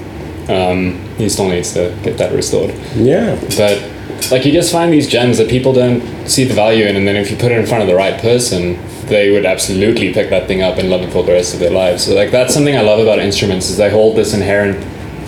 Um, 0.50 1.02
he 1.18 1.28
still 1.28 1.50
needs 1.50 1.74
to 1.74 1.94
get 2.04 2.18
that 2.20 2.32
restored. 2.34 2.74
Yeah. 2.96 3.36
But 3.58 3.84
like 4.32 4.46
you 4.46 4.54
just 4.54 4.72
find 4.72 4.92
these 4.94 5.08
gems 5.08 5.38
that 5.38 5.50
people 5.50 5.74
don't 5.74 6.02
see 6.30 6.46
the 6.46 6.54
value 6.54 6.86
in, 6.86 6.96
and 6.96 7.06
then 7.06 7.18
if 7.18 7.30
you 7.30 7.38
put 7.38 7.52
it 7.52 7.60
in 7.60 7.66
front 7.66 7.82
of 7.82 7.90
the 7.90 7.96
right 7.96 8.20
person, 8.22 8.80
they 9.08 9.32
would 9.32 9.46
absolutely 9.46 10.14
pick 10.14 10.30
that 10.30 10.48
thing 10.48 10.62
up 10.62 10.78
and 10.78 10.90
love 10.90 11.02
it 11.02 11.12
for 11.12 11.24
the 11.24 11.32
rest 11.32 11.54
of 11.54 11.60
their 11.60 11.72
lives. 11.72 12.06
So 12.06 12.16
like 12.16 12.32
that's 12.32 12.54
something 12.54 12.76
I 12.76 12.82
love 12.82 13.00
about 13.00 13.20
instruments 13.20 13.70
is 13.70 13.78
they 13.78 13.90
hold 13.90 14.16
this 14.16 14.34
inherent 14.34 14.78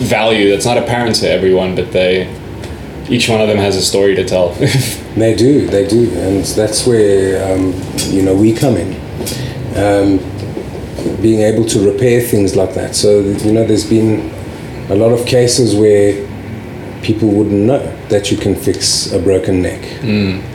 value 0.00 0.50
that's 0.50 0.64
not 0.64 0.78
apparent 0.78 1.16
to 1.16 1.30
everyone, 1.30 1.74
but 1.74 1.92
they 1.92 2.26
each 3.10 3.28
one 3.28 3.40
of 3.40 3.48
them 3.48 3.58
has 3.58 3.76
a 3.76 3.82
story 3.82 4.14
to 4.14 4.24
tell. 4.24 4.56
They 5.16 5.34
do, 5.34 5.66
they 5.66 5.88
do, 5.88 6.08
and 6.12 6.44
that's 6.44 6.86
where 6.86 7.52
um, 7.52 7.74
you 8.14 8.22
know 8.22 8.32
we 8.34 8.52
come 8.52 8.76
in, 8.76 8.94
um, 9.76 10.18
being 11.20 11.40
able 11.40 11.64
to 11.66 11.80
repair 11.92 12.20
things 12.20 12.54
like 12.54 12.74
that. 12.74 12.94
So 12.94 13.18
you 13.20 13.52
know, 13.52 13.66
there's 13.66 13.90
been 13.90 14.30
a 14.88 14.94
lot 14.94 15.10
of 15.10 15.26
cases 15.26 15.74
where 15.74 16.24
people 17.02 17.28
wouldn't 17.28 17.66
know 17.66 17.82
that 18.06 18.30
you 18.30 18.36
can 18.36 18.54
fix 18.54 19.10
a 19.12 19.18
broken 19.18 19.60
neck, 19.62 19.82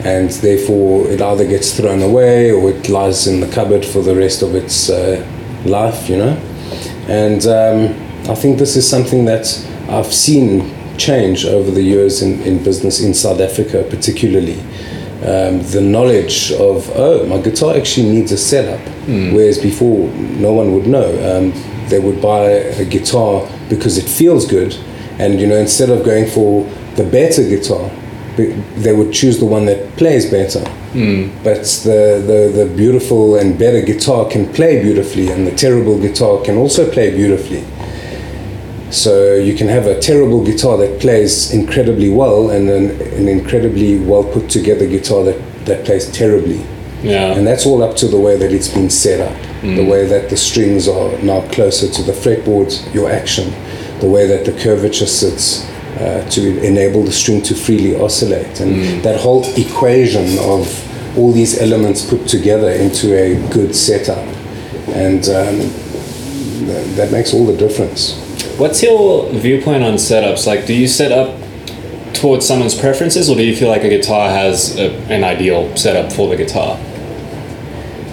and 0.06 0.30
therefore 0.30 1.06
it 1.08 1.20
either 1.20 1.46
gets 1.46 1.76
thrown 1.76 2.00
away 2.00 2.50
or 2.50 2.70
it 2.70 2.88
lies 2.88 3.26
in 3.26 3.40
the 3.40 3.48
cupboard 3.48 3.84
for 3.84 4.00
the 4.00 4.16
rest 4.16 4.40
of 4.42 4.54
its 4.54 4.88
uh, 4.88 5.22
life. 5.66 6.08
You 6.08 6.16
know, 6.16 6.36
and 7.08 7.46
um, 7.46 8.05
I 8.28 8.34
think 8.34 8.58
this 8.58 8.76
is 8.76 8.88
something 8.88 9.24
that 9.26 9.46
I've 9.88 10.12
seen 10.12 10.74
change 10.98 11.44
over 11.44 11.70
the 11.70 11.82
years 11.82 12.22
in, 12.22 12.40
in 12.42 12.62
business 12.64 13.00
in 13.00 13.14
South 13.14 13.40
Africa, 13.40 13.86
particularly. 13.88 14.60
Um, 15.22 15.62
the 15.70 15.80
knowledge 15.80 16.52
of, 16.52 16.90
oh, 16.94 17.24
my 17.26 17.38
guitar 17.40 17.74
actually 17.76 18.08
needs 18.10 18.32
a 18.32 18.36
setup, 18.38 18.80
whereas 19.32 19.58
before 19.58 20.08
no 20.10 20.52
one 20.52 20.72
would 20.74 20.86
know. 20.86 21.08
Um, 21.30 21.52
they 21.88 22.00
would 22.00 22.20
buy 22.20 22.50
a 22.50 22.84
guitar 22.84 23.48
because 23.68 23.96
it 23.96 24.08
feels 24.08 24.44
good, 24.46 24.74
and 25.18 25.40
you 25.40 25.46
know, 25.46 25.56
instead 25.56 25.88
of 25.90 26.04
going 26.04 26.26
for 26.26 26.64
the 26.96 27.04
better 27.04 27.42
guitar, 27.42 27.88
they 28.36 28.92
would 28.92 29.12
choose 29.14 29.38
the 29.38 29.46
one 29.46 29.66
that 29.66 29.96
plays 29.96 30.30
better. 30.30 30.64
But 31.44 31.62
the, 31.84 32.22
the, 32.26 32.64
the 32.64 32.74
beautiful 32.76 33.36
and 33.36 33.58
better 33.58 33.80
guitar 33.82 34.28
can 34.28 34.52
play 34.52 34.82
beautifully, 34.82 35.28
and 35.28 35.46
the 35.46 35.54
terrible 35.54 35.98
guitar 35.98 36.42
can 36.42 36.56
also 36.56 36.90
play 36.90 37.10
beautifully. 37.14 37.64
So 38.90 39.34
you 39.34 39.54
can 39.56 39.68
have 39.68 39.86
a 39.86 39.98
terrible 40.00 40.44
guitar 40.44 40.76
that 40.78 41.00
plays 41.00 41.52
incredibly 41.52 42.08
well, 42.10 42.50
and 42.50 42.68
an, 42.70 43.00
an 43.14 43.28
incredibly 43.28 43.98
well 43.98 44.24
put 44.24 44.48
together 44.48 44.86
guitar 44.86 45.24
that, 45.24 45.38
that 45.66 45.84
plays 45.84 46.10
terribly. 46.12 46.64
yeah. 47.02 47.34
And 47.36 47.46
that's 47.46 47.66
all 47.66 47.82
up 47.82 47.96
to 47.96 48.06
the 48.08 48.18
way 48.18 48.36
that 48.36 48.52
it's 48.52 48.68
been 48.68 48.88
set 48.90 49.20
up, 49.20 49.36
the 49.62 49.84
way 49.84 50.06
that 50.06 50.30
the 50.30 50.36
strings 50.36 50.86
are 50.88 51.10
now 51.22 51.40
closer 51.50 51.88
to 51.90 52.02
the 52.02 52.12
fretboard, 52.12 52.70
your 52.94 53.10
action, 53.10 53.50
the 54.00 54.08
way 54.08 54.26
that 54.26 54.44
the 54.44 54.52
curvature 54.62 55.06
sits 55.06 55.64
uh, 55.98 56.24
to 56.30 56.62
enable 56.62 57.02
the 57.02 57.12
string 57.12 57.42
to 57.42 57.54
freely 57.54 57.96
oscillate, 58.00 58.60
and 58.60 59.02
that 59.02 59.18
whole 59.18 59.42
equation 59.56 60.38
of 60.38 61.18
all 61.18 61.32
these 61.32 61.58
elements 61.60 62.04
put 62.08 62.28
together 62.28 62.70
into 62.70 63.14
a 63.16 63.34
good 63.50 63.74
setup, 63.74 64.24
and 64.94 65.24
um, 65.28 65.56
th- 66.66 66.96
that 66.96 67.10
makes 67.10 67.32
all 67.34 67.46
the 67.46 67.56
difference. 67.56 68.22
What's 68.58 68.82
your 68.82 69.28
viewpoint 69.30 69.82
on 69.84 69.94
setups? 69.94 70.46
Like, 70.46 70.66
do 70.66 70.72
you 70.74 70.88
set 70.88 71.12
up 71.12 71.38
towards 72.14 72.46
someone's 72.46 72.74
preferences, 72.78 73.28
or 73.28 73.36
do 73.36 73.44
you 73.44 73.54
feel 73.54 73.68
like 73.68 73.84
a 73.84 73.88
guitar 73.90 74.30
has 74.30 74.76
a, 74.78 74.92
an 75.12 75.24
ideal 75.24 75.76
setup 75.76 76.10
for 76.12 76.28
the 76.28 76.36
guitar? 76.36 76.78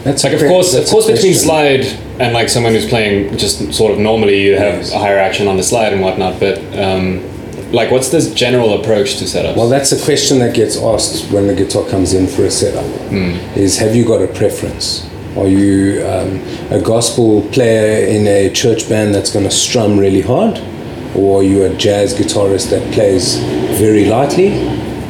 That's 0.04 0.22
Like, 0.24 0.34
of 0.34 0.42
course, 0.42 0.74
of 0.74 0.86
course, 0.88 1.08
between 1.10 1.34
slide 1.34 1.86
and 2.20 2.34
like 2.34 2.50
someone 2.50 2.74
who's 2.74 2.86
playing 2.88 3.38
just 3.38 3.74
sort 3.74 3.94
of 3.94 4.00
normally, 4.00 4.42
you 4.44 4.58
have 4.58 4.76
Yes. 4.80 4.92
a 4.92 5.00
higher 5.00 5.18
action 5.18 5.48
on 5.48 5.56
the 5.56 5.64
slide 5.64 5.94
and 5.94 6.02
whatnot. 6.02 6.42
But 6.42 6.58
um, 6.78 7.24
like, 7.72 7.90
what's 7.90 8.10
this 8.10 8.34
general 8.34 8.82
approach 8.82 9.18
to 9.20 9.24
setups? 9.24 9.56
Well, 9.56 9.70
that's 9.70 9.94
a 9.94 10.04
question 10.04 10.40
that 10.40 10.54
gets 10.54 10.76
asked 10.78 11.32
when 11.32 11.48
the 11.48 11.56
guitar 11.56 11.88
comes 11.90 12.14
in 12.14 12.28
for 12.28 12.44
a 12.44 12.52
setup. 12.52 12.84
Is 13.56 13.78
have 13.78 13.96
you 13.96 14.04
got 14.06 14.22
a 14.22 14.28
preference? 14.28 15.10
Are 15.36 15.48
you 15.48 16.06
um, 16.06 16.40
a 16.72 16.80
gospel 16.80 17.42
player 17.50 18.06
in 18.08 18.28
a 18.28 18.52
church 18.52 18.88
band 18.88 19.16
that's 19.16 19.34
going 19.34 19.46
to 19.46 19.52
strum 19.52 19.98
really 19.98 20.22
hard, 20.22 20.60
or 21.16 21.40
are 21.40 21.44
you 21.44 21.64
a 21.64 21.76
jazz 21.76 22.14
guitarist 22.14 22.70
that 22.70 22.94
plays 22.94 23.38
very 23.80 24.06
lightly? 24.06 24.52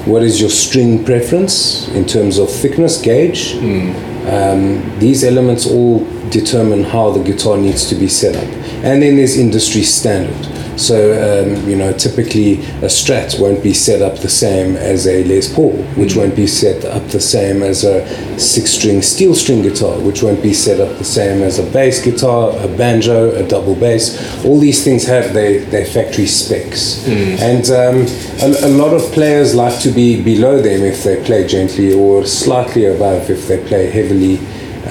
What 0.05 0.23
is 0.23 0.39
your 0.39 0.49
string 0.49 1.03
preference 1.03 1.89
in 1.89 2.05
terms 2.05 2.37
of 2.37 2.49
thickness 2.49 3.01
gauge? 3.01 3.55
Um, 3.55 4.97
these 4.99 5.25
elements 5.25 5.67
all 5.67 6.05
determine 6.29 6.85
how 6.85 7.11
the 7.11 7.21
guitar 7.21 7.57
needs 7.57 7.89
to 7.89 7.95
be 7.95 8.07
set 8.07 8.35
up. 8.35 8.49
And 8.83 9.01
then 9.01 9.17
there's 9.17 9.37
industry 9.37 9.83
standard. 9.83 10.47
So, 10.77 10.95
um, 11.21 11.69
you 11.69 11.75
know, 11.75 11.93
typically 11.93 12.55
a 12.81 12.89
Strat 12.89 13.39
won't 13.39 13.63
be 13.63 13.73
set 13.73 14.01
up 14.01 14.19
the 14.19 14.29
same 14.29 14.75
as 14.75 15.07
a 15.07 15.23
Les 15.25 15.53
Paul, 15.53 15.73
which 15.95 16.15
won't 16.15 16.35
be 16.35 16.47
set 16.47 16.83
up 16.85 17.07
the 17.09 17.21
same 17.21 17.61
as 17.63 17.83
a 17.83 18.03
six 18.39 18.71
string 18.71 19.01
steel 19.01 19.35
string 19.35 19.61
guitar, 19.61 19.99
which 19.99 20.23
won't 20.23 20.41
be 20.41 20.53
set 20.53 20.79
up 20.79 20.97
the 20.97 21.03
same 21.03 21.41
as 21.41 21.59
a 21.59 21.63
bass 21.71 22.03
guitar, 22.03 22.51
a 22.59 22.67
banjo, 22.67 23.35
a 23.35 23.47
double 23.47 23.75
bass. 23.75 24.43
All 24.45 24.59
these 24.59 24.83
things 24.83 25.05
have 25.05 25.33
their, 25.33 25.59
their 25.65 25.85
factory 25.85 26.25
specs. 26.27 27.05
And 27.39 27.65
um, 27.69 28.07
a, 28.41 28.67
a 28.67 28.71
lot 28.71 28.93
of 28.93 29.01
players 29.13 29.53
like 29.55 29.79
to 29.81 29.89
be 29.89 30.21
below 30.21 30.61
them 30.61 30.81
if 30.83 31.03
they 31.03 31.23
play 31.23 31.47
gently 31.47 31.93
or 31.93 32.25
slightly 32.25 32.85
above 32.85 33.29
if 33.29 33.47
they 33.47 33.63
play 33.67 33.89
heavily. 33.89 34.39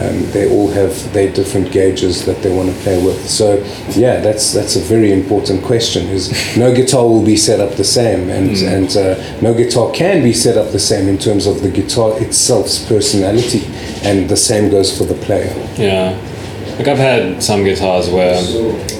Um, 0.00 0.31
they 0.31 0.50
all 0.50 0.68
have 0.68 1.12
their 1.12 1.31
different 1.31 1.70
gauges 1.70 2.24
that 2.24 2.42
they 2.42 2.50
want 2.50 2.70
to 2.70 2.83
play 2.83 3.02
with. 3.05 3.28
So, 3.28 3.62
yeah, 3.90 4.20
that's 4.20 4.52
that's 4.52 4.74
a 4.76 4.81
very 4.81 5.12
important 5.12 5.62
question. 5.62 6.09
Is 6.09 6.33
no 6.57 6.74
guitar 6.74 7.07
will 7.07 7.24
be 7.24 7.37
set 7.37 7.61
up 7.61 7.76
the 7.76 7.85
same, 7.85 8.31
and 8.31 8.57
and 8.57 8.96
uh, 8.96 9.40
no 9.42 9.52
guitar 9.52 9.92
can 9.92 10.22
be 10.22 10.33
set 10.33 10.57
up 10.57 10.72
the 10.72 10.78
same 10.78 11.09
in 11.09 11.18
terms 11.18 11.46
of 11.46 11.61
the 11.62 11.68
guitar 11.68 12.18
itself's 12.22 12.78
personality, 12.88 13.64
and 14.02 14.28
the 14.31 14.37
same 14.37 14.70
goes 14.70 14.96
for 14.96 15.05
the 15.05 15.14
player. 15.26 15.52
Yeah. 15.76 16.18
Like 16.78 16.88
I've 16.88 16.98
had 16.98 17.42
some 17.42 17.62
guitars 17.64 18.09
where 18.09 18.35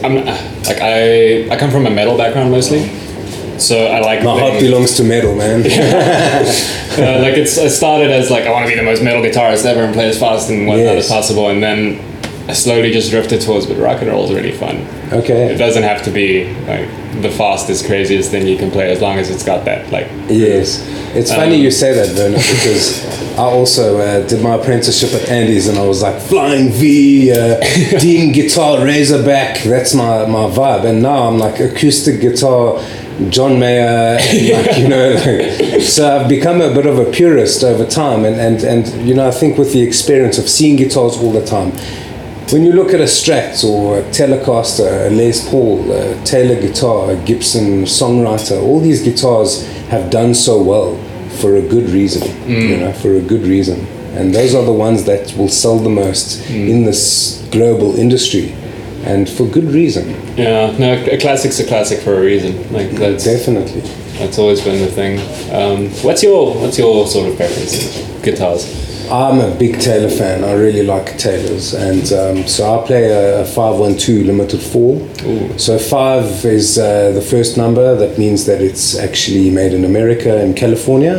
I'm 0.05 0.16
like 0.64 0.81
I 0.83 1.48
I 1.48 1.57
come 1.57 1.70
from 1.70 1.87
a 1.87 1.90
metal 1.90 2.18
background 2.18 2.50
mostly, 2.50 2.83
So 3.58 3.86
I 3.86 4.00
like 4.00 4.22
My 4.22 4.38
heart 4.38 4.60
belongs 4.60 4.96
to 4.96 5.04
metal, 5.04 5.34
man. 5.34 5.60
uh, 5.66 7.20
like 7.22 7.36
it's 7.36 7.56
it 7.56 7.70
started 7.70 8.10
as 8.10 8.30
like 8.30 8.44
I 8.44 8.50
want 8.50 8.66
to 8.66 8.70
be 8.72 8.76
the 8.76 8.82
most 8.84 9.02
metal 9.02 9.22
guitarist 9.22 9.64
ever 9.64 9.82
and 9.84 9.94
play 9.94 10.08
as 10.08 10.18
fast 10.18 10.50
and 10.50 10.66
whatnot 10.66 10.94
Yes. 10.96 11.04
as 11.04 11.10
possible, 11.10 11.48
and 11.48 11.62
then 11.62 12.00
I 12.48 12.54
slowly 12.54 12.90
just 12.90 13.10
drifted 13.10 13.40
towards. 13.40 13.66
But 13.66 13.76
rock 13.78 14.00
and 14.02 14.10
roll 14.10 14.24
is 14.24 14.32
really 14.32 14.52
fun. 14.52 14.86
Okay. 15.12 15.52
It 15.54 15.58
doesn't 15.58 15.82
have 15.82 16.02
to 16.04 16.10
be 16.10 16.52
like 16.66 16.88
the 17.22 17.30
fastest, 17.30 17.86
craziest 17.86 18.30
thing 18.30 18.46
you 18.46 18.56
can 18.56 18.70
play 18.70 18.90
as 18.90 19.00
long 19.00 19.18
as 19.18 19.30
it's 19.30 19.44
got 19.44 19.64
that 19.66 19.90
like. 19.92 20.08
Yes. 20.28 20.80
It's 21.14 21.30
funny 21.30 21.56
Um, 21.56 21.60
you 21.62 21.70
say 21.70 21.92
that, 21.92 22.16
Werner, 22.16 22.38
because 22.38 23.04
I 23.36 23.42
also 23.42 23.98
uh, 23.98 24.26
did 24.26 24.42
my 24.42 24.54
apprenticeship 24.54 25.12
at 25.12 25.28
Andy's 25.28 25.68
and 25.68 25.76
I 25.76 25.86
was 25.86 26.00
like, 26.00 26.18
Flying 26.18 26.70
V, 26.70 27.30
uh, 27.32 27.60
Dean 28.00 28.32
guitar, 28.32 28.82
Razorback, 28.82 29.62
that's 29.62 29.92
my, 29.92 30.24
my 30.24 30.44
vibe. 30.48 30.86
And 30.86 31.02
now 31.02 31.28
I'm 31.28 31.38
like 31.38 31.60
acoustic 31.60 32.22
guitar, 32.22 32.78
John 33.31 33.59
Mayer, 33.59 34.16
like, 34.16 34.77
you 34.79 34.88
know, 34.88 35.12
like, 35.14 35.83
so 35.83 36.18
I've 36.18 36.29
become 36.29 36.61
a 36.61 36.72
bit 36.72 36.87
of 36.87 36.98
a 36.98 37.11
purist 37.11 37.62
over 37.62 37.87
time. 37.87 38.25
And, 38.25 38.40
and, 38.40 38.62
and, 38.62 39.07
you 39.09 39.14
know, 39.14 39.29
I 39.29 39.31
think 39.31 39.59
with 39.59 39.72
the 39.72 39.83
experience 39.83 40.38
of 40.38 40.48
seeing 40.48 40.77
guitars 40.77 41.16
all 41.16 41.33
the 41.33 41.44
time, 41.44 41.72
when 42.53 42.64
you 42.64 42.72
look 42.72 42.88
at 42.92 43.01
a 43.01 43.05
Strat 43.05 43.64
or 43.64 44.01
a 44.01 44.03
Telecaster, 44.11 45.07
a 45.07 45.11
Les 45.11 45.48
Paul, 45.48 45.90
a 45.90 46.22
Taylor 46.25 46.61
guitar, 46.61 47.11
a 47.11 47.16
Gibson 47.25 47.85
songwriter, 47.85 48.61
all 48.62 48.81
these 48.81 49.03
guitars 49.03 49.66
have 49.88 50.11
done 50.11 50.35
so 50.35 50.62
well 50.62 50.96
for 51.40 51.57
a 51.57 51.62
good 51.62 51.88
reason, 51.88 52.29
you 52.48 52.77
mm. 52.77 52.81
know, 52.81 52.92
for 52.92 53.14
a 53.14 53.22
good 53.22 53.42
reason. 53.42 53.87
And 54.14 54.35
those 54.35 54.55
are 54.55 54.64
the 54.64 54.72
ones 54.72 55.05
that 55.05 55.35
will 55.37 55.48
sell 55.48 55.79
the 55.79 55.88
most 55.88 56.42
mm. 56.42 56.68
in 56.68 56.85
this 56.85 57.46
global 57.51 57.96
industry, 57.96 58.53
and 59.05 59.29
for 59.29 59.46
good 59.46 59.64
reason, 59.72 60.14
Yeah, 60.36 60.76
no, 60.78 60.94
a 61.10 61.18
classic's 61.18 61.60
a 61.60 61.66
classic 61.66 62.00
for 62.00 62.14
a 62.14 62.20
reason. 62.20 62.72
Like 62.72 62.90
that's 62.92 63.24
definitely. 63.24 63.82
that's 64.18 64.38
always 64.38 64.62
been 64.62 64.80
the 64.80 64.90
thing. 64.90 65.18
Um, 65.52 65.90
what's 66.02 66.22
your 66.22 66.54
what's 66.54 66.78
your 66.78 67.06
sort 67.06 67.28
of 67.30 67.36
preference 67.36 68.00
guitars? 68.22 68.82
I'm 69.10 69.40
a 69.40 69.54
big 69.54 69.78
Taylor 69.78 70.08
fan. 70.08 70.42
I 70.42 70.54
really 70.54 70.84
like 70.84 71.18
Taylors, 71.18 71.74
and 71.74 72.10
um, 72.14 72.48
so 72.48 72.80
I 72.80 72.86
play 72.86 73.10
a, 73.10 73.42
a 73.42 73.44
512 73.44 74.24
limited 74.24 74.60
four. 74.62 74.96
Ooh. 75.24 75.58
So 75.58 75.78
five 75.78 76.46
is 76.46 76.78
uh, 76.78 77.10
the 77.10 77.20
first 77.20 77.58
number. 77.58 77.94
That 77.94 78.18
means 78.18 78.46
that 78.46 78.62
it's 78.62 78.96
actually 78.96 79.50
made 79.50 79.74
in 79.74 79.84
America 79.84 80.42
in 80.42 80.54
California 80.54 81.16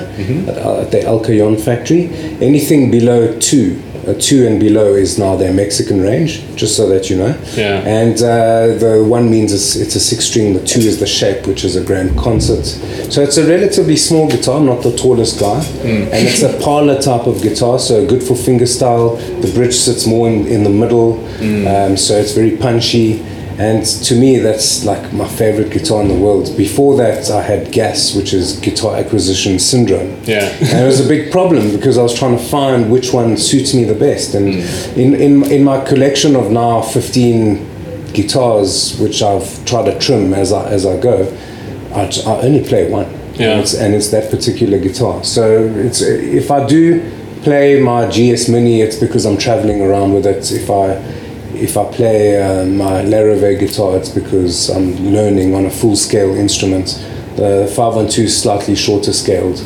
at, 0.47 0.57
at 0.57 0.91
the 0.91 1.03
El 1.03 1.19
Cajon 1.19 1.55
factory. 1.55 2.05
Anything 2.41 2.89
below 2.89 3.37
two, 3.39 3.79
a 4.07 4.13
two 4.13 4.45
and 4.47 4.59
below 4.59 4.93
is 4.93 5.17
now 5.17 5.35
their 5.35 5.53
Mexican 5.53 6.01
range. 6.01 6.43
Just 6.55 6.75
so 6.75 6.87
that 6.89 7.09
you 7.09 7.17
know. 7.17 7.37
Yeah. 7.55 7.79
And 7.85 8.15
uh, 8.21 8.75
the 8.77 9.03
one 9.07 9.29
means 9.29 9.51
it's, 9.53 9.75
it's 9.75 9.95
a 9.95 9.99
six 9.99 10.25
string. 10.25 10.53
The 10.53 10.65
two 10.65 10.79
is 10.81 10.99
the 10.99 11.07
shape, 11.07 11.47
which 11.47 11.63
is 11.63 11.75
a 11.75 11.83
grand 11.83 12.17
concert. 12.17 12.65
So 13.11 13.21
it's 13.21 13.37
a 13.37 13.47
relatively 13.47 13.95
small 13.95 14.29
guitar, 14.29 14.59
not 14.61 14.83
the 14.83 14.95
tallest 14.95 15.39
guy, 15.39 15.63
and 15.83 16.27
it's 16.27 16.41
a 16.41 16.57
parlor 16.63 17.01
type 17.01 17.27
of 17.27 17.41
guitar. 17.41 17.79
So 17.79 18.05
good 18.07 18.23
for 18.23 18.33
fingerstyle. 18.33 19.17
The 19.41 19.51
bridge 19.53 19.75
sits 19.75 20.05
more 20.05 20.27
in, 20.27 20.47
in 20.47 20.63
the 20.63 20.69
middle, 20.69 21.23
um, 21.67 21.97
so 21.97 22.15
it's 22.15 22.31
very 22.33 22.57
punchy. 22.57 23.23
And 23.57 23.85
to 23.85 24.19
me, 24.19 24.39
that's 24.39 24.83
like 24.83 25.13
my 25.13 25.27
favorite 25.27 25.71
guitar 25.71 26.01
in 26.01 26.07
the 26.07 26.15
world. 26.15 26.55
Before 26.57 26.97
that, 26.97 27.29
I 27.29 27.41
had 27.41 27.71
GAS, 27.71 28.15
which 28.15 28.33
is 28.33 28.59
guitar 28.59 28.95
acquisition 28.95 29.59
syndrome. 29.59 30.19
Yeah. 30.23 30.49
and 30.59 30.79
it 30.79 30.85
was 30.85 30.99
a 30.99 31.07
big 31.07 31.31
problem 31.31 31.71
because 31.71 31.97
I 31.97 32.03
was 32.03 32.17
trying 32.17 32.37
to 32.37 32.43
find 32.43 32.91
which 32.91 33.13
one 33.13 33.37
suits 33.37 33.73
me 33.73 33.83
the 33.83 33.95
best. 33.95 34.33
And 34.33 34.55
mm. 34.55 34.97
in, 34.97 35.13
in, 35.15 35.51
in 35.51 35.63
my 35.63 35.83
collection 35.85 36.35
of 36.35 36.51
now 36.51 36.81
15 36.81 38.11
guitars, 38.13 38.97
which 38.99 39.21
I've 39.21 39.63
tried 39.65 39.85
to 39.85 39.99
trim 39.99 40.33
as 40.33 40.51
I, 40.51 40.69
as 40.69 40.85
I 40.85 40.99
go, 40.99 41.31
I, 41.93 42.05
I 42.25 42.41
only 42.41 42.63
play 42.63 42.89
one. 42.89 43.11
Yeah. 43.35 43.51
And 43.51 43.61
it's, 43.61 43.73
and 43.75 43.93
it's 43.93 44.09
that 44.09 44.31
particular 44.31 44.79
guitar. 44.79 45.23
So 45.23 45.63
it's 45.63 46.01
if 46.01 46.49
I 46.49 46.65
do 46.65 47.11
play 47.43 47.79
my 47.79 48.07
GS 48.07 48.49
Mini, 48.49 48.81
it's 48.81 48.95
because 48.95 49.25
I'm 49.25 49.37
traveling 49.37 49.81
around 49.81 50.13
with 50.13 50.25
it. 50.25 50.51
If 50.51 50.69
I 50.69 50.95
if 51.63 51.77
I 51.77 51.85
play 51.91 52.41
uh, 52.41 52.65
my 52.65 53.01
Larrivee 53.03 53.57
guitar, 53.57 53.95
it's 53.97 54.09
because 54.09 54.69
I'm 54.69 54.95
learning 55.13 55.55
on 55.55 55.65
a 55.65 55.69
full 55.69 55.95
scale 55.95 56.35
instrument. 56.35 56.87
The 57.37 57.67
512 57.75 58.19
is 58.19 58.41
slightly 58.41 58.75
shorter 58.75 59.13
scaled, 59.13 59.59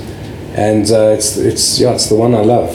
and 0.55 0.89
uh, 0.91 1.15
it's 1.17 1.37
it's 1.37 1.79
yeah, 1.79 1.93
it's 1.95 2.07
the 2.07 2.15
one 2.15 2.35
I 2.35 2.41
love. 2.41 2.71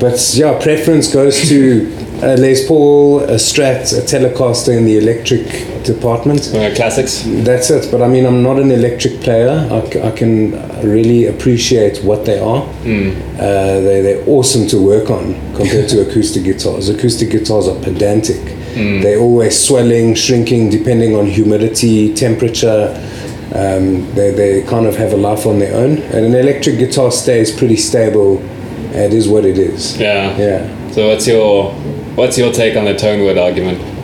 But 0.00 0.20
yeah, 0.34 0.58
preference 0.60 1.12
goes 1.12 1.48
to 1.48 1.86
a 2.22 2.36
Les 2.36 2.66
Paul, 2.66 3.20
a 3.20 3.34
Strat, 3.38 3.92
a 3.92 4.02
Telecaster 4.02 4.76
in 4.76 4.84
the 4.86 4.96
electric 4.98 5.82
department. 5.84 6.48
Uh, 6.54 6.74
classics. 6.74 7.22
That's 7.26 7.70
it. 7.70 7.90
But 7.90 8.02
I 8.02 8.08
mean, 8.08 8.24
I'm 8.26 8.42
not 8.42 8.58
an 8.58 8.70
electric 8.70 9.20
player. 9.20 9.68
I, 9.70 9.90
c- 9.90 10.00
I 10.02 10.10
can 10.12 10.52
really 10.82 11.26
appreciate 11.26 12.02
what 12.02 12.24
they 12.24 12.38
are. 12.40 12.62
Uh, 12.62 13.80
they, 13.80 14.00
they're 14.02 14.28
awesome 14.28 14.66
to 14.68 14.78
work 14.84 15.10
on 15.10 15.34
compared 15.54 15.88
to 15.90 16.00
acoustic 16.08 16.44
guitars. 16.44 16.88
Acoustic 16.88 17.30
guitars 17.30 17.68
are 17.68 17.78
pedantic. 17.82 18.40
They're 18.74 19.20
always 19.20 19.58
swelling, 19.58 20.14
shrinking, 20.14 20.68
depending 20.68 21.14
on 21.16 21.26
humidity, 21.26 22.12
temperature. 22.14 22.92
Um, 23.54 24.12
they, 24.14 24.32
they 24.32 24.62
kind 24.64 24.84
of 24.86 24.96
have 24.96 25.12
a 25.14 25.16
life 25.16 25.46
on 25.46 25.58
their 25.58 25.74
own. 25.74 25.98
And 25.98 26.26
an 26.26 26.34
electric 26.34 26.78
guitar 26.78 27.10
stays 27.10 27.50
pretty 27.56 27.76
stable. 27.76 28.42
It 28.92 29.14
is 29.14 29.28
what 29.28 29.46
it 29.46 29.56
is. 29.58 29.98
Yeah. 29.98 30.36
Yeah. 30.36 30.90
So 30.92 31.08
what's 31.08 31.26
your 31.26 31.72
what's 32.16 32.38
your 32.38 32.50
take 32.50 32.76
on 32.76 32.86
the 32.86 32.94
tonewood 32.94 33.40
argument? 33.40 33.95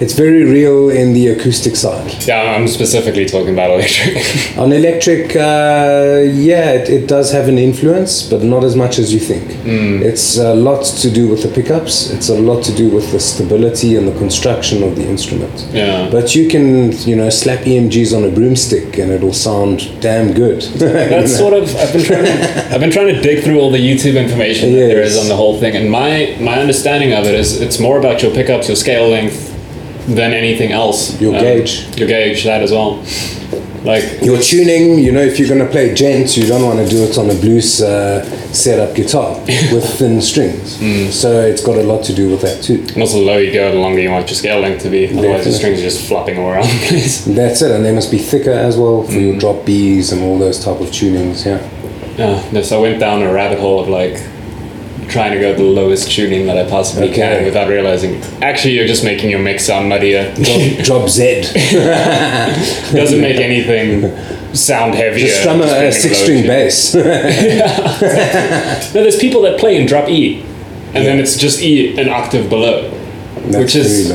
It's 0.00 0.12
very 0.12 0.44
real 0.44 0.90
in 0.90 1.12
the 1.12 1.28
acoustic 1.28 1.76
side. 1.76 2.26
Yeah, 2.26 2.54
I'm 2.54 2.68
specifically 2.68 3.26
talking 3.26 3.52
about 3.54 3.70
electric. 3.70 4.58
On 4.58 4.72
electric, 4.72 5.36
uh, 5.36 6.22
yeah, 6.32 6.72
it, 6.72 6.88
it 6.88 7.06
does 7.08 7.32
have 7.32 7.48
an 7.48 7.58
influence, 7.58 8.28
but 8.28 8.42
not 8.42 8.64
as 8.64 8.76
much 8.76 8.98
as 8.98 9.12
you 9.12 9.20
think. 9.20 9.44
It's 9.66 10.38
a 10.38 10.54
lot 10.54 10.84
to 10.84 11.10
do 11.10 11.28
with 11.28 11.42
the 11.42 11.48
pickups. 11.48 12.10
It's 12.10 12.28
a 12.28 12.38
lot 12.38 12.62
to 12.64 12.74
do 12.74 12.90
with 12.90 13.10
the 13.12 13.20
stability 13.20 13.96
and 13.96 14.06
the 14.06 14.16
construction 14.18 14.82
of 14.82 14.96
the 14.96 15.06
instrument. 15.06 15.66
Yeah. 15.72 16.10
But 16.10 16.34
you 16.34 16.48
can, 16.48 16.92
you 17.02 17.16
know, 17.16 17.30
slap 17.30 17.60
EMGs 17.60 18.16
on 18.16 18.24
a 18.24 18.30
broomstick 18.30 18.98
and 18.98 19.10
it'll 19.10 19.32
sound 19.32 20.00
damn 20.00 20.32
good. 20.32 20.62
That's 20.76 21.36
sort 21.36 21.54
of 21.54 21.74
I've 21.76 21.92
been 21.92 22.04
trying 22.04 22.24
to, 22.24 22.68
I've 22.72 22.80
been 22.80 22.90
trying 22.90 23.14
to 23.14 23.20
dig 23.20 23.44
through 23.44 23.60
all 23.60 23.70
the 23.70 23.78
YouTube 23.78 24.20
information 24.20 24.72
that 24.72 24.78
there 24.78 25.02
is 25.02 25.16
on 25.16 25.28
the 25.28 25.36
whole 25.36 25.58
thing, 25.58 25.74
and 25.74 25.90
my 25.90 26.36
my 26.40 26.58
understanding 26.58 27.12
of 27.12 27.24
it 27.24 27.34
is 27.34 27.60
it's 27.60 27.78
more 27.78 27.98
about 27.98 28.22
your 28.22 28.32
pickups, 28.32 28.68
your 28.68 28.76
scale 28.76 29.08
length, 29.08 29.55
than 30.06 30.32
anything 30.32 30.72
else. 30.72 31.20
Your 31.20 31.34
um, 31.34 31.40
gauge. 31.40 31.96
Your 31.98 32.08
gauge, 32.08 32.44
that 32.44 32.62
as 32.62 32.72
well. 32.72 33.04
Like 33.86 34.20
Your 34.20 34.42
tuning, 34.42 34.98
you 34.98 35.12
know, 35.12 35.20
if 35.20 35.38
you're 35.38 35.48
going 35.48 35.64
to 35.64 35.70
play 35.70 35.94
djent, 35.94 36.36
you 36.36 36.44
don't 36.44 36.64
want 36.64 36.80
to 36.80 36.88
do 36.88 37.04
it 37.04 37.16
on 37.18 37.30
a 37.30 37.34
blues 37.34 37.80
uh, 37.80 38.24
setup 38.52 38.96
guitar 38.96 39.38
with 39.46 39.84
thin 39.96 40.20
strings. 40.20 40.78
Mm. 40.78 41.12
So 41.12 41.42
it's 41.42 41.64
got 41.64 41.76
a 41.76 41.84
lot 41.84 42.04
to 42.06 42.12
do 42.12 42.30
with 42.30 42.40
that 42.42 42.64
too. 42.64 42.84
and 42.94 43.00
also 43.00 43.20
the 43.20 43.24
lower 43.24 43.38
you 43.38 43.52
go, 43.52 43.70
the 43.70 43.78
longer 43.78 44.00
you 44.00 44.10
want 44.10 44.28
your 44.28 44.34
scale 44.34 44.58
length 44.58 44.82
to 44.82 44.90
be. 44.90 45.06
Otherwise, 45.06 45.44
the 45.44 45.52
strings 45.52 45.78
are 45.78 45.82
just 45.82 46.08
flopping 46.08 46.36
all 46.36 46.50
around 46.50 46.64
the 46.64 46.86
place. 46.88 47.24
That's 47.26 47.62
it, 47.62 47.70
and 47.70 47.84
they 47.84 47.94
must 47.94 48.10
be 48.10 48.18
thicker 48.18 48.50
as 48.50 48.76
well 48.76 49.04
for 49.04 49.12
your 49.12 49.34
mm. 49.34 49.40
drop 49.40 49.64
Bs 49.64 50.12
and 50.12 50.22
all 50.22 50.36
those 50.36 50.58
type 50.58 50.80
of 50.80 50.88
tunings. 50.88 51.46
Yeah. 51.46 51.62
Yeah, 52.16 52.50
no, 52.50 52.62
so 52.62 52.78
I 52.78 52.80
went 52.80 52.98
down 52.98 53.22
a 53.22 53.30
rabbit 53.30 53.60
hole 53.60 53.78
of 53.78 53.88
like 53.88 54.14
trying 55.08 55.32
to 55.32 55.38
go 55.38 55.54
the 55.54 55.62
lowest 55.62 56.10
tuning 56.10 56.46
that 56.46 56.58
I 56.58 56.68
possibly 56.68 57.08
Okay. 57.10 57.16
can 57.16 57.44
without 57.44 57.68
realizing 57.68 58.20
actually 58.42 58.74
you're 58.74 58.86
just 58.86 59.04
making 59.04 59.30
your 59.30 59.40
mix 59.40 59.64
sound 59.64 59.88
muddier. 59.88 60.32
It 60.38 60.84
drop 60.84 61.08
Z. 61.08 61.42
doesn't 62.92 63.20
make 63.20 63.36
anything 63.36 64.54
sound 64.54 64.94
heavier. 64.94 65.26
Just 65.26 65.40
strum 65.40 65.60
a, 65.60 65.92
six 65.92 66.18
string 66.18 66.46
bass. 66.46 66.94
No, 68.94 69.02
there's 69.02 69.18
people 69.18 69.42
that 69.42 69.58
play 69.60 69.76
and 69.78 69.86
drop 69.86 70.08
E, 70.08 70.40
and 70.94 71.04
then 71.06 71.18
it's 71.18 71.36
just 71.36 71.60
E 71.60 71.98
an 71.98 72.08
octave 72.08 72.48
below. 72.48 72.90
That's 73.46 73.56
Which 73.58 73.76
is-. 73.76 74.10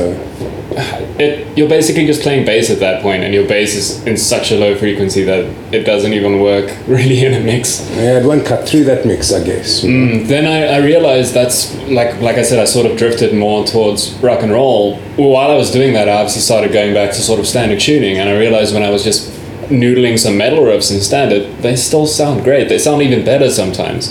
It, 1.18 1.56
you're 1.56 1.68
basically 1.68 2.06
just 2.06 2.22
playing 2.22 2.44
bass 2.46 2.70
at 2.70 2.80
that 2.80 3.02
point, 3.02 3.22
and 3.22 3.32
your 3.34 3.46
bass 3.46 3.74
is 3.74 4.04
in 4.06 4.16
such 4.16 4.50
a 4.50 4.56
low 4.56 4.76
frequency 4.76 5.24
that 5.24 5.44
it 5.74 5.84
doesn't 5.84 6.12
even 6.12 6.40
work 6.40 6.70
really 6.86 7.24
in 7.24 7.34
a 7.34 7.40
mix. 7.40 7.88
Yeah, 7.90 8.18
it 8.20 8.24
won't 8.26 8.46
cut 8.46 8.68
through 8.68 8.84
that 8.84 9.06
mix, 9.06 9.32
I 9.32 9.44
guess. 9.44 9.82
Then 9.82 10.46
I, 10.46 10.76
I 10.76 10.78
realized 10.78 11.34
that's 11.34 11.74
like 11.88 12.20
like 12.20 12.36
I 12.36 12.42
said, 12.42 12.58
I 12.58 12.64
sort 12.64 12.86
of 12.90 12.96
drifted 12.96 13.34
more 13.34 13.64
towards 13.64 14.12
rock 14.22 14.42
and 14.42 14.52
roll. 14.52 14.98
Well, 15.18 15.30
while 15.30 15.50
I 15.50 15.56
was 15.56 15.70
doing 15.70 15.92
that, 15.94 16.08
I 16.08 16.12
obviously 16.14 16.42
started 16.42 16.72
going 16.72 16.94
back 16.94 17.10
to 17.10 17.20
sort 17.20 17.38
of 17.40 17.46
standard 17.46 17.80
tuning, 17.80 18.18
and 18.18 18.28
I 18.28 18.36
realized 18.38 18.74
when 18.74 18.82
I 18.82 18.90
was 18.90 19.04
just 19.04 19.30
noodling 19.68 20.18
some 20.18 20.36
metal 20.36 20.60
riffs 20.60 20.92
in 20.92 21.00
standard, 21.00 21.50
they 21.62 21.76
still 21.76 22.06
sound 22.06 22.44
great. 22.44 22.68
They 22.68 22.78
sound 22.78 23.02
even 23.02 23.24
better 23.24 23.50
sometimes. 23.50 24.08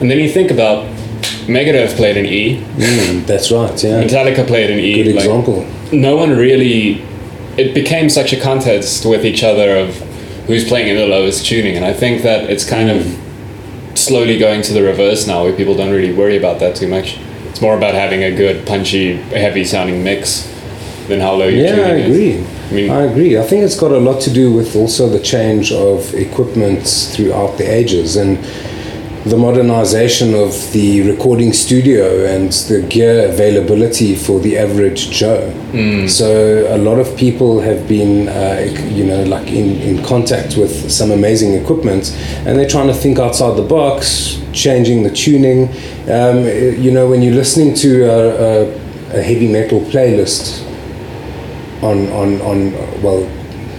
And 0.00 0.10
then 0.10 0.18
you 0.18 0.28
think 0.28 0.50
about 0.50 0.86
Megadeth 1.46 1.96
played 1.96 2.16
in 2.16 2.26
E, 2.26 2.60
Mm, 2.76 3.26
that's 3.26 3.50
right, 3.52 3.82
yeah. 3.82 4.02
Metallica 4.02 4.46
played 4.46 4.70
in 4.70 4.78
E. 4.78 5.02
Good 5.02 5.16
like, 5.16 5.24
example. 5.24 5.66
No 5.92 6.16
one 6.16 6.30
really 6.36 7.02
it 7.56 7.74
became 7.74 8.08
such 8.08 8.32
a 8.32 8.40
contest 8.40 9.04
with 9.04 9.24
each 9.26 9.42
other 9.42 9.76
of 9.76 9.94
who's 10.46 10.66
playing 10.66 10.88
in 10.88 10.96
the 10.96 11.06
lowest 11.06 11.46
tuning 11.46 11.76
and 11.76 11.84
i 11.84 11.92
think 11.92 12.22
that 12.22 12.48
it's 12.50 12.68
kind 12.68 12.90
of 12.90 13.04
slowly 13.94 14.38
going 14.38 14.62
to 14.62 14.72
the 14.72 14.82
reverse 14.82 15.26
now 15.26 15.42
where 15.44 15.52
people 15.54 15.76
don't 15.76 15.90
really 15.92 16.12
worry 16.12 16.36
about 16.36 16.58
that 16.60 16.74
too 16.74 16.88
much 16.88 17.18
it's 17.50 17.60
more 17.60 17.76
about 17.76 17.94
having 17.94 18.22
a 18.24 18.34
good 18.34 18.66
punchy 18.66 19.16
heavy 19.16 19.64
sounding 19.64 20.02
mix 20.02 20.48
than 21.08 21.20
how 21.20 21.34
low 21.34 21.46
your 21.46 21.64
Yeah, 21.66 21.72
I 21.72 21.88
tuning 21.90 22.04
is. 22.04 22.16
agree. 22.16 22.46
I 22.70 22.72
mean, 22.74 22.90
I 22.90 23.02
agree. 23.02 23.36
I 23.38 23.42
think 23.42 23.64
it's 23.64 23.78
got 23.78 23.90
a 23.90 23.98
lot 23.98 24.22
to 24.22 24.30
do 24.32 24.50
with 24.52 24.74
also 24.76 25.08
the 25.10 25.18
change 25.20 25.70
of 25.72 26.14
equipment 26.14 26.86
throughout 26.86 27.58
the 27.58 27.64
ages 27.70 28.16
and 28.16 28.38
the 29.24 29.36
modernization 29.36 30.34
of 30.34 30.72
the 30.72 31.08
recording 31.08 31.52
studio 31.52 32.24
and 32.26 32.52
the 32.68 32.82
gear 32.88 33.28
availability 33.28 34.16
for 34.16 34.40
the 34.40 34.58
average 34.58 35.10
Joe. 35.10 35.48
So 36.08 36.66
a 36.74 36.78
lot 36.78 36.98
of 36.98 37.16
people 37.16 37.60
have 37.60 37.86
been, 37.88 38.28
uh, 38.28 38.66
you 38.90 39.04
know, 39.04 39.22
like 39.24 39.46
in, 39.46 39.80
in 39.80 40.04
contact 40.04 40.56
with 40.56 40.90
some 40.90 41.12
amazing 41.12 41.54
equipment, 41.54 42.12
and 42.46 42.58
they're 42.58 42.68
trying 42.68 42.88
to 42.88 42.94
think 42.94 43.18
outside 43.18 43.56
the 43.56 43.62
box, 43.62 44.40
changing 44.52 45.04
the 45.04 45.10
tuning. 45.10 45.68
Um, 46.10 46.44
you 46.82 46.90
know, 46.90 47.08
when 47.08 47.22
you're 47.22 47.34
listening 47.34 47.74
to 47.76 48.02
a, 48.04 48.28
a, 48.28 49.18
a 49.18 49.22
heavy 49.22 49.50
metal 49.50 49.80
playlist 49.82 50.66
on 51.82 52.08
on 52.12 52.40
on 52.42 52.72
well 53.02 53.22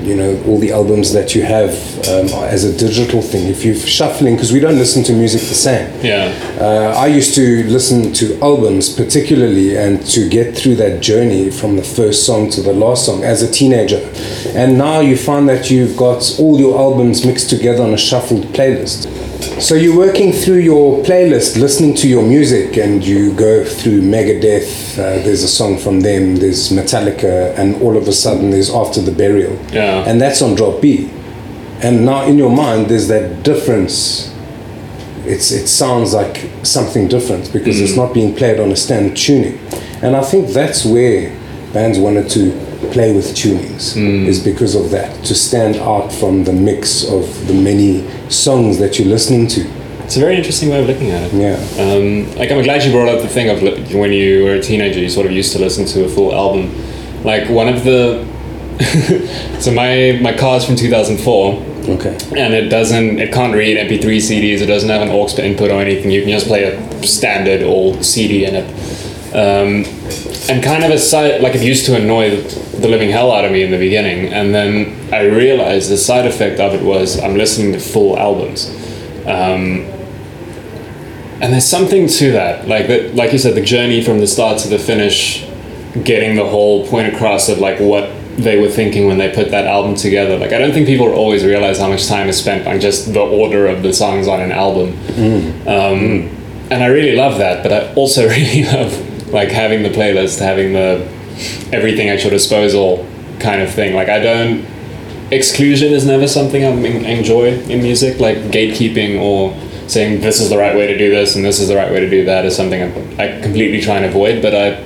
you 0.04 0.16
know 0.16 0.42
all 0.46 0.60
the 0.60 0.72
albums 0.72 1.14
that 1.14 1.36
you 1.36 1.44
have 1.44 1.72
um, 2.08 2.28
as 2.44 2.64
a 2.64 2.78
digital 2.78 3.22
thing. 3.22 3.48
If 3.48 3.64
you're 3.64 3.76
shuffling 3.76 4.36
because 4.36 4.52
we 4.52 4.60
don't 4.60 4.78
listen 4.78 5.04
to 5.06 5.14
music 5.14 5.42
the 5.42 5.56
same. 5.56 5.88
Yeah. 6.04 6.34
uh, 6.60 6.94
I 6.98 7.08
used 7.08 7.36
to 7.36 7.64
listen 7.66 8.14
to 8.14 8.40
albums 8.42 8.90
particularly 8.90 9.78
and 9.78 10.06
to 10.08 10.30
get 10.30 10.58
through 10.58 10.76
that 10.78 11.02
journey 11.02 11.50
from 11.50 11.76
the 11.76 11.84
first 11.84 12.26
song 12.26 12.50
to 12.52 12.62
the 12.62 12.74
last 12.74 13.06
song 13.06 13.24
as 13.24 13.42
a 13.42 13.52
teenager. 13.52 14.12
And 14.56 14.78
now 14.78 15.00
you 15.00 15.18
find 15.18 15.48
that 15.50 15.70
you've 15.70 15.98
got 15.98 16.38
all 16.40 16.60
your 16.60 16.78
albums 16.78 17.26
mixed 17.26 17.50
together 17.50 17.84
on 17.84 17.94
a 17.94 17.98
shuffled 17.98 18.46
playlist 18.48 19.08
so 19.62 19.76
you're 19.76 19.96
working 19.98 20.32
through 20.32 20.60
your 20.60 21.04
playlist, 21.04 21.60
listening 21.60 21.96
to 21.96 22.08
your 22.08 22.24
music, 22.24 22.78
and 22.78 23.04
you 23.06 23.34
go 23.36 23.64
through 23.64 24.02
Megadeth. 24.02 24.94
Uh, 24.98 25.24
there's 25.24 25.44
a 25.44 25.48
song 25.48 25.78
from 25.78 26.02
them. 26.02 26.38
There's 26.38 26.70
Metallica, 26.72 27.58
and 27.58 27.82
all 27.82 27.98
of 27.98 28.08
a 28.08 28.14
sudden 28.14 28.52
there's 28.52 28.70
After 28.70 29.02
the 29.02 29.12
Burial, 29.12 29.58
Yeah. 29.72 30.04
and 30.08 30.20
that's 30.22 30.42
on 30.42 30.56
drop 30.56 30.82
B. 30.82 31.10
And 31.82 32.06
now 32.06 32.26
in 32.26 32.38
your 32.38 32.50
mind 32.50 32.88
there's 32.88 33.08
that 33.10 33.44
difference. 33.44 34.32
It's 35.26 35.52
it 35.52 35.68
sounds 35.68 36.14
like 36.14 36.50
something 36.64 37.08
different 37.08 37.52
because 37.54 37.80
it's 37.80 37.96
not 37.96 38.14
being 38.14 38.36
played 38.36 38.60
on 38.60 38.72
a 38.72 38.76
standard 38.76 39.16
tuning, 39.18 39.58
and 40.02 40.16
I 40.16 40.22
think 40.22 40.50
that's 40.50 40.86
where 40.86 41.30
bands 41.74 41.98
wanted 41.98 42.30
to 42.32 42.52
play 42.92 43.14
with 43.16 43.26
tunings 43.36 43.96
is 44.28 44.44
because 44.44 44.76
of 44.76 44.90
that 44.92 45.24
to 45.26 45.36
stand 45.36 45.76
out 45.78 46.12
from 46.12 46.44
the 46.44 46.54
mix 46.54 47.04
of 47.10 47.48
the 47.48 47.54
many 47.54 48.08
songs 48.30 48.78
that 48.80 48.98
you're 49.00 49.08
listening 49.08 49.48
to. 49.48 49.62
It's 50.04 50.18
a 50.18 50.20
very 50.20 50.36
interesting 50.36 50.70
way 50.70 50.82
of 50.82 50.88
looking 50.88 51.12
at 51.12 51.24
it. 51.24 51.34
Yeah. 51.34 51.56
Um, 51.82 52.36
like 52.36 52.52
I'm 52.52 52.62
glad 52.64 52.84
you 52.84 52.92
brought 52.92 53.08
up 53.08 53.22
the 53.22 53.28
thing 53.30 53.50
of 53.50 53.62
when 53.94 54.12
you 54.12 54.44
were 54.44 54.56
a 54.56 54.62
teenager, 54.62 55.00
you 55.00 55.10
sort 55.10 55.26
of 55.26 55.32
used 55.32 55.54
to 55.54 55.60
listen 55.60 55.86
to 55.86 56.06
a 56.06 56.10
full 56.10 56.34
album. 56.34 56.72
Like 57.24 57.50
one 57.50 57.70
of 57.70 57.84
the, 57.86 58.26
so 59.62 59.72
my 59.72 60.20
my 60.22 60.34
car's 60.34 60.66
from 60.66 60.76
2004, 60.76 61.54
Okay. 61.96 62.16
and 62.38 62.54
it 62.54 62.70
doesn't, 62.70 63.20
it 63.20 63.32
can't 63.34 63.54
read 63.54 63.78
MP3 63.78 64.18
CDs. 64.18 64.62
It 64.62 64.66
doesn't 64.68 64.90
have 64.90 65.02
an 65.02 65.10
aux 65.10 65.38
input 65.40 65.70
or 65.72 65.80
anything. 65.82 66.12
You 66.12 66.22
can 66.22 66.32
just 66.32 66.48
play 66.48 66.64
a 66.64 67.04
standard 67.04 67.62
old 67.64 68.04
CD 68.04 68.46
in 68.46 68.56
it. 68.56 68.66
Um, 69.34 69.84
and 70.50 70.64
kind 70.64 70.84
of 70.84 70.92
a 70.92 70.98
side, 70.98 71.42
like 71.42 71.56
it 71.56 71.62
used 71.62 71.86
to 71.86 71.96
annoy 71.96 72.42
the 72.42 72.88
living 72.88 73.10
hell 73.10 73.32
out 73.32 73.46
of 73.46 73.52
me 73.52 73.64
in 73.64 73.72
the 73.72 73.78
beginning, 73.78 74.32
and 74.34 74.54
then 74.54 75.14
I 75.14 75.22
realized 75.26 75.90
the 75.90 75.98
side 75.98 76.26
effect 76.26 76.60
of 76.60 76.74
it 76.74 76.84
was 76.84 77.20
I'm 77.20 77.36
listening 77.38 77.74
to 77.74 77.80
full 77.80 78.18
albums. 78.18 78.70
Um, 79.26 79.86
and 81.42 81.52
there's 81.52 81.66
something 81.66 82.08
to 82.08 82.32
that, 82.34 82.68
like 82.68 82.88
that, 82.88 83.16
like 83.16 83.32
you 83.34 83.40
said, 83.40 83.56
the 83.56 83.62
journey 83.64 84.02
from 84.04 84.20
the 84.20 84.28
start 84.28 84.60
to 84.60 84.68
the 84.70 84.80
finish, 84.80 85.46
getting 86.04 86.36
the 86.36 86.46
whole 86.46 86.88
point 86.88 87.14
across 87.14 87.50
of 87.50 87.60
like 87.60 87.80
what 87.80 88.10
they 88.38 88.60
were 88.60 88.70
thinking 88.70 89.08
when 89.08 89.18
they 89.18 89.30
put 89.34 89.52
that 89.52 89.66
album 89.68 89.96
together. 89.96 90.38
Like 90.38 90.54
I 90.54 90.58
don't 90.58 90.72
think 90.72 90.88
people 90.88 91.12
always 91.14 91.44
realize 91.46 91.80
how 91.80 91.88
much 91.90 92.08
time 92.08 92.28
is 92.30 92.38
spent 92.40 92.66
on 92.68 92.80
just 92.80 93.14
the 93.14 93.20
order 93.20 93.68
of 93.68 93.84
the 93.84 93.94
songs 93.94 94.28
on 94.28 94.42
an 94.42 94.52
album. 94.52 94.90
Um, 95.68 96.30
And 96.72 96.82
I 96.84 96.88
really 96.88 97.16
love 97.16 97.38
that, 97.38 97.62
but 97.62 97.72
I 97.72 97.94
also 97.94 98.28
really 98.38 98.64
love 98.64 98.92
like 99.34 99.50
having 99.50 99.84
the 99.84 99.90
playlist, 99.90 100.40
having 100.40 100.74
the 100.74 101.08
everything 101.74 102.10
at 102.10 102.22
your 102.22 102.32
disposal 102.32 103.08
kind 103.40 103.62
of 103.62 103.72
thing. 103.72 103.96
Like 103.96 104.10
I 104.10 104.20
don't 104.20 104.66
exclusion 105.32 105.92
is 105.92 106.06
never 106.06 106.28
something 106.28 106.64
I 106.64 106.70
enjoy 106.70 107.48
in 107.48 107.82
music. 107.82 108.20
Like 108.20 108.38
gatekeeping 108.38 109.20
or 109.20 109.58
saying 109.90 110.22
this 110.22 110.40
is 110.40 110.50
the 110.50 110.58
right 110.58 110.76
way 110.76 110.88
to 110.88 110.98
do 110.98 111.10
this 111.10 111.36
and 111.36 111.44
this 111.44 111.60
is 111.60 111.68
the 111.68 111.76
right 111.76 111.92
way 111.92 112.00
to 112.00 112.10
do 112.10 112.26
that 112.26 112.46
is 112.46 112.56
something 112.56 112.82
I, 112.82 113.38
I 113.38 113.42
completely 113.42 113.82
try 113.82 113.98
and 113.98 114.06
avoid. 114.06 114.42
But 114.42 114.56
I 114.56 114.84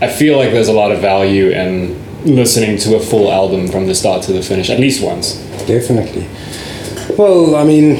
I 0.00 0.08
feel 0.08 0.36
like 0.36 0.50
there's 0.50 0.68
a 0.68 0.74
lot 0.74 0.92
of 0.92 1.00
value 1.00 1.50
in 1.50 1.96
listening 2.24 2.76
to 2.78 2.96
a 2.96 3.00
full 3.00 3.30
album 3.30 3.68
from 3.68 3.86
the 3.86 3.94
start 3.94 4.22
to 4.24 4.32
the 4.32 4.42
finish 4.42 4.68
at 4.70 4.80
least 4.80 5.02
once. 5.02 5.34
Definitely. 5.66 6.26
Well, 7.18 7.56
I 7.56 7.64
mean, 7.64 7.96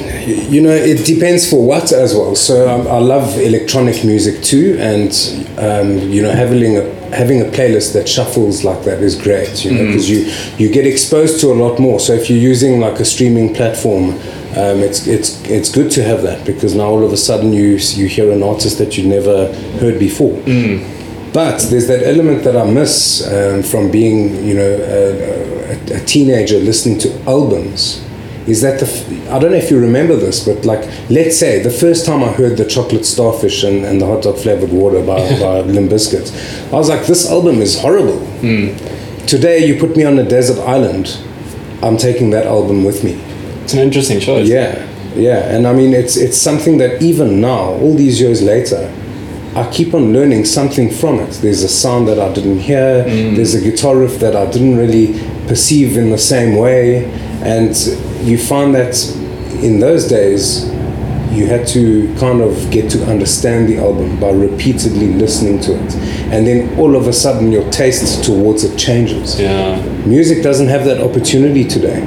you 0.53 0.61
know, 0.61 0.71
it 0.75 1.07
depends 1.07 1.49
for 1.49 1.65
what 1.67 1.91
as 1.91 2.15
well. 2.15 2.37
So 2.37 2.69
um, 2.69 2.87
I 2.87 2.99
love 2.99 3.39
electronic 3.39 4.05
music 4.05 4.43
too, 4.43 4.77
and 4.79 5.11
um, 5.57 6.11
you 6.11 6.21
know, 6.23 6.33
having 6.33 6.77
a 6.77 6.83
having 7.17 7.41
a 7.41 7.45
playlist 7.47 7.95
that 7.95 8.07
shuffles 8.09 8.63
like 8.63 8.85
that 8.85 9.03
is 9.03 9.15
great. 9.21 9.65
You 9.65 9.73
know, 9.73 9.87
because 9.87 10.11
you 10.11 10.31
you 10.59 10.71
get 10.73 10.87
exposed 10.87 11.41
to 11.41 11.47
a 11.51 11.55
lot 11.55 11.79
more. 11.79 11.99
So 11.99 12.13
if 12.13 12.29
you're 12.29 12.39
using 12.39 12.81
like 12.81 13.01
a 13.01 13.05
streaming 13.05 13.55
platform. 13.55 14.19
Um, 14.57 14.81
it's 14.81 15.07
it's 15.07 15.45
it's 15.45 15.71
good 15.71 15.91
to 15.91 16.03
have 16.03 16.23
that 16.23 16.47
because 16.47 16.75
now 16.75 16.87
all 16.87 17.05
of 17.05 17.13
a 17.13 17.17
sudden 17.19 17.53
you 17.53 17.77
you 17.77 18.07
hear 18.07 18.33
an 18.33 18.43
artist 18.43 18.79
that 18.79 18.97
you 18.97 19.07
never 19.07 19.53
heard 19.81 19.99
before. 19.99 20.33
But 21.35 21.59
there's 21.69 21.89
that 21.89 22.03
element 22.03 22.43
that 22.45 22.57
I 22.57 22.65
miss 22.65 23.21
um, 23.31 23.63
from 23.63 23.91
being, 23.91 24.43
you 24.47 24.55
know, 24.55 24.63
a, 24.63 25.73
a, 25.93 25.97
a 25.97 26.05
teenager 26.07 26.59
listening 26.59 26.99
to 27.01 27.23
albums. 27.27 28.01
Is 28.47 28.61
that 28.63 28.79
the? 28.79 28.87
F- 28.87 29.31
I 29.31 29.39
don't 29.39 29.51
know 29.51 29.57
if 29.57 29.71
you 29.71 29.81
remember 29.81 30.15
this, 30.17 30.45
but 30.45 30.65
like, 30.65 30.89
let's 31.11 31.37
say 31.37 31.63
the 31.63 31.71
first 31.71 32.07
time 32.07 32.23
I 32.23 32.33
heard 32.33 32.57
the 32.57 32.65
Chocolate 32.65 33.05
Starfish 33.05 33.65
and, 33.65 33.85
and 33.85 34.01
the 34.01 34.07
Hot 34.07 34.23
Dog 34.23 34.39
Flavored 34.39 34.71
Water 34.71 35.05
by, 35.05 35.19
by 35.41 35.61
Limp 35.63 35.91
Bizkit, 35.91 36.73
I 36.73 36.77
was 36.77 36.89
like, 36.89 37.07
this 37.07 37.29
album 37.29 37.61
is 37.61 37.81
horrible. 37.81 38.21
Hmm. 38.41 38.77
Today, 39.27 39.67
you 39.67 39.81
put 39.81 39.97
me 39.97 40.05
on 40.05 40.19
a 40.19 40.25
desert 40.25 40.61
island, 40.61 41.19
I'm 41.83 41.97
taking 41.97 42.31
that 42.31 42.47
album 42.47 42.85
with 42.85 43.03
me. 43.03 43.21
It's 43.65 43.75
an 43.75 43.81
interesting 43.81 44.21
choice. 44.21 44.49
Yeah, 44.49 44.87
yeah, 45.17 45.55
and 45.55 45.67
I 45.67 45.73
mean 45.73 45.93
it's 45.93 46.17
it's 46.17 46.37
something 46.37 46.79
that 46.79 47.03
even 47.03 47.41
now, 47.41 47.71
all 47.81 47.97
these 47.97 48.21
years 48.21 48.43
later, 48.43 48.93
I 49.57 49.69
keep 49.73 49.93
on 49.95 50.13
learning 50.13 50.45
something 50.45 50.91
from 50.91 51.19
it. 51.19 51.33
There's 51.43 51.63
a 51.65 51.69
sound 51.69 52.07
that 52.07 52.21
I 52.21 52.33
didn't 52.33 52.61
hear. 52.61 53.03
Hmm. 53.03 53.35
There's 53.35 53.55
a 53.55 53.61
guitar 53.61 53.97
riff 53.97 54.21
that 54.21 54.37
I 54.37 54.49
didn't 54.51 54.77
really 54.77 55.19
perceive 55.49 55.97
in 55.97 56.11
the 56.11 56.19
same 56.19 56.57
way, 56.57 57.07
and 57.43 57.75
you 58.23 58.39
find 58.39 58.75
that 58.75 58.97
in 59.63 59.81
those 59.81 60.09
days. 60.09 60.71
You 61.33 61.47
had 61.47 61.67
to 61.69 62.15
kind 62.19 62.41
of 62.41 62.71
get 62.71 62.91
to 62.93 63.05
understand 63.11 63.69
the 63.69 63.79
album 63.79 64.19
by 64.19 64.31
repeatedly 64.31 65.13
listening 65.13 65.61
to 65.63 65.73
it. 65.75 65.95
And 66.33 66.47
then 66.47 66.79
all 66.79 66.97
of 66.97 67.09
a 67.09 67.13
sudden, 67.13 67.53
your 67.53 67.69
taste 67.71 68.25
towards 68.25 68.65
it 68.65 68.79
changes. 68.79 69.39
Yeah. 69.39 69.77
Music 70.07 70.41
doesn't 70.43 70.69
have 70.69 70.85
that 70.85 71.01
opportunity 71.01 71.65
today. 71.65 72.01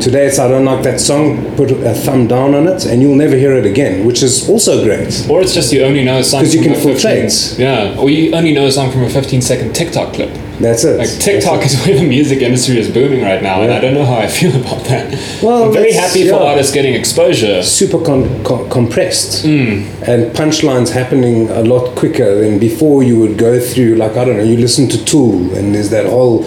Today 0.00 0.26
it's 0.26 0.38
I 0.38 0.46
don't 0.48 0.64
like 0.64 0.84
that 0.84 1.00
song, 1.00 1.54
put 1.56 1.70
a 1.72 1.92
thumb 1.94 2.28
down 2.28 2.54
on 2.54 2.68
it, 2.68 2.84
and 2.86 3.02
you'll 3.02 3.16
never 3.16 3.34
hear 3.36 3.52
it 3.54 3.66
again, 3.66 4.06
which 4.06 4.22
is 4.22 4.48
also 4.48 4.84
great. 4.84 5.26
Or 5.28 5.40
it's 5.42 5.52
just 5.52 5.72
you 5.72 5.82
only 5.82 6.04
know 6.04 6.18
a 6.18 6.24
song 6.24 6.42
'Cause 6.42 6.54
you 6.54 6.62
from 6.62 6.74
can 6.74 6.80
a 6.80 6.94
15. 6.94 7.60
Yeah. 7.60 7.98
Or 7.98 8.08
you 8.08 8.32
only 8.34 8.52
know 8.52 8.66
a 8.66 8.70
song 8.72 8.92
from 8.92 9.02
a 9.02 9.08
15 9.10 9.42
second 9.42 9.74
TikTok 9.74 10.12
clip. 10.14 10.30
That's 10.60 10.82
it. 10.84 10.98
Like 10.98 11.08
TikTok 11.20 11.64
is 11.64 11.74
where 11.86 11.96
the 11.96 12.04
music 12.04 12.40
industry 12.42 12.78
is 12.78 12.88
booming 12.88 13.22
right 13.22 13.42
now, 13.42 13.62
and 13.62 13.72
I 13.72 13.80
don't 13.80 13.94
know 13.94 14.04
how 14.04 14.16
I 14.18 14.28
feel 14.28 14.54
about 14.62 14.84
that. 14.84 15.12
Well, 15.42 15.64
I'm 15.64 15.72
very 15.72 15.90
that's- 15.92 16.06
happy 16.14 16.22
for 16.28 16.36
yeah. 16.36 16.50
artists 16.50 16.72
getting 16.72 16.94
exposure. 16.94 17.62
super 17.64 17.98
con- 18.00 18.28
con- 18.44 18.68
compressed 18.70 19.42
Hmm. 19.44 19.82
and 20.06 20.32
punchlines 20.34 20.90
happening 20.90 21.48
a 21.50 21.62
lot 21.62 21.94
quicker 21.96 22.40
than 22.40 22.58
before 22.58 23.02
you 23.02 23.18
would 23.18 23.36
go 23.38 23.58
through 23.60 23.94
like 23.96 24.16
i 24.16 24.24
don't 24.24 24.36
know 24.36 24.42
you 24.52 24.56
listen 24.56 24.88
to 24.88 24.98
tool 25.04 25.34
and 25.56 25.74
there's 25.74 25.90
that 25.90 26.06
whole 26.06 26.44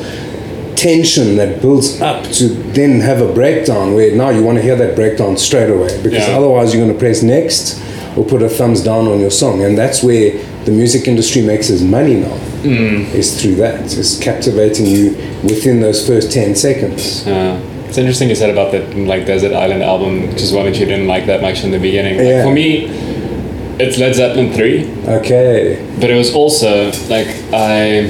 tension 0.82 1.36
that 1.38 1.62
builds 1.62 2.02
up 2.02 2.24
to 2.40 2.46
then 2.74 3.00
have 3.02 3.22
a 3.22 3.32
breakdown 3.34 3.94
where 3.94 4.16
now 4.16 4.30
you 4.30 4.42
want 4.44 4.58
to 4.58 4.64
hear 4.64 4.76
that 4.76 4.96
breakdown 4.96 5.38
straight 5.38 5.70
away 5.70 5.92
because 6.02 6.28
Yeah. 6.28 6.38
otherwise 6.38 6.74
you're 6.74 6.84
going 6.84 6.94
to 6.94 7.00
press 7.00 7.22
next 7.22 7.80
or 8.18 8.26
put 8.26 8.42
a 8.42 8.50
thumbs 8.50 8.82
down 8.84 9.08
on 9.08 9.20
your 9.20 9.30
song 9.32 9.64
and 9.64 9.78
that's 9.78 10.02
where 10.02 10.32
the 10.66 10.72
music 10.72 11.08
industry 11.08 11.42
makes 11.44 11.70
its 11.70 11.82
money 11.84 12.16
now 12.16 12.36
is 13.22 13.28
through 13.42 13.56
that 13.56 13.76
it's 14.00 14.18
captivating 14.20 14.86
you 14.88 15.12
within 15.44 15.82
those 15.82 16.00
first 16.08 16.32
10 16.32 16.56
seconds 16.56 17.26
Uh, 17.28 17.60
it's 17.88 17.98
interesting 17.98 18.30
you 18.30 18.36
said 18.36 18.50
about 18.50 18.72
that 18.72 18.84
like 19.14 19.26
Desert 19.26 19.54
Island 19.54 19.84
album, 19.84 20.14
which 20.30 20.42
is 20.42 20.52
one 20.54 20.66
that 20.66 20.78
you 20.80 20.86
didn't 20.86 21.08
like 21.08 21.26
that 21.28 21.42
much 21.42 21.64
in 21.66 21.72
the 21.72 21.80
beginning. 21.80 22.16
Like, 22.18 22.26
Yeah. 22.28 22.44
For 22.46 22.54
me, 22.54 22.88
it's 23.84 23.98
Led 23.98 24.16
Zeppelin 24.16 24.50
three, 24.54 24.78
okay 25.20 25.78
but 26.00 26.10
it 26.10 26.16
was 26.24 26.34
also 26.34 26.72
like 27.10 27.28
I. 27.54 28.10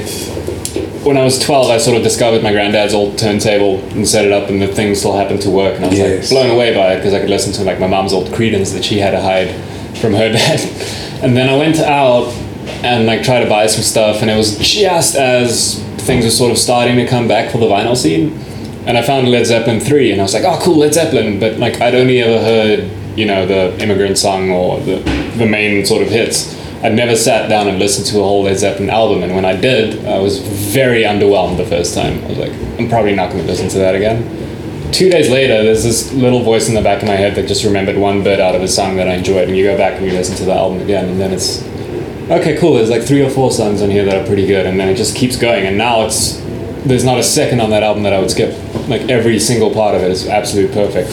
When 1.04 1.16
I 1.16 1.24
was 1.24 1.38
12, 1.40 1.68
I 1.70 1.78
sort 1.78 1.96
of 1.96 2.04
discovered 2.04 2.44
my 2.44 2.52
granddad's 2.52 2.94
old 2.94 3.18
turntable 3.18 3.80
and 3.90 4.06
set 4.06 4.24
it 4.24 4.30
up, 4.30 4.48
and 4.48 4.62
the 4.62 4.68
thing 4.68 4.94
still 4.94 5.16
happened 5.16 5.42
to 5.42 5.50
work. 5.50 5.74
And 5.76 5.84
I 5.84 5.88
was 5.88 5.98
Yes. 5.98 6.30
like 6.32 6.42
blown 6.44 6.54
away 6.54 6.74
by 6.74 6.92
it 6.94 6.98
because 6.98 7.12
I 7.12 7.18
could 7.20 7.30
listen 7.30 7.52
to 7.54 7.64
like 7.64 7.80
my 7.80 7.88
mom's 7.88 8.12
old 8.12 8.28
Creedence 8.28 8.72
that 8.74 8.84
she 8.84 8.98
had 8.98 9.10
to 9.10 9.20
hide 9.20 9.50
from 9.96 10.12
her 10.14 10.30
dad. 10.32 10.60
And 11.22 11.36
then 11.36 11.48
I 11.48 11.56
went 11.56 11.78
out 11.80 12.28
and 12.84 13.06
like 13.06 13.24
tried 13.24 13.42
to 13.42 13.48
buy 13.48 13.66
some 13.66 13.82
stuff, 13.82 14.22
and 14.22 14.30
it 14.30 14.36
was 14.36 14.56
just 14.58 15.16
as 15.16 15.82
things 15.98 16.24
were 16.24 16.30
sort 16.30 16.52
of 16.52 16.58
starting 16.58 16.96
to 16.96 17.06
come 17.06 17.26
back 17.26 17.50
for 17.50 17.58
the 17.58 17.66
vinyl 17.66 17.96
scene. 17.96 18.38
And 18.86 18.96
I 18.96 19.02
found 19.02 19.28
Led 19.28 19.46
Zeppelin 19.46 19.80
3 19.80 20.12
and 20.12 20.20
I 20.20 20.24
was 20.24 20.34
like, 20.34 20.44
oh, 20.44 20.58
cool, 20.62 20.76
Led 20.78 20.94
Zeppelin. 20.94 21.38
But 21.40 21.58
like, 21.58 21.80
I'd 21.80 21.94
only 21.94 22.20
ever 22.20 22.38
heard, 22.44 22.90
you 23.16 23.26
know, 23.26 23.46
the 23.46 23.76
Immigrant 23.82 24.18
Song 24.18 24.50
or 24.50 24.80
the, 24.80 24.96
the 25.36 25.46
main 25.46 25.84
sort 25.86 26.02
of 26.02 26.08
hits. 26.08 26.56
I'd 26.82 26.94
never 26.94 27.14
sat 27.14 27.48
down 27.48 27.68
and 27.68 27.78
listened 27.78 28.08
to 28.08 28.18
a 28.18 28.22
whole 28.24 28.42
Led 28.42 28.58
Zeppelin 28.58 28.90
album. 28.90 29.22
And 29.22 29.36
when 29.36 29.44
I 29.44 29.54
did, 29.54 30.04
I 30.04 30.18
was 30.18 30.40
very 30.40 31.04
underwhelmed 31.04 31.56
the 31.56 31.64
first 31.64 31.94
time. 31.94 32.24
I 32.24 32.28
was 32.28 32.38
like, 32.38 32.52
I'm 32.78 32.88
probably 32.88 33.14
not 33.14 33.30
going 33.30 33.44
to 33.44 33.48
listen 33.48 33.68
to 33.68 33.78
that 33.78 33.94
again. 33.94 34.92
Two 34.92 35.08
days 35.08 35.30
later, 35.30 35.62
there's 35.62 35.84
this 35.84 36.12
little 36.12 36.42
voice 36.42 36.68
in 36.68 36.74
the 36.74 36.82
back 36.82 37.00
of 37.00 37.08
my 37.08 37.14
head 37.14 37.36
that 37.36 37.46
just 37.46 37.64
remembered 37.64 37.96
one 37.96 38.24
bit 38.24 38.40
out 38.40 38.56
of 38.56 38.62
a 38.62 38.68
song 38.68 38.96
that 38.96 39.08
I 39.08 39.14
enjoyed. 39.14 39.48
And 39.48 39.56
you 39.56 39.64
go 39.64 39.76
back 39.76 39.94
and 39.94 40.04
you 40.04 40.12
listen 40.12 40.34
to 40.36 40.44
the 40.44 40.52
album 40.52 40.80
again. 40.80 41.08
And 41.08 41.20
then 41.20 41.32
it's, 41.32 41.62
okay, 42.28 42.58
cool, 42.58 42.74
there's 42.74 42.90
like 42.90 43.04
three 43.04 43.22
or 43.22 43.30
four 43.30 43.52
songs 43.52 43.80
on 43.80 43.88
here 43.88 44.04
that 44.04 44.20
are 44.20 44.26
pretty 44.26 44.46
good. 44.46 44.66
And 44.66 44.78
then 44.80 44.88
it 44.88 44.96
just 44.96 45.14
keeps 45.14 45.36
going. 45.36 45.66
And 45.66 45.78
now 45.78 46.04
it's, 46.04 46.40
there's 46.84 47.04
not 47.04 47.16
a 47.16 47.22
second 47.22 47.60
on 47.60 47.70
that 47.70 47.84
album 47.84 48.02
that 48.02 48.12
I 48.12 48.18
would 48.18 48.32
skip. 48.32 48.58
Like 48.88 49.02
every 49.02 49.38
single 49.38 49.72
part 49.72 49.94
of 49.94 50.02
it 50.02 50.10
is 50.10 50.26
absolutely 50.26 50.74
perfect. 50.74 51.10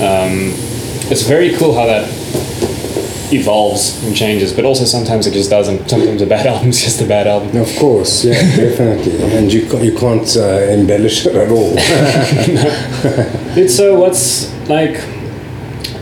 Um, 0.00 0.54
it's 1.10 1.22
very 1.22 1.56
cool 1.56 1.74
how 1.74 1.86
that 1.86 2.08
evolves 3.32 4.02
and 4.04 4.14
changes, 4.14 4.52
but 4.52 4.64
also 4.64 4.84
sometimes 4.84 5.26
it 5.26 5.32
just 5.32 5.50
doesn't. 5.50 5.88
Sometimes 5.88 6.22
a 6.22 6.26
bad 6.26 6.46
album 6.52 6.68
is 6.68 6.80
just 6.82 7.00
a 7.00 7.06
bad 7.06 7.26
album. 7.26 7.56
Of 7.60 7.74
course, 7.76 8.24
yeah, 8.24 8.34
definitely, 8.56 9.20
and 9.36 9.52
you 9.52 9.62
you 9.78 9.96
can't 9.96 10.36
uh, 10.36 10.72
embellish 10.78 11.26
it 11.26 11.34
at 11.34 11.50
all. 11.50 11.74
It's 13.56 13.76
so 13.76 13.98
what's 13.98 14.52
like. 14.68 15.00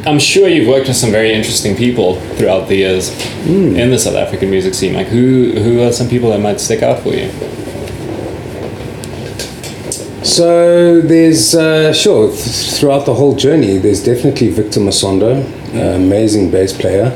I'm 0.06 0.20
sure 0.20 0.46
you've 0.48 0.68
worked 0.68 0.86
with 0.86 0.96
some 0.96 1.10
very 1.10 1.32
interesting 1.32 1.74
people 1.74 2.20
throughout 2.36 2.68
the 2.68 2.76
years 2.76 3.10
in 3.46 3.90
the 3.90 3.98
South 3.98 4.14
African 4.14 4.50
music 4.50 4.74
scene. 4.74 4.94
Like 4.94 5.08
who 5.08 5.52
who 5.64 5.82
are 5.82 5.90
some 5.92 6.08
people 6.08 6.30
that 6.30 6.38
might 6.40 6.60
stick 6.60 6.82
out 6.82 7.02
for 7.02 7.12
you? 7.12 7.28
So 10.22 11.00
there's 11.00 11.54
uh, 11.54 11.92
sure 11.92 12.28
th- 12.28 12.78
throughout 12.78 13.06
the 13.06 13.14
whole 13.14 13.36
journey, 13.36 13.78
there's 13.78 14.02
definitely 14.04 14.50
Victor 14.50 14.80
Masondo, 14.80 15.32
uh, 15.40 15.46
amazing 15.74 16.50
bass 16.50 16.72
player 16.72 17.10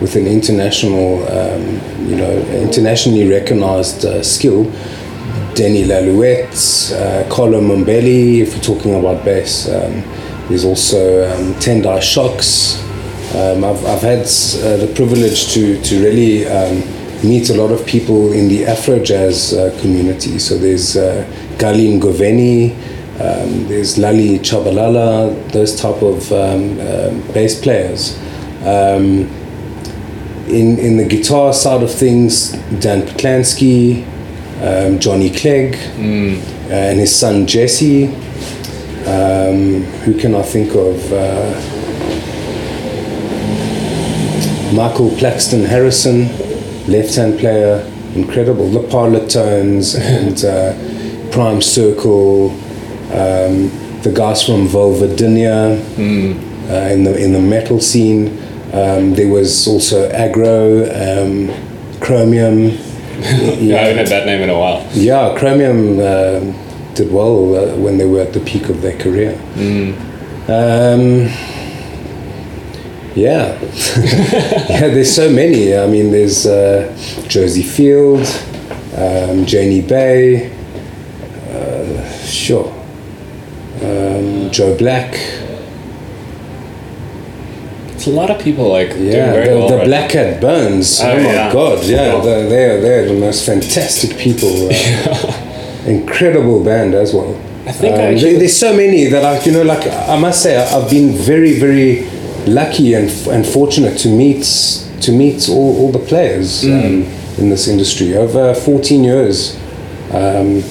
with 0.00 0.16
an 0.16 0.26
international, 0.26 1.26
um, 1.28 1.62
you 2.08 2.16
know, 2.16 2.32
internationally 2.52 3.28
recognized 3.28 4.04
uh, 4.04 4.22
skill. 4.22 4.64
Denny 5.54 5.84
Lalouette, 5.84 6.92
uh, 6.92 7.28
Carlo 7.32 7.60
if 7.60 8.54
we're 8.54 8.60
talking 8.60 8.94
about 8.98 9.24
bass. 9.24 9.68
Um, 9.68 10.02
there's 10.48 10.64
also 10.64 11.30
um, 11.30 11.54
Tendai 11.54 12.02
Shocks. 12.02 12.82
Um, 13.34 13.64
I've, 13.64 13.84
I've 13.86 14.02
had 14.02 14.20
uh, 14.20 14.76
the 14.76 14.92
privilege 14.94 15.52
to, 15.54 15.80
to 15.80 16.02
really 16.02 16.46
um, 16.46 16.82
meet 17.22 17.50
a 17.50 17.54
lot 17.54 17.70
of 17.70 17.86
people 17.86 18.32
in 18.32 18.48
the 18.48 18.66
Afro 18.66 18.98
jazz 18.98 19.54
uh, 19.54 19.76
community. 19.80 20.38
So 20.38 20.58
there's 20.58 20.96
uh, 20.96 21.24
Galin 21.58 22.00
Goveni, 22.00 22.74
um, 23.14 23.68
there's 23.68 23.96
Lali 23.96 24.40
Chabalala, 24.40 25.52
those 25.52 25.76
type 25.80 26.02
of 26.02 26.32
um, 26.32 26.80
um, 26.80 27.32
bass 27.32 27.60
players. 27.60 28.18
Um, 28.62 29.30
in, 30.48 30.78
in 30.78 30.96
the 30.96 31.06
guitar 31.08 31.52
side 31.52 31.82
of 31.82 31.92
things, 31.92 32.52
Dan 32.80 33.02
Patlansky, 33.02 34.04
um, 34.62 34.98
Johnny 34.98 35.30
Clegg, 35.30 35.76
uh, 35.76 36.74
and 36.74 36.98
his 36.98 37.14
son 37.14 37.46
Jesse. 37.46 38.06
Um, 39.06 39.84
who 40.02 40.18
can 40.18 40.34
I 40.34 40.42
think 40.42 40.74
of? 40.74 41.12
Uh, 41.12 41.84
Michael 44.74 45.10
Plaxton 45.18 45.64
Harrison, 45.64 46.26
left 46.88 47.14
hand 47.14 47.38
player, 47.38 47.88
incredible. 48.16 48.68
The 48.70 48.88
Pilot 48.88 49.30
Tones 49.30 49.94
and 49.94 50.44
uh, 50.44 51.30
Prime 51.30 51.62
Circle, 51.62 52.50
um, 53.12 53.70
the 54.02 54.12
guys 54.14 54.44
from 54.44 54.66
Vulvodynia 54.68 55.78
uh, 56.70 56.92
in, 56.92 57.04
the, 57.04 57.16
in 57.16 57.32
the 57.32 57.40
metal 57.40 57.80
scene. 57.80 58.28
Um, 58.72 59.14
there 59.14 59.28
was 59.28 59.66
also 59.68 60.10
Agro, 60.10 60.84
um, 60.90 61.50
Chromium. 62.00 62.78
Yeah, 63.14 63.76
I 63.76 63.80
haven't 63.84 63.98
had 63.98 64.06
that 64.08 64.26
name 64.26 64.42
in 64.42 64.50
a 64.50 64.58
while. 64.58 64.84
Yeah, 64.92 65.36
Chromium 65.38 66.00
um 66.00 66.64
did 66.94 67.12
well 67.12 67.54
uh, 67.54 67.76
when 67.76 67.98
they 67.98 68.06
were 68.06 68.20
at 68.20 68.32
the 68.32 68.40
peak 68.40 68.68
of 68.68 68.80
their 68.82 68.96
career. 68.98 69.34
Um, 70.48 71.28
yeah, 73.14 73.58
yeah. 74.68 74.88
There's 74.88 75.14
so 75.14 75.30
many. 75.30 75.76
I 75.76 75.86
mean, 75.86 76.10
there's 76.10 76.46
uh, 76.46 76.92
Josie 77.28 77.62
Field, 77.62 78.26
um, 78.96 79.46
Janie 79.46 79.82
Bay, 79.82 80.50
uh, 81.50 82.08
sure, 82.24 82.72
um, 83.84 84.50
Jo 84.50 84.76
Black. 84.76 85.14
It's 87.94 88.06
a 88.06 88.10
lot 88.10 88.30
of 88.30 88.40
people 88.42 88.68
like 88.68 88.88
Yeah, 88.90 89.32
very 89.32 89.48
the, 89.48 89.58
well 89.58 89.68
the 89.68 89.76
right 89.78 89.86
Black 89.86 90.10
Cat 90.10 90.40
Bones. 90.40 91.00
Oh, 91.00 91.10
Oh, 91.10 91.16
my 91.16 91.22
yeah. 91.22 91.52
God! 91.52 91.84
Yeah, 91.84 92.20
they're, 92.20 92.48
they're 92.48 92.80
they're 92.80 93.06
the 93.08 93.18
most 93.20 93.46
fantastic 93.46 94.16
people. 94.18 94.68
Uh, 94.70 95.50
incredible 95.86 96.62
band 96.64 96.94
as 96.94 97.14
well. 97.14 97.34
I 97.66 97.72
think 97.72 97.94
I 97.94 97.98
Um, 98.08 98.14
actually- 98.14 98.30
there- 98.32 98.38
there's 98.40 98.56
so 98.56 98.74
many 98.74 99.04
that 99.06 99.24
I, 99.24 99.42
you 99.44 99.52
know, 99.52 99.62
like 99.62 99.86
I 99.86 100.18
must 100.18 100.42
say, 100.42 100.56
I- 100.56 100.76
I've 100.76 100.90
been 100.90 101.12
very, 101.12 101.58
very 101.58 102.04
lucky 102.46 102.94
and, 102.94 103.10
and 103.28 103.46
fortunate 103.46 103.96
to 103.98 104.08
meet 104.08 104.44
to 105.00 105.12
meet 105.12 105.48
all, 105.48 105.76
all 105.80 105.92
the 105.92 105.98
players 105.98 106.64
Mm. 106.64 106.84
um, 106.84 107.06
in 107.38 107.50
this 107.50 107.68
industry 107.68 108.16
over 108.16 108.54
14 108.54 109.04
years. 109.04 109.56
Um, 110.12 110.62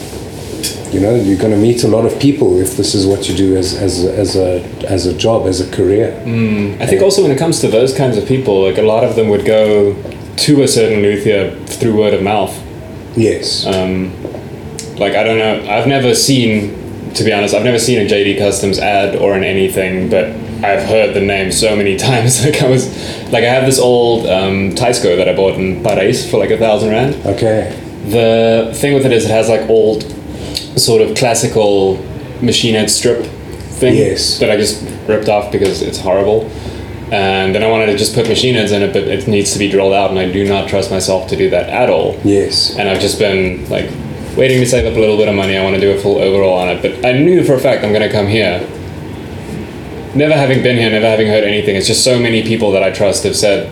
you 0.93 0.99
know, 0.99 1.15
you're 1.15 1.37
going 1.37 1.51
to 1.51 1.57
meet 1.57 1.83
a 1.83 1.87
lot 1.87 2.05
of 2.05 2.19
people 2.19 2.59
if 2.59 2.77
this 2.77 2.93
is 2.93 3.05
what 3.07 3.27
you 3.27 3.35
do 3.35 3.55
as, 3.57 3.73
as, 3.75 4.03
a- 4.03 4.13
as 4.17 4.35
a 4.35 4.61
as 4.89 5.05
a 5.05 5.13
job, 5.17 5.47
as 5.47 5.59
a 5.61 5.69
career. 5.75 6.13
I 6.81 6.85
think 6.85 7.01
also 7.01 7.21
when 7.23 7.31
it 7.31 7.37
comes 7.39 7.59
to 7.61 7.67
those 7.67 7.93
kinds 7.95 8.17
of 8.17 8.27
people, 8.27 8.63
like 8.63 8.77
a 8.77 8.83
lot 8.83 9.03
of 9.03 9.15
them 9.15 9.29
would 9.29 9.45
go 9.45 9.93
to 10.37 10.61
a 10.63 10.67
certain 10.67 11.01
luthier 11.01 11.55
through 11.65 11.97
word 11.97 12.13
of 12.13 12.21
mouth. 12.21 12.53
Yes. 13.17 13.65
Um, 13.65 14.11
like 14.97 15.13
I 15.15 15.23
don't 15.23 15.37
know, 15.39 15.65
I've 15.69 15.87
never 15.87 16.13
seen, 16.13 17.13
to 17.15 17.23
be 17.23 17.33
honest, 17.33 17.53
I've 17.55 17.63
never 17.63 17.79
seen 17.79 17.99
a 18.05 18.09
JD 18.09 18.37
Kustoms 18.37 18.77
ad 18.79 19.15
or 19.15 19.35
in 19.35 19.43
anything, 19.43 20.09
but 20.09 20.25
I've 20.63 20.83
heard 20.87 21.13
the 21.13 21.21
name 21.21 21.51
so 21.51 21.75
many 21.75 21.97
times. 22.09 22.43
like 22.45 22.61
I 22.61 22.69
was, 22.69 22.87
like 23.31 23.43
I 23.43 23.49
have 23.57 23.65
this 23.65 23.79
old 23.79 24.27
um, 24.27 24.71
Teisco 24.75 25.17
that 25.17 25.27
I 25.27 25.35
bought 25.35 25.55
in 25.59 25.83
Paris 25.83 26.29
for 26.29 26.37
like 26.37 26.51
a 26.51 26.57
thousand 26.57 26.89
rand. 26.91 27.15
okay. 27.25 27.79
The 28.05 28.73
thing 28.75 28.93
with 28.95 29.05
it 29.05 29.13
is 29.13 29.23
it 29.25 29.31
has 29.31 29.47
like 29.47 29.69
old, 29.69 30.03
sort 30.75 31.01
of 31.01 31.15
classical 31.15 31.97
machine 32.41 32.73
head 32.75 32.89
strip 32.89 33.25
thing 33.25 33.95
Yes. 33.95 34.39
that 34.39 34.49
I 34.49 34.57
just 34.57 34.83
ripped 35.07 35.29
off 35.29 35.51
because 35.51 35.81
it's 35.81 35.99
horrible. 35.99 36.49
And 37.11 37.53
then 37.53 37.63
I 37.63 37.67
wanted 37.69 37.87
to 37.87 37.97
just 37.97 38.15
put 38.15 38.27
machine 38.27 38.55
heads 38.55 38.71
in 38.71 38.81
it, 38.81 38.91
but 38.93 39.03
it 39.03 39.27
needs 39.27 39.53
to 39.53 39.59
be 39.59 39.69
drilled 39.69 39.93
out, 39.93 40.09
and 40.09 40.17
I 40.17 40.31
do 40.31 40.47
not 40.47 40.67
trust 40.67 40.89
myself 40.89 41.27
to 41.29 41.35
do 41.35 41.49
that 41.51 41.69
at 41.69 41.89
all. 41.89 42.19
Yes. 42.23 42.75
And 42.77 42.89
I've 42.89 42.99
just 42.99 43.19
been 43.19 43.69
like 43.69 43.89
waiting 44.35 44.59
to 44.61 44.65
save 44.65 44.85
up 44.87 44.95
a 44.97 44.99
little 44.99 45.17
bit 45.17 45.27
of 45.27 45.35
money. 45.35 45.55
I 45.55 45.63
want 45.63 45.75
to 45.75 45.81
do 45.81 45.91
a 45.91 45.97
full 46.01 46.17
overhaul 46.17 46.57
on 46.57 46.69
it, 46.69 46.81
but 46.81 47.05
I 47.05 47.11
knew 47.19 47.43
for 47.43 47.53
a 47.53 47.59
fact 47.59 47.83
I'm 47.83 47.91
going 47.93 48.01
to 48.07 48.11
come 48.11 48.25
here. 48.27 48.67
Never 50.15 50.33
having 50.33 50.63
been 50.63 50.77
here, 50.77 50.89
never 50.89 51.05
having 51.07 51.27
heard 51.27 51.43
anything, 51.43 51.75
it's 51.75 51.87
just 51.87 52.03
so 52.03 52.19
many 52.19 52.43
people 52.43 52.71
that 52.71 52.83
I 52.83 52.91
trust 52.91 53.23
have 53.23 53.35
said, 53.35 53.71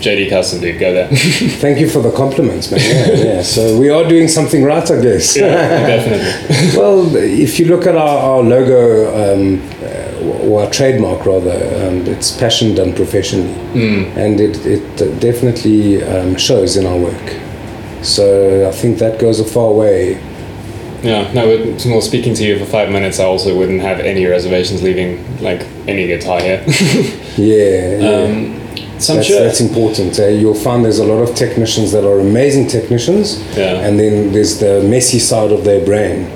JD 0.00 0.30
Kustom, 0.30 0.60
dude, 0.60 0.78
go 0.78 0.92
there. 0.92 1.08
Thank 1.60 1.78
you 1.80 1.88
for 1.88 2.00
the 2.00 2.12
compliments, 2.12 2.70
man. 2.70 2.80
Yeah, 2.80 3.24
yeah. 3.34 3.42
So 3.42 3.78
we 3.78 3.90
are 3.90 4.08
doing 4.08 4.28
something 4.28 4.62
right, 4.64 4.88
I 4.90 5.00
guess. 5.00 5.36
yeah, 5.36 5.86
definitely. 5.86 6.78
well, 6.78 7.14
if 7.16 7.58
you 7.58 7.66
look 7.66 7.86
at 7.86 7.96
our, 7.96 8.18
our 8.18 8.42
logo, 8.42 9.34
um, 9.34 9.60
uh, 9.82 10.46
or 10.48 10.64
our 10.64 10.70
trademark 10.70 11.26
rather, 11.26 11.50
um, 11.86 12.06
it's 12.06 12.36
passion 12.36 12.74
done 12.74 12.94
professionally, 12.94 13.52
and 14.16 14.40
it, 14.40 14.64
it 14.66 15.20
definitely 15.20 16.02
um, 16.02 16.36
shows 16.36 16.76
in 16.76 16.86
our 16.86 16.96
work. 16.98 17.36
So 18.02 18.68
I 18.68 18.72
think 18.72 18.98
that 18.98 19.18
goes 19.18 19.40
a 19.40 19.44
far 19.44 19.72
way. 19.72 20.14
Yeah, 21.02 21.32
no, 21.32 21.46
but 21.46 21.84
well, 21.86 22.00
speaking 22.00 22.34
to 22.34 22.44
you 22.44 22.58
for 22.58 22.64
five 22.64 22.90
minutes, 22.90 23.20
I 23.20 23.24
also 23.24 23.56
wouldn't 23.56 23.80
have 23.82 24.00
any 24.00 24.26
reservations 24.26 24.82
leaving 24.82 25.40
like 25.40 25.62
any 25.86 26.06
guitar 26.06 26.40
here. 26.40 26.64
Yeah, 27.38 27.98
yeah. 28.00 28.67
So 28.98 29.14
that's, 29.14 29.26
sure. 29.26 29.40
that's 29.40 29.60
important. 29.60 30.18
Uh, 30.18 30.26
you'll 30.26 30.54
find 30.54 30.84
there's 30.84 30.98
a 30.98 31.04
lot 31.04 31.22
of 31.28 31.34
technicians 31.34 31.92
that 31.92 32.04
are 32.04 32.20
amazing 32.20 32.66
technicians, 32.68 33.40
Yeah. 33.56 33.86
and 33.86 33.98
then 33.98 34.32
there's 34.32 34.58
the 34.58 34.82
messy 34.82 35.18
side 35.18 35.52
of 35.52 35.64
their 35.64 35.84
brain, 35.84 36.26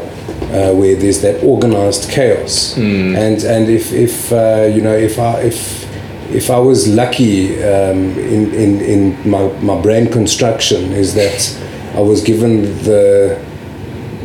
uh, 0.52 0.72
where 0.72 0.94
there's 0.96 1.20
that 1.22 1.42
organized 1.42 2.10
chaos. 2.10 2.74
Hmm. 2.74 3.16
And 3.16 3.42
and 3.44 3.68
if 3.68 3.92
if 3.92 4.32
uh, 4.32 4.68
you 4.74 4.82
know 4.82 4.96
if 4.96 5.18
I 5.18 5.40
if 5.40 5.82
if 6.34 6.50
I 6.50 6.58
was 6.58 6.88
lucky 6.88 7.62
um, 7.62 8.16
in, 8.18 8.54
in 8.54 8.80
in 8.80 9.30
my 9.30 9.48
my 9.60 9.80
brain 9.80 10.10
construction 10.10 10.92
is 10.92 11.14
that 11.14 11.40
I 11.94 12.00
was 12.00 12.22
given 12.22 12.62
the 12.84 13.38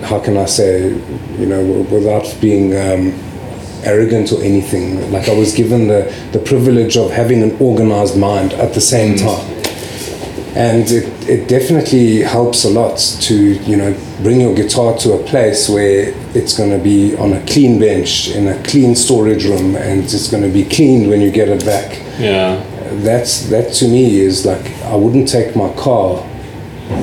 how 0.03 0.19
can 0.19 0.37
I 0.37 0.45
say 0.45 0.89
you 1.39 1.45
know 1.45 1.61
without 1.91 2.35
being 2.39 2.75
um, 2.75 3.13
arrogant 3.83 4.31
or 4.31 4.41
anything. 4.43 5.11
Like 5.11 5.29
I 5.29 5.33
was 5.33 5.53
given 5.53 5.87
the, 5.87 6.13
the 6.31 6.39
privilege 6.39 6.97
of 6.97 7.11
having 7.11 7.43
an 7.43 7.57
organized 7.59 8.17
mind 8.17 8.53
at 8.53 8.73
the 8.73 8.81
same 8.81 9.15
mm. 9.15 9.19
time. 9.19 9.53
and 10.57 10.89
it, 10.89 11.05
it 11.29 11.47
definitely 11.47 12.21
helps 12.21 12.63
a 12.65 12.69
lot 12.69 12.97
to 13.21 13.35
you 13.69 13.77
know 13.77 13.93
bring 14.23 14.41
your 14.41 14.55
guitar 14.55 14.97
to 14.97 15.13
a 15.13 15.23
place 15.25 15.69
where 15.69 16.11
it's 16.35 16.57
going 16.57 16.71
to 16.71 16.79
be 16.83 17.15
on 17.17 17.33
a 17.33 17.45
clean 17.45 17.79
bench 17.79 18.29
in 18.29 18.47
a 18.47 18.63
clean 18.63 18.95
storage 18.95 19.45
room 19.45 19.75
and 19.75 20.03
it's 20.03 20.31
going 20.31 20.41
to 20.41 20.49
be 20.49 20.63
cleaned 20.65 21.07
when 21.09 21.21
you 21.21 21.29
get 21.29 21.47
it 21.47 21.63
back 21.63 21.89
Yeah. 22.17 22.63
that's 23.03 23.33
that 23.49 23.71
to 23.79 23.87
me 23.87 24.19
is 24.19 24.45
like 24.47 24.65
I 24.93 24.95
wouldn't 24.95 25.27
take 25.27 25.55
my 25.55 25.71
car 25.73 26.25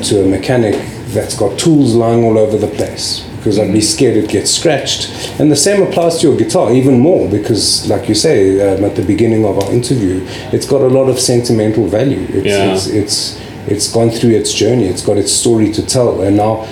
to 0.08 0.24
a 0.24 0.26
mechanic 0.26 0.74
that's 1.14 1.36
got 1.38 1.56
tools 1.56 1.94
lying 1.94 2.24
all 2.24 2.36
over 2.38 2.56
the 2.58 2.72
place 2.78 3.22
because 3.44 3.58
I'd 3.58 3.74
be 3.74 3.82
scared 3.82 4.16
it 4.16 4.30
gets 4.30 4.50
scratched. 4.50 5.10
And 5.38 5.52
the 5.52 5.56
same 5.56 5.82
applies 5.82 6.18
to 6.20 6.28
your 6.28 6.36
guitar 6.38 6.72
even 6.72 6.98
more 6.98 7.28
because, 7.28 7.86
like 7.90 8.08
you 8.08 8.14
say 8.14 8.58
um, 8.78 8.82
at 8.84 8.96
the 8.96 9.02
beginning 9.04 9.44
of 9.44 9.58
our 9.58 9.70
interview, 9.70 10.24
it's 10.50 10.66
got 10.66 10.80
a 10.80 10.86
lot 10.88 11.10
of 11.10 11.20
sentimental 11.20 11.86
value. 11.86 12.26
It's, 12.30 12.46
Yeah. 12.46 12.72
it's, 12.72 12.86
it's 12.86 13.40
it's 13.66 13.92
gone 13.92 14.10
through 14.10 14.30
its 14.30 14.52
journey. 14.54 14.84
It's 14.86 15.02
got 15.04 15.18
its 15.18 15.30
story 15.32 15.70
to 15.72 15.82
tell, 15.86 16.22
and 16.22 16.36
now. 16.38 16.66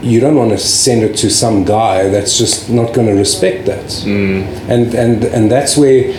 You 0.00 0.20
don't 0.20 0.36
want 0.36 0.52
to 0.52 0.58
send 0.58 1.02
it 1.02 1.16
to 1.16 1.28
some 1.28 1.64
guy 1.64 2.08
that's 2.08 2.38
just 2.38 2.70
not 2.70 2.94
going 2.94 3.08
to 3.08 3.14
respect 3.14 3.66
that, 3.66 4.04
and 4.06 4.94
and 4.94 5.24
and 5.24 5.50
that's 5.50 5.76
where 5.76 6.12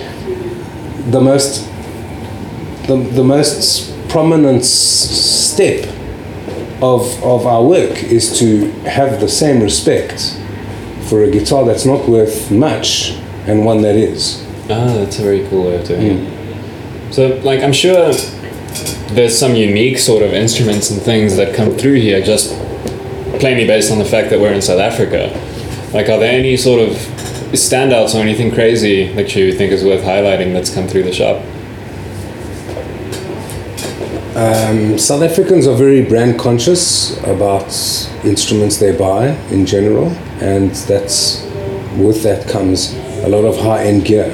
the 1.11 1.21
most 1.21 1.65
the, 2.87 2.97
the 2.97 3.23
most 3.23 3.93
prominent 4.09 4.65
step 4.65 5.87
of, 6.81 7.23
of 7.23 7.45
our 7.45 7.63
work 7.63 8.03
is 8.03 8.37
to 8.39 8.71
have 8.81 9.19
the 9.19 9.27
same 9.27 9.61
respect 9.61 10.39
for 11.09 11.23
a 11.23 11.31
guitar 11.31 11.65
that's 11.65 11.85
not 11.85 12.07
worth 12.07 12.51
much 12.51 13.11
and 13.47 13.65
one 13.65 13.81
that 13.81 13.95
is. 13.95 14.45
Ah, 14.69 14.93
that's 14.93 15.19
a 15.19 15.23
very 15.23 15.47
cool 15.47 15.65
way 15.65 15.75
of 15.75 15.87
doing 15.87 16.01
it. 16.03 17.13
So, 17.13 17.27
like, 17.43 17.61
I'm 17.61 17.73
sure 17.73 18.13
there's 19.13 19.37
some 19.37 19.55
unique 19.55 19.97
sort 19.97 20.21
of 20.21 20.33
instruments 20.33 20.91
and 20.91 21.01
things 21.01 21.35
that 21.37 21.55
come 21.55 21.71
through 21.71 21.95
here 21.95 22.21
just 22.21 22.53
plainly 23.39 23.65
based 23.65 23.91
on 23.91 23.97
the 23.97 24.05
fact 24.05 24.29
that 24.29 24.39
we're 24.39 24.53
in 24.53 24.61
South 24.61 24.79
Africa. 24.79 25.29
Like, 25.93 26.07
are 26.09 26.19
there 26.19 26.31
any 26.31 26.55
sort 26.55 26.87
of 26.87 26.95
standouts 27.53 28.13
or 28.13 28.19
anything 28.19 28.51
crazy 28.51 29.11
that 29.13 29.35
you 29.35 29.51
think 29.53 29.71
is 29.71 29.83
worth 29.83 30.03
highlighting 30.03 30.53
that's 30.53 30.73
come 30.73 30.87
through 30.87 31.03
the 31.03 31.13
shop? 31.13 31.43
Um, 34.39 34.97
South 34.97 35.21
Africans 35.21 35.67
are 35.67 35.75
very 35.75 36.01
brand 36.01 36.39
conscious 36.39 37.17
about 37.23 37.67
instruments 38.23 38.77
they 38.77 38.95
buy 38.95 39.31
in 39.51 39.65
general, 39.65 40.07
and 40.39 40.71
that's 40.87 41.43
with 41.97 42.23
that 42.23 42.47
comes 42.47 42.93
a 43.25 43.27
lot 43.27 43.43
of 43.43 43.59
high 43.59 43.83
end 43.83 44.05
gear. 44.05 44.31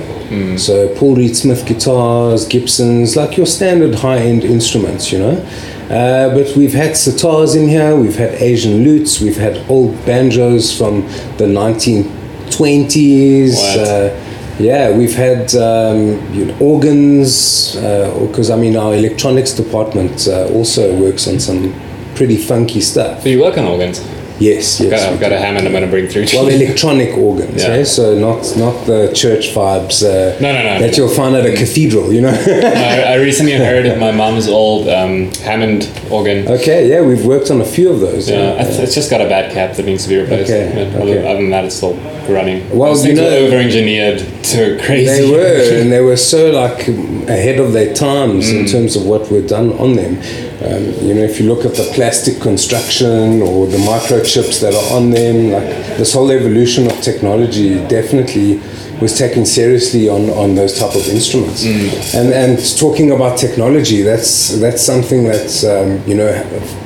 So 0.60 0.93
Paul 0.95 1.16
Reed 1.16 1.36
Smith 1.36 1.66
guitars, 1.66 2.47
Gibsons, 2.47 3.16
like 3.16 3.36
your 3.36 3.47
standard 3.47 3.95
high 3.95 4.20
end 4.20 4.43
instruments, 4.43 5.12
you 5.12 5.18
know. 5.18 5.43
Uh, 5.89 6.30
but 6.36 6.56
we've 6.56 6.74
had 6.74 6.91
sitars 6.91 7.56
in 7.56 7.68
here, 7.68 7.95
we've 7.95 8.16
had 8.16 8.36
Asian 8.36 8.84
lutes, 8.84 9.20
we've 9.20 9.38
had 9.38 9.58
old 9.70 9.95
banjos 10.06 10.72
from 10.78 11.01
the 11.38 11.47
1920s. 11.47 13.56
What? 13.56 13.80
Uh, 13.80 14.24
yeah, 14.60 14.95
we've 14.95 15.14
had 15.16 15.53
um, 15.56 16.34
you 16.34 16.45
know, 16.45 16.58
organs, 16.60 17.76
because 17.76 18.49
I 18.49 18.56
mean, 18.56 18.76
our 18.78 18.93
electronics 18.95 19.53
department 19.53 20.28
uh, 20.28 20.47
also 20.53 20.95
works 20.99 21.28
on 21.28 21.39
some 21.39 21.74
pretty 22.16 22.38
funky 22.38 22.82
stuff. 22.82 23.24
Do 23.24 23.30
you 23.30 23.41
work 23.41 23.58
on 23.58 23.66
organs? 23.66 23.99
Yes, 24.38 24.82
yes. 24.82 24.89
Got, 25.01 25.14
I've 25.14 25.20
got 25.22 25.32
a 25.32 25.39
Hammond 25.39 25.66
I'm 25.66 25.72
going 25.72 25.86
to 25.86 25.89
bring 25.89 26.10
through 26.10 26.26
to 26.26 26.36
well, 26.36 26.47
electronic 26.60 27.18
organs, 27.18 27.64
Yeah. 27.64 27.70
eh? 27.70 27.84
so 27.86 28.18
not 28.20 28.58
not 28.58 28.86
the 28.86 29.14
church 29.14 29.53
vibes 29.53 30.03
uh, 30.03 30.38
No, 30.41 30.51
no, 30.51 30.62
no. 30.62 30.80
that 30.82 30.97
you'll 30.97 31.08
find 31.08 31.36
at 31.38 31.45
a 31.45 31.56
cathedral, 31.56 32.12
you 32.12 32.20
know. 32.20 32.36
I, 32.47 33.14
I 33.14 33.16
recently 33.30 33.53
inherited 33.53 33.97
my 33.97 34.12
mum's 34.12 34.49
old 34.49 34.89
um, 34.89 35.32
Hammond 35.36 35.89
organ. 36.12 36.47
okay, 36.49 36.89
yeah, 36.89 37.01
we've 37.01 37.26
worked 37.26 37.49
on 37.49 37.62
a 37.62 37.66
few 37.66 37.89
of 37.89 38.01
those. 38.01 38.30
Yeah, 38.30 38.62
it's 38.62 38.78
it's 38.78 38.93
just 38.93 39.10
got 39.10 39.22
a 39.22 39.30
bad 39.30 39.53
cap 39.53 39.78
that 39.78 39.86
needs 39.86 40.03
to 40.03 40.10
be 40.10 40.18
replaced. 40.18 40.51
Okay, 40.51 40.86
okay. 40.97 41.26
other 41.26 41.39
than 41.41 41.49
that, 41.51 41.64
it's 41.64 41.76
still 41.76 41.95
running. 42.30 42.67
Well, 42.78 42.93
Those 42.93 43.05
you 43.05 43.13
know- 43.15 43.28
over-engineered 43.28 44.19
to 44.51 44.78
crazy. 44.84 45.05
They 45.05 45.32
were, 45.32 45.80
and 45.82 45.91
they 45.91 46.01
were 46.01 46.17
so 46.17 46.51
like 46.51 46.88
ahead 47.28 47.59
of 47.59 47.73
their 47.73 47.93
times 47.93 48.45
Mm. 48.51 48.59
in 48.61 48.65
terms 48.67 48.95
of 48.95 49.05
what 49.05 49.30
were 49.32 49.41
done 49.41 49.73
on 49.73 49.95
them. 49.95 50.17
Um, 50.65 50.84
you 51.05 51.13
know, 51.13 51.21
if 51.23 51.39
you 51.39 51.47
look 51.47 51.65
at 51.65 51.76
the 51.76 51.89
plastic 51.93 52.39
construction 52.41 53.41
or 53.41 53.67
the 53.67 53.78
microchips 53.78 54.61
that 54.61 54.73
are 54.73 54.93
on 54.97 55.11
them, 55.11 55.51
like 55.51 55.97
this 55.97 56.13
whole 56.13 56.32
evolution 56.32 56.86
of 56.89 56.99
technology 57.01 57.76
definitely 57.88 58.61
was 59.01 59.17
taken 59.17 59.45
seriously 59.45 60.07
on, 60.07 60.30
on 60.30 60.55
those 60.55 60.80
type 60.80 60.95
of 60.95 61.05
instruments. 61.09 61.65
Mm. 61.65 62.15
And 62.15 62.34
and 62.34 62.78
talking 62.80 63.11
about 63.11 63.38
technology, 63.38 64.01
that's 64.03 64.57
that's 64.59 64.82
something 64.82 65.26
that's 65.26 65.63
um, 65.65 66.01
you 66.07 66.15
know 66.15 66.30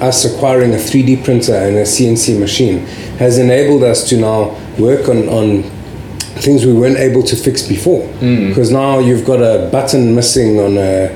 us 0.01 0.25
acquiring 0.25 0.73
a 0.73 0.77
3D 0.77 1.23
printer 1.23 1.53
and 1.53 1.77
a 1.77 1.83
CNC 1.85 2.39
machine 2.39 2.79
has 3.19 3.37
enabled 3.37 3.83
us 3.83 4.09
to 4.09 4.17
now 4.17 4.55
work 4.79 5.09
on 5.09 5.27
on 5.29 5.63
things 6.41 6.65
we 6.65 6.73
weren't 6.73 6.97
able 6.97 7.23
to 7.23 7.35
fix 7.35 7.67
before. 7.67 8.07
Hmm. 8.07 8.49
Because 8.49 8.71
now 8.71 8.99
you've 8.99 9.25
got 9.25 9.41
a 9.41 9.69
button 9.71 10.15
missing 10.15 10.59
on 10.59 10.77
a, 10.77 11.09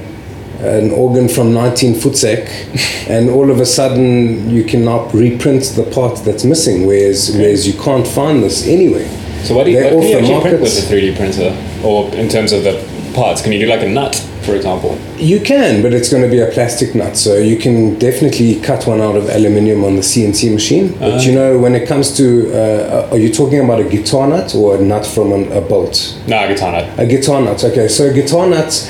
an 0.60 0.92
organ 0.92 1.28
from 1.28 1.54
19 1.54 1.96
Futsek, 1.96 3.08
and 3.10 3.30
all 3.30 3.50
of 3.50 3.60
a 3.60 3.66
sudden 3.66 4.50
you 4.50 4.64
can 4.64 4.86
now 4.86 5.08
reprint 5.10 5.64
the 5.76 5.84
part 5.94 6.24
that's 6.24 6.44
missing, 6.44 6.86
whereas, 6.86 7.32
whereas 7.36 7.68
you 7.68 7.74
can't 7.74 8.08
find 8.08 8.44
this 8.44 8.68
anyway. 8.68 9.08
So 9.44 9.56
what 9.56 9.66
do 9.66 9.72
you, 9.72 9.84
what 9.84 10.04
can 10.04 10.26
you 10.26 10.40
print 10.42 10.62
with 10.62 10.78
a 10.78 10.94
3D 10.94 11.18
printer? 11.18 11.86
Or 11.86 12.14
in 12.16 12.30
terms 12.30 12.54
of 12.54 12.64
the 12.64 13.12
parts, 13.14 13.42
can 13.42 13.52
you 13.52 13.60
do 13.60 13.68
like 13.68 13.82
a 13.82 13.90
nut, 13.90 14.16
for 14.44 14.56
example? 14.56 14.98
You 15.18 15.40
can, 15.40 15.82
but 15.82 15.94
it's 15.94 16.10
going 16.10 16.24
to 16.24 16.30
be 16.30 16.40
a 16.40 16.48
plastic 16.52 16.96
nut, 16.96 17.16
so 17.18 17.38
you 17.38 17.58
can 17.58 17.98
definitely 18.00 18.60
cut 18.62 18.86
one 18.88 19.02
out 19.02 19.16
of 19.16 19.30
aluminium 19.30 19.84
on 19.84 19.96
the 19.96 20.02
CNC 20.02 20.54
machine. 20.54 20.98
But 21.00 21.26
you 21.26 21.34
know, 21.34 21.58
when 21.58 21.76
it 21.76 21.88
comes 21.88 22.16
to, 22.18 22.52
uh, 22.54 23.10
are 23.12 23.18
you 23.18 23.32
talking 23.34 23.64
about 23.64 23.80
a 23.80 23.90
guitar 23.90 24.28
nut 24.28 24.54
or 24.56 24.78
a 24.78 24.82
nut 24.82 25.06
from 25.06 25.32
an, 25.32 25.52
a 25.52 25.62
bolt? 25.62 26.20
No, 26.28 26.48
guitar 26.48 26.72
nut. 26.72 27.00
A 27.00 27.06
guitar 27.06 27.42
nut. 27.42 27.64
Okay, 27.64 27.88
so 27.88 28.10
a 28.10 28.14
guitar 28.14 28.48
nuts, 28.48 28.90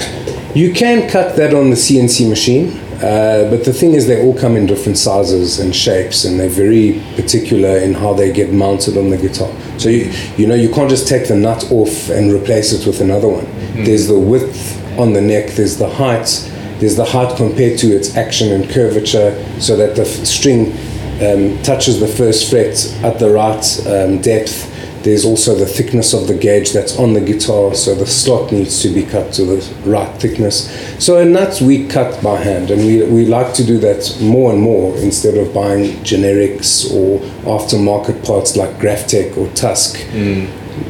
you 0.55 0.73
can 0.73 1.09
cut 1.09 1.35
that 1.37 1.53
on 1.53 1.69
the 1.69 1.75
CNC 1.75 2.29
machine, 2.29 2.79
uh, 3.03 3.49
but 3.49 3.65
the 3.65 3.73
thing 3.73 3.93
is, 3.93 4.07
they 4.07 4.23
all 4.23 4.37
come 4.37 4.55
in 4.55 4.65
different 4.65 4.97
sizes 4.97 5.59
and 5.59 5.75
shapes, 5.75 6.23
and 6.23 6.39
they're 6.39 6.47
very 6.47 7.01
particular 7.15 7.77
in 7.77 7.93
how 7.93 8.13
they 8.13 8.31
get 8.31 8.53
mounted 8.53 8.97
on 8.97 9.09
the 9.09 9.17
guitar. 9.17 9.51
So 9.77 9.89
you, 9.89 10.09
you 10.37 10.47
know, 10.47 10.55
you 10.55 10.69
can't 10.69 10.89
just 10.89 11.05
take 11.05 11.27
the 11.27 11.35
nut 11.35 11.69
off 11.69 12.09
and 12.09 12.31
replace 12.31 12.71
it 12.71 12.87
with 12.87 13.01
another 13.01 13.27
one. 13.27 13.45
There's 13.83 14.07
the 14.07 14.17
width 14.17 14.72
on 14.99 15.13
the 15.13 15.21
neck. 15.21 15.51
There's 15.51 15.77
the 15.77 15.89
height. 15.89 16.49
There's 16.79 16.95
the 16.95 17.05
height 17.05 17.35
compared 17.37 17.79
to 17.79 17.87
its 17.87 18.15
action 18.17 18.51
and 18.51 18.69
curvature, 18.69 19.33
so 19.59 19.75
that 19.77 19.95
the 19.95 20.01
f- 20.01 20.25
string 20.25 20.71
um, 21.21 21.61
touches 21.63 21.99
the 21.99 22.07
first 22.07 22.49
fret 22.49 22.75
at 23.03 23.19
the 23.19 23.29
right 23.29 23.65
um, 23.87 24.21
depth. 24.21 24.69
There's 25.03 25.25
also 25.25 25.53
the 25.53 25.65
thickness 25.65 26.13
of 26.13 26.27
the 26.27 26.33
gauge 26.33 26.71
that's 26.71 26.97
on 26.97 27.13
the 27.13 27.19
guitar, 27.19 27.75
so 27.75 27.93
the 27.93 28.05
slot 28.05 28.53
needs 28.53 28.81
to 28.83 28.89
be 28.89 29.03
cut 29.03 29.33
to 29.33 29.43
the 29.43 29.75
right 29.85 30.09
thickness. 30.21 30.69
So 31.03 31.19
in 31.19 31.33
nuts 31.33 31.59
we 31.59 31.87
cut 31.87 32.23
by 32.23 32.37
hand, 32.37 32.71
and 32.71 32.85
we, 32.85 33.03
we 33.03 33.25
like 33.25 33.53
to 33.55 33.65
do 33.65 33.77
that 33.79 34.17
more 34.21 34.53
and 34.53 34.61
more 34.61 34.95
instead 34.97 35.35
of 35.37 35.53
buying 35.53 35.97
generics 36.03 36.89
or 36.93 37.19
aftermarket 37.45 38.25
parts 38.25 38.55
like 38.55 38.79
Graph 38.79 39.07
Tech 39.07 39.37
or 39.37 39.47
Tusq. 39.47 39.99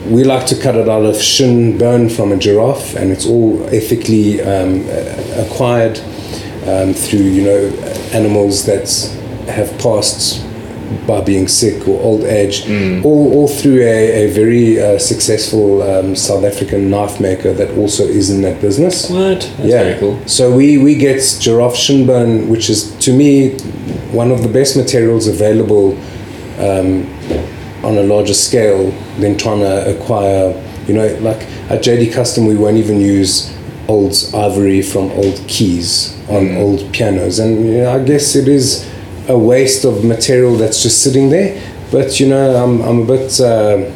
We 0.09 0.23
like 0.23 0.45
to 0.47 0.59
cut 0.59 0.75
it 0.75 0.87
out 0.87 1.03
of 1.03 1.17
shin 1.21 1.77
bone 1.77 2.09
from 2.09 2.31
a 2.31 2.37
giraffe, 2.37 2.95
and 2.95 3.11
it's 3.11 3.25
all 3.25 3.63
ethically 3.69 4.41
um, 4.41 4.85
acquired 5.37 5.99
um, 6.67 6.93
through 6.93 7.19
you 7.19 7.43
know 7.43 7.67
animals 8.13 8.65
that 8.65 8.89
have 9.47 9.77
passed 9.79 10.45
by 11.07 11.21
being 11.21 11.47
sick 11.47 11.87
or 11.87 11.99
old 12.01 12.23
age, 12.23 12.69
all, 13.03 13.33
all 13.33 13.47
through 13.47 13.81
a, 13.81 14.25
a 14.25 14.31
very 14.31 14.79
uh, 14.79 14.99
successful 14.99 15.81
um, 15.81 16.15
South 16.15 16.43
African 16.43 16.89
knife 16.89 17.19
maker 17.19 17.53
that 17.53 17.75
also 17.77 18.03
is 18.03 18.29
in 18.29 18.41
that 18.41 18.61
business. 18.61 19.09
What? 19.09 19.41
That's 19.41 19.59
yeah. 19.59 19.83
very 19.83 19.99
cool. 19.99 20.27
So 20.27 20.55
we, 20.55 20.77
we 20.77 20.95
get 20.95 21.19
giraffe 21.39 21.75
shin 21.75 22.05
bone, 22.05 22.47
which 22.47 22.69
is 22.69 22.95
to 22.99 23.13
me 23.15 23.57
one 24.11 24.31
of 24.31 24.43
the 24.43 24.49
best 24.49 24.77
materials 24.77 25.27
available 25.27 25.97
um, 26.59 27.09
on 27.83 27.97
a 27.97 28.03
larger 28.03 28.33
scale 28.33 28.91
than 29.19 29.37
trying 29.37 29.59
to 29.59 29.95
acquire, 29.97 30.51
you 30.87 30.93
know, 30.93 31.07
like 31.19 31.41
at 31.69 31.83
JD 31.83 32.13
Kustom, 32.13 32.47
we 32.47 32.55
won't 32.55 32.77
even 32.77 32.99
use 33.01 33.55
old 33.87 34.15
ivory 34.33 34.81
from 34.81 35.11
old 35.11 35.43
keys 35.47 36.17
on 36.29 36.55
old 36.57 36.91
pianos. 36.93 37.39
And 37.39 37.65
you 37.65 37.77
know, 37.81 37.91
I 37.91 38.03
guess 38.03 38.35
it 38.35 38.47
is 38.47 38.89
a 39.27 39.37
waste 39.37 39.85
of 39.85 40.03
material 40.03 40.55
that's 40.55 40.81
just 40.81 41.03
sitting 41.03 41.29
there. 41.29 41.61
But, 41.91 42.19
you 42.19 42.27
know, 42.27 42.55
I'm, 42.55 42.81
I'm 42.81 42.99
a 43.01 43.05
bit, 43.05 43.39
uh, 43.39 43.91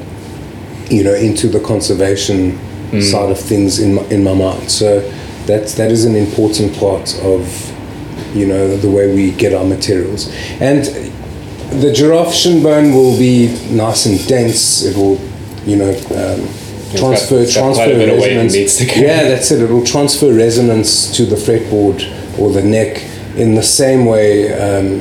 you 0.90 1.04
know, 1.04 1.14
into 1.14 1.48
the 1.48 1.60
conservation 1.60 2.60
side 3.02 3.30
of 3.30 3.40
things 3.40 3.80
in 3.80 3.96
my, 3.96 4.04
in 4.04 4.24
my 4.24 4.34
mind. 4.34 4.72
So 4.72 5.02
that, 5.48 5.68
that 5.68 5.92
is 5.92 6.06
an 6.06 6.16
important 6.16 6.78
part 6.78 7.20
of, 7.24 8.36
you 8.36 8.46
know, 8.46 8.78
the 8.78 8.90
way 8.90 9.14
we 9.14 9.32
get 9.32 9.54
our 9.54 9.66
materials. 9.66 10.32
And 10.62 10.86
the 11.72 11.92
giraffe 11.92 12.34
shin 12.34 12.64
bone 12.64 12.94
will 12.94 13.18
be 13.18 13.48
nice 13.70 14.06
and 14.06 14.26
dense. 14.28 14.84
It 14.84 14.96
will, 14.96 15.20
you 15.66 15.76
know, 15.76 15.90
um, 15.90 16.48
transfer 16.96 17.44
got 17.44 17.52
transfer 17.52 17.74
quite 17.74 17.92
a 17.92 17.96
bit 17.96 18.10
of 18.10 18.18
resonance. 18.18 18.54
needs 18.54 18.78
to 18.78 18.86
carry. 18.86 19.08
yeah, 19.08 19.24
that's 19.24 19.52
it. 19.52 19.62
It 19.62 19.70
will 19.70 19.86
transfer 19.86 20.34
resonance 20.34 21.16
to 21.18 21.26
the 21.26 21.36
fretboard 21.36 22.40
or 22.40 22.52
the 22.52 22.64
neck 22.64 23.04
in 23.36 23.56
the 23.56 23.64
same 23.64 24.06
way 24.06 24.54
um, 24.54 25.00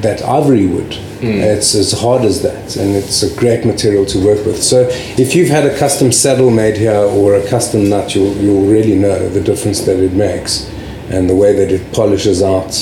that 0.00 0.22
ivory 0.22 0.66
would. 0.66 0.98
It's 1.24 1.76
as 1.76 1.92
hard 1.92 2.22
as 2.22 2.42
that, 2.42 2.76
and 2.76 2.96
it's 2.96 3.22
a 3.22 3.32
great 3.38 3.64
material 3.64 4.04
to 4.06 4.26
work 4.26 4.44
with. 4.44 4.60
So, 4.60 4.88
if 4.90 5.36
you've 5.36 5.50
had 5.50 5.64
a 5.64 5.78
custom 5.78 6.10
saddle 6.10 6.50
made 6.50 6.76
here 6.76 6.96
or 6.96 7.36
a 7.36 7.48
custom 7.48 7.88
nut, 7.88 8.12
you'll, 8.12 8.34
you'll 8.38 8.66
really 8.66 8.96
know 8.96 9.28
the 9.28 9.40
difference 9.40 9.82
that 9.82 10.00
it 10.02 10.14
makes 10.14 10.68
and 11.10 11.30
the 11.30 11.36
way 11.36 11.52
that 11.52 11.70
it 11.70 11.92
polishes 11.92 12.42
out. 12.42 12.72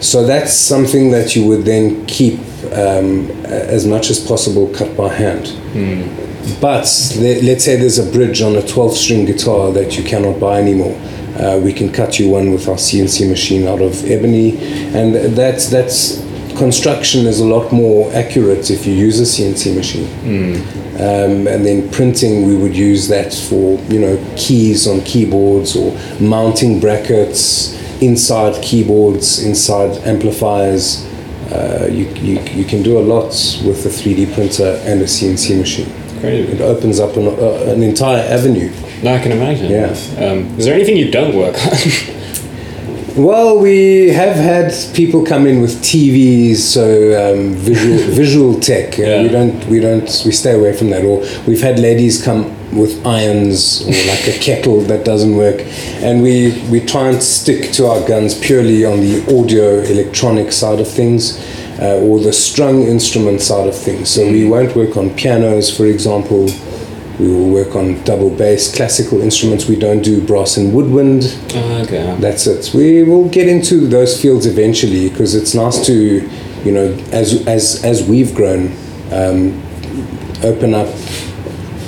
So, 0.00 0.24
that's 0.26 0.54
something 0.54 1.10
that 1.10 1.36
you 1.36 1.46
would 1.46 1.64
then 1.64 2.06
keep 2.06 2.38
um, 2.72 3.30
as 3.44 3.86
much 3.86 4.10
as 4.10 4.18
possible 4.18 4.68
cut 4.74 4.96
by 4.96 5.12
hand. 5.12 5.46
But 6.60 6.86
let, 7.18 7.42
let's 7.42 7.64
say 7.64 7.76
there's 7.76 7.98
a 7.98 8.10
bridge 8.10 8.40
on 8.42 8.56
a 8.56 8.66
12 8.66 8.96
string 8.96 9.24
guitar 9.26 9.72
that 9.72 9.96
you 9.98 10.04
cannot 10.04 10.40
buy 10.40 10.60
anymore. 10.60 10.98
Uh, 11.38 11.58
we 11.62 11.72
can 11.72 11.92
cut 11.92 12.18
you 12.18 12.28
one 12.30 12.50
with 12.50 12.68
our 12.68 12.76
CNC 12.76 13.28
machine 13.28 13.66
out 13.66 13.80
of 13.80 14.04
ebony, 14.10 14.58
and 14.94 15.14
that's 15.36 15.68
that's 15.70 16.18
construction 16.58 17.26
is 17.26 17.40
a 17.40 17.44
lot 17.44 17.72
more 17.72 18.12
accurate 18.12 18.70
if 18.70 18.86
you 18.86 18.92
use 18.92 19.18
a 19.20 19.22
CNC 19.22 19.74
machine. 19.74 20.08
Um, 20.96 21.46
and 21.46 21.64
then 21.64 21.88
printing, 21.90 22.46
we 22.46 22.56
would 22.56 22.76
use 22.76 23.08
that 23.08 23.32
for 23.32 23.78
you 23.92 24.00
know 24.00 24.34
keys 24.36 24.86
on 24.86 25.00
keyboards 25.02 25.76
or 25.76 25.92
mounting 26.20 26.80
brackets 26.80 27.79
inside 28.00 28.62
keyboards, 28.62 29.44
inside 29.44 29.96
amplifiers. 30.06 31.06
Uh, 31.52 31.88
you, 31.90 32.06
you, 32.14 32.40
you 32.52 32.64
can 32.64 32.82
do 32.82 32.98
a 32.98 33.02
lot 33.02 33.28
with 33.64 33.84
a 33.84 33.88
3D 33.88 34.32
printer 34.34 34.80
and 34.84 35.00
a 35.00 35.04
CNC 35.04 35.58
machine. 35.58 35.92
Crazy. 36.20 36.52
It 36.52 36.60
opens 36.60 37.00
up 37.00 37.16
an, 37.16 37.26
uh, 37.26 37.72
an 37.72 37.82
entire 37.82 38.22
avenue. 38.22 38.70
No, 39.02 39.14
I 39.14 39.18
can 39.18 39.32
imagine. 39.32 39.70
Yeah. 39.70 39.88
Um, 40.24 40.58
is 40.58 40.66
there 40.66 40.74
anything 40.74 40.96
you 40.96 41.10
don't 41.10 41.34
work 41.34 41.56
on? 41.66 41.72
Well, 43.16 43.58
we 43.58 44.10
have 44.10 44.36
had 44.36 44.72
people 44.94 45.26
come 45.26 45.48
in 45.48 45.60
with 45.60 45.82
TVs, 45.82 46.58
so 46.58 46.84
um, 47.34 47.54
visual 47.54 47.98
visual 48.14 48.60
tech. 48.60 48.96
Yeah. 48.98 49.22
We 49.22 49.28
don't 49.28 49.66
we 49.66 49.80
don't 49.80 50.22
we 50.24 50.30
stay 50.30 50.52
away 50.54 50.76
from 50.76 50.90
that. 50.90 51.04
Or 51.04 51.18
we've 51.46 51.60
had 51.60 51.80
ladies 51.80 52.22
come 52.22 52.54
with 52.72 53.04
irons 53.06 53.82
or 53.82 54.06
like 54.06 54.28
a 54.28 54.38
kettle 54.38 54.80
that 54.82 55.04
doesn't 55.04 55.36
work, 55.36 55.60
and 56.02 56.22
we 56.22 56.62
we 56.70 56.80
try 56.80 57.08
and 57.08 57.22
stick 57.22 57.72
to 57.72 57.86
our 57.86 58.06
guns 58.06 58.38
purely 58.38 58.84
on 58.84 59.00
the 59.00 59.22
audio 59.38 59.80
electronic 59.80 60.52
side 60.52 60.80
of 60.80 60.88
things. 60.88 61.38
Uh, 61.80 61.96
or 62.02 62.20
the 62.20 62.32
strung 62.32 62.82
instrument 62.82 63.40
side 63.40 63.66
of 63.66 63.74
things. 63.74 64.10
So 64.10 64.30
we 64.30 64.46
won't 64.46 64.76
work 64.76 64.98
on 64.98 65.08
pianos, 65.16 65.74
for 65.74 65.86
example. 65.86 66.50
We 67.18 67.26
will 67.28 67.48
work 67.48 67.74
on 67.74 68.02
double 68.04 68.28
bass, 68.28 68.74
classical 68.74 69.22
instruments. 69.22 69.66
We 69.66 69.76
don't 69.76 70.02
do 70.02 70.20
brass 70.26 70.58
and 70.58 70.74
woodwind. 70.74 71.38
Ah, 71.54 71.80
okay. 71.80 72.16
That's 72.20 72.46
it. 72.46 72.74
We 72.74 73.02
will 73.02 73.30
get 73.30 73.48
into 73.48 73.86
those 73.86 74.20
fields 74.20 74.44
eventually 74.44 75.08
because 75.08 75.34
it's 75.34 75.54
nice 75.54 75.86
to, 75.86 76.28
you 76.64 76.72
know, 76.72 76.92
as 77.12 77.46
as 77.46 77.82
as 77.82 78.06
we've 78.06 78.34
grown, 78.34 78.76
um, 79.10 79.58
open 80.44 80.74
up 80.74 80.88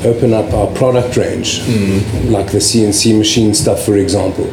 open 0.04 0.32
up 0.32 0.52
our 0.52 0.66
product 0.74 1.16
range, 1.16 1.60
like 2.28 2.50
the 2.50 2.58
CNC 2.58 3.16
machine 3.16 3.54
stuff, 3.54 3.84
for 3.84 3.96
example. 3.96 4.52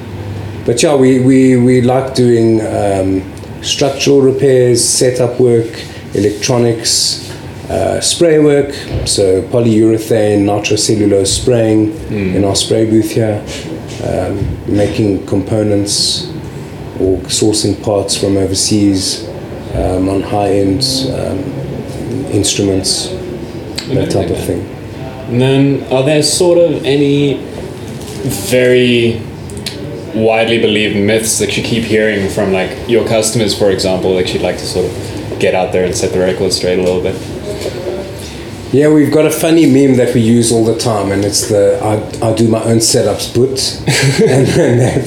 But 0.66 0.82
yeah, 0.84 0.96
we 0.96 1.20
we, 1.20 1.58
we 1.58 1.82
like 1.82 2.14
doing 2.14 2.62
um, 2.62 3.24
structural 3.64 4.22
repairs, 4.22 4.88
setup 4.88 5.40
work, 5.40 5.68
electronics. 6.14 7.28
Uh, 7.70 8.02
spray 8.02 8.40
work, 8.40 8.74
so 9.06 9.44
polyurethane, 9.44 10.44
nitrocellulose 10.44 11.28
spraying 11.28 11.92
in 12.36 12.44
our 12.44 12.56
spray 12.56 12.90
booth 12.90 13.12
here, 13.12 13.46
um, 14.04 14.76
making 14.76 15.24
components 15.28 16.26
or 17.00 17.20
sourcing 17.30 17.80
parts 17.84 18.18
from 18.18 18.38
overseas 18.38 19.28
um, 19.76 20.10
on 20.10 20.24
high-end 20.24 20.82
um, 21.14 21.38
instruments, 22.34 23.10
that 23.94 24.10
type 24.10 24.32
of 24.32 24.44
thing. 24.46 24.66
And 25.30 25.40
then, 25.40 25.94
are 25.94 26.04
there 26.04 26.24
sort 26.24 26.58
of 26.58 26.84
any 26.84 27.36
very 28.50 29.22
widely 30.16 30.60
believed 30.60 30.96
myths 30.98 31.38
that 31.38 31.56
you 31.56 31.62
keep 31.62 31.84
hearing 31.84 32.28
from 32.30 32.52
like 32.52 32.90
your 32.90 33.08
customers, 33.08 33.56
for 33.56 33.70
example, 33.70 34.16
that 34.16 34.34
you'd 34.34 34.42
like 34.42 34.58
to 34.58 34.66
sort 34.66 34.88
of 34.88 35.40
get 35.40 35.54
out 35.54 35.72
there 35.72 35.86
and 35.86 35.96
set 35.96 36.14
the 36.14 36.20
record 36.20 36.52
straight 36.52 36.80
a 36.80 36.82
little 36.82 37.02
bit? 37.02 37.16
Yeah, 38.74 38.92
we've 38.92 39.14
got 39.14 39.28
a 39.28 39.32
funny 39.32 39.68
meme 39.68 39.98
that 39.98 40.16
we 40.16 40.22
use 40.22 40.52
all 40.52 40.66
the 40.66 40.78
time, 40.80 41.12
and 41.12 41.24
it's 41.24 41.48
the 41.48 41.80
I, 41.80 42.28
I 42.28 42.36
do 42.36 42.48
my 42.48 42.64
own 42.64 42.78
setups 42.78 43.34
but, 43.36 43.60
and, 44.28 44.48
and 44.50 44.80
that, 44.80 45.06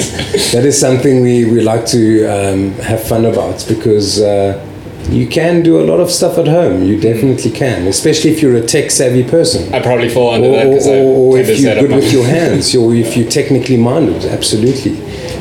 that 0.53 0.65
is 0.65 0.79
something 0.79 1.21
we, 1.21 1.47
we 1.47 1.63
like 1.63 1.85
to 1.87 2.27
um, 2.27 2.73
have 2.75 3.03
fun 3.03 3.25
about 3.25 3.65
because 3.69 4.21
uh, 4.21 4.65
you 5.11 5.27
can 5.27 5.63
do 5.63 5.81
a 5.81 5.85
lot 5.85 6.01
of 6.01 6.11
stuff 6.11 6.39
at 6.39 6.47
home. 6.47 6.85
You 6.85 7.01
definitely 7.01 7.51
can, 7.51 7.87
especially 7.87 8.31
if 8.31 8.41
you're 8.41 8.57
a 8.57 8.67
tech 8.67 8.91
savvy 8.91 9.25
person. 9.25 9.73
I 9.75 9.81
probably 9.81 10.09
fall 10.09 10.33
under 10.35 10.49
or, 10.49 10.53
that 10.53 10.65
because 10.65 10.87
I 10.87 10.99
or, 10.99 11.35
or 11.35 11.39
if 11.39 11.61
you're 11.61 11.75
good 11.75 11.91
with 11.91 12.13
your 12.13 12.25
hands, 12.39 12.75
or 12.75 12.95
if 12.95 13.17
you're 13.17 13.31
technically 13.31 13.77
minded, 13.77 14.25
absolutely. 14.25 14.97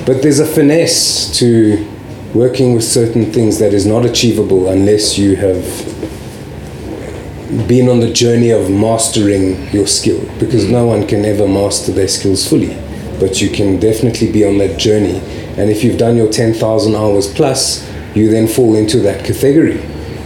But 0.06 0.22
there's 0.22 0.40
a 0.40 0.46
finesse 0.46 1.38
to 1.40 1.88
working 2.34 2.74
with 2.74 2.84
certain 2.84 3.32
things 3.32 3.60
that 3.60 3.74
is 3.74 3.86
not 3.86 4.06
achievable 4.06 4.70
unless 4.70 5.18
you 5.18 5.36
have 5.36 5.64
been 7.68 7.90
on 7.90 8.00
the 8.00 8.12
journey 8.12 8.50
of 8.52 8.70
mastering 8.72 9.70
your 9.72 9.86
skill 9.86 10.22
because 10.40 10.70
no 10.70 10.86
one 10.86 11.06
can 11.06 11.26
ever 11.26 11.46
master 11.46 11.92
their 11.92 12.08
skills 12.08 12.48
fully 12.48 12.74
but 13.20 13.42
you 13.42 13.50
can 13.50 13.78
definitely 13.78 14.32
be 14.32 14.46
on 14.46 14.58
that 14.58 14.80
journey 14.80 15.18
and 15.58 15.70
if 15.70 15.84
you've 15.84 15.98
done 15.98 16.16
your 16.16 16.32
10,000 16.32 16.96
hours 16.96 17.28
plus 17.34 17.86
you 18.16 18.30
then 18.30 18.48
fall 18.48 18.76
into 18.76 19.00
that 19.00 19.26
category. 19.26 19.82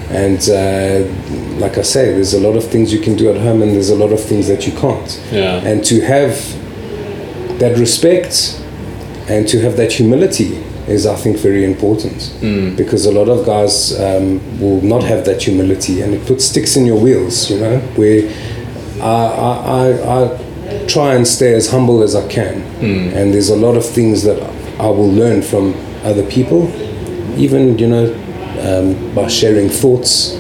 And 0.10 0.40
uh, 0.50 1.60
like 1.60 1.78
I 1.78 1.82
say 1.82 2.12
there's 2.14 2.34
a 2.34 2.40
lot 2.40 2.56
of 2.56 2.64
things 2.64 2.94
you 2.94 3.00
can 3.00 3.16
do 3.16 3.30
at 3.30 3.38
home 3.38 3.62
and 3.62 3.74
there's 3.74 3.90
a 3.90 3.96
lot 3.96 4.12
of 4.12 4.20
things 4.24 4.48
that 4.48 4.66
you 4.68 4.74
can't. 4.74 5.22
Yeah. 5.32 5.58
and 5.66 5.84
to 5.86 6.02
have 6.02 6.34
that 7.60 7.78
respect 7.78 8.62
and 9.30 9.48
to 9.48 9.60
have 9.62 9.78
that 9.78 9.92
humility 9.92 10.58
is 10.88 11.08
I 11.08 11.16
think 11.16 11.38
very 11.38 11.64
important. 11.66 12.32
Because 12.78 13.06
a 13.08 13.12
lot 13.12 13.28
of 13.30 13.46
guys 13.46 14.00
um, 14.00 14.40
will 14.60 14.82
not 14.82 15.04
have 15.04 15.26
that 15.26 15.42
humility 15.42 16.02
and 16.02 16.14
it 16.14 16.26
puts 16.28 16.46
sticks 16.46 16.76
in 16.76 16.86
your 16.86 17.00
wheels 17.00 17.50
you 17.50 17.60
know 17.60 17.80
where 17.96 18.30
I, 19.02 19.26
I, 19.52 19.92
I, 19.92 20.82
I 20.84 20.86
try 20.86 21.16
and 21.16 21.28
stay 21.28 21.54
as 21.56 21.70
humble 21.72 22.04
as 22.04 22.16
I 22.16 22.28
can. 22.28 22.62
And 23.18 23.34
there's 23.34 23.50
a 23.50 23.56
lot 23.56 23.76
of 23.76 23.84
things 23.86 24.24
that 24.24 24.40
I 24.80 24.88
will 24.88 25.12
learn 25.12 25.42
from 25.42 25.74
other 26.04 26.24
people 26.30 26.68
even 27.38 27.78
you 27.78 27.88
know 27.88 28.06
um, 28.62 29.14
by 29.16 29.28
sharing 29.28 29.70
thoughts. 29.70 30.34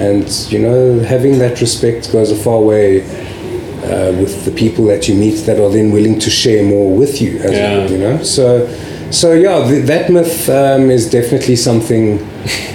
And 0.00 0.28
you 0.52 0.60
know 0.60 1.00
having 1.00 1.38
that 1.40 1.60
respect 1.60 2.12
goes 2.12 2.30
a 2.30 2.36
far 2.36 2.60
way 2.60 3.02
uh, 3.02 4.12
with 4.20 4.44
the 4.44 4.52
people 4.52 4.84
that 4.86 5.08
you 5.08 5.14
meet 5.16 5.44
that 5.46 5.58
are 5.60 5.70
then 5.70 5.90
willing 5.90 6.20
to 6.20 6.30
share 6.30 6.62
more 6.62 6.94
with 6.96 7.20
you 7.20 7.38
as 7.40 7.52
Yeah. 7.52 7.78
well, 7.78 7.90
you 7.90 7.98
know? 7.98 8.22
So 8.22 8.68
so 9.10 9.32
yeah 9.32 9.66
th- 9.68 9.86
that 9.86 10.08
myth 10.10 10.48
um, 10.50 10.90
is 10.90 11.10
definitely 11.10 11.56
something 11.56 12.18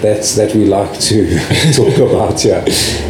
that's 0.01 0.36
that 0.36 0.53
we 0.53 0.66
like 0.66 0.99
to 0.99 1.38
talk 1.74 1.97
about 1.97 2.43
yeah. 2.43 2.59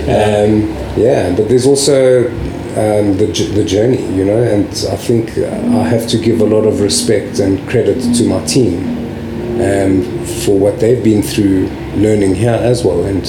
Um, 0.05 0.69
yeah 0.95 1.33
but 1.35 1.47
there's 1.49 1.65
also 1.65 2.27
um, 2.27 3.17
the, 3.17 3.25
the 3.55 3.63
journey 3.63 4.01
you 4.15 4.25
know? 4.25 4.43
And 4.43 4.67
I 4.91 4.95
think 4.97 5.37
uh, 5.39 5.45
I 5.79 5.87
have 5.87 6.07
to 6.09 6.17
give 6.19 6.39
a 6.41 6.45
lot 6.45 6.65
of 6.67 6.81
respect 6.81 7.39
and 7.39 7.67
credit 7.67 7.99
to 8.17 8.23
my 8.27 8.43
team 8.45 9.02
um, 9.61 10.25
for 10.43 10.57
what 10.57 10.79
they've 10.79 11.03
been 11.03 11.21
through 11.21 11.67
learning 11.95 12.35
here 12.35 12.49
as 12.49 12.83
well 12.83 13.05
and 13.05 13.25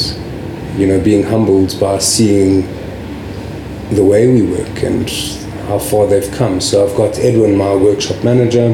you 0.78 0.86
know 0.86 1.00
being 1.00 1.22
humbled 1.22 1.78
by 1.78 1.98
seeing 1.98 2.62
the 3.94 4.04
way 4.04 4.26
we 4.26 4.42
work 4.42 4.82
and 4.82 5.08
how 5.68 5.78
far 5.78 6.06
they've 6.06 6.30
come. 6.32 6.60
So 6.60 6.86
I've 6.86 6.96
got 6.96 7.18
Edwin, 7.18 7.56
my 7.56 7.74
workshop 7.74 8.22
manager, 8.24 8.72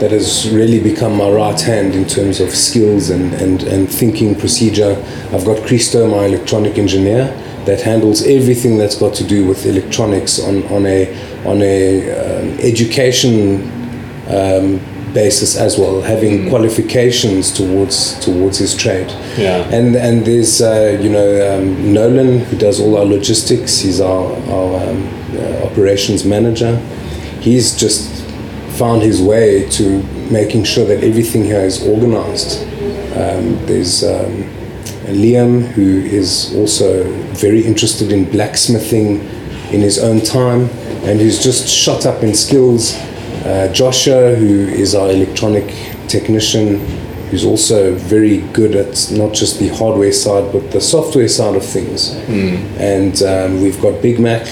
that 0.00 0.10
has 0.10 0.50
really 0.50 0.80
become 0.80 1.16
my 1.16 1.30
right 1.30 1.60
hand 1.60 1.94
in 1.94 2.04
terms 2.04 2.40
of 2.40 2.50
skills 2.50 3.10
and, 3.10 3.32
and, 3.34 3.62
and 3.62 3.90
thinking 3.90 4.34
procedure. 4.34 4.96
I've 5.32 5.44
got 5.44 5.64
Christo, 5.66 6.08
my 6.08 6.26
electronic 6.26 6.78
engineer, 6.78 7.26
that 7.64 7.80
handles 7.80 8.26
everything 8.26 8.76
that's 8.76 8.96
got 8.98 9.14
to 9.14 9.24
do 9.24 9.46
with 9.46 9.64
electronics 9.66 10.38
on, 10.38 10.64
on 10.66 10.84
a 10.86 11.34
on 11.46 11.62
a 11.62 12.10
um, 12.10 12.58
education 12.60 13.62
um, 14.28 14.80
basis 15.14 15.56
as 15.56 15.78
well, 15.78 16.02
having 16.02 16.48
qualifications 16.50 17.52
towards 17.52 18.18
towards 18.24 18.58
his 18.58 18.76
trade. 18.76 19.08
Yeah. 19.38 19.64
And 19.72 19.96
and 19.96 20.26
there's 20.26 20.60
uh, 20.60 20.98
you 21.00 21.08
know 21.08 21.56
um, 21.56 21.94
Nolan 21.94 22.40
who 22.40 22.58
does 22.58 22.80
all 22.80 22.98
our 22.98 23.04
logistics. 23.04 23.78
He's 23.78 24.00
our 24.00 24.32
our 24.50 24.88
um, 24.88 25.08
uh, 25.36 25.64
operations 25.64 26.24
manager. 26.24 26.76
He's 27.40 27.76
just 27.76 28.24
found 28.78 29.02
his 29.02 29.22
way 29.22 29.68
to 29.70 30.02
making 30.30 30.64
sure 30.64 30.84
that 30.86 31.04
everything 31.04 31.44
here 31.44 31.60
is 31.60 31.86
organized. 31.86 32.62
Um, 33.14 33.64
there's 33.66 34.02
um, 34.02 34.42
Liam 35.06 35.62
who 35.62 36.00
is 36.00 36.52
also 36.56 37.04
very 37.34 37.64
interested 37.64 38.10
in 38.10 38.24
blacksmithing 38.30 39.20
in 39.72 39.80
his 39.80 39.98
own 39.98 40.20
time 40.20 40.68
and 41.04 41.20
who's 41.20 41.42
just 41.42 41.68
shot 41.68 42.06
up 42.06 42.22
in 42.22 42.34
skills 42.34 42.94
Uh, 43.44 43.70
Joshua, 43.72 44.34
who 44.34 44.68
is 44.68 44.94
our 44.94 45.10
electronic 45.10 45.66
technician, 46.08 46.78
who's 47.28 47.44
also 47.44 47.94
very 47.94 48.38
good 48.52 48.74
at 48.74 49.10
not 49.12 49.34
just 49.34 49.58
the 49.58 49.68
hardware 49.68 50.12
side 50.12 50.52
but 50.52 50.70
the 50.70 50.80
software 50.80 51.28
side 51.28 51.54
of 51.54 51.64
things. 51.64 52.12
And 52.78 53.22
um, 53.22 53.62
we've 53.62 53.80
got 53.82 54.00
Big 54.00 54.18
Mac, 54.18 54.46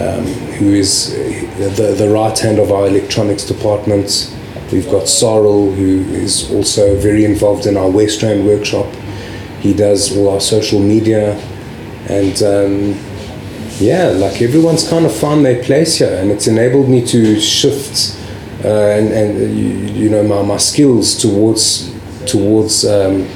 um, 0.00 0.24
who 0.58 0.72
is 0.72 1.12
the, 1.58 1.94
the 1.98 2.08
right 2.08 2.38
hand 2.38 2.58
of 2.58 2.72
our 2.72 2.86
electronics 2.86 3.44
department. 3.44 4.34
We've 4.72 4.90
got 4.90 5.08
Sorrel, 5.08 5.72
who 5.72 6.00
is 6.14 6.50
also 6.50 6.96
very 6.96 7.24
involved 7.24 7.66
in 7.66 7.76
our 7.76 7.90
West 7.90 8.22
Rand 8.22 8.46
workshop. 8.46 8.86
He 9.60 9.74
does 9.74 10.16
all 10.16 10.28
our 10.30 10.40
social 10.40 10.80
media. 10.80 11.34
And 12.08 12.42
um, 12.42 12.98
yeah, 13.78 14.08
like 14.08 14.40
everyone's 14.40 14.88
kind 14.88 15.04
of 15.04 15.14
found 15.14 15.44
their 15.44 15.62
place 15.62 15.96
here, 15.96 16.16
and 16.18 16.30
it's 16.30 16.46
enabled 16.46 16.88
me 16.88 17.04
to 17.06 17.38
shift 17.40 18.17
uh, 18.64 18.68
and, 18.68 19.12
and 19.12 19.56
you, 19.56 19.68
you 20.02 20.10
know 20.10 20.22
my, 20.22 20.42
my 20.42 20.56
skills 20.56 21.16
towards 21.20 21.94
towards 22.26 22.84
um, 22.84 23.26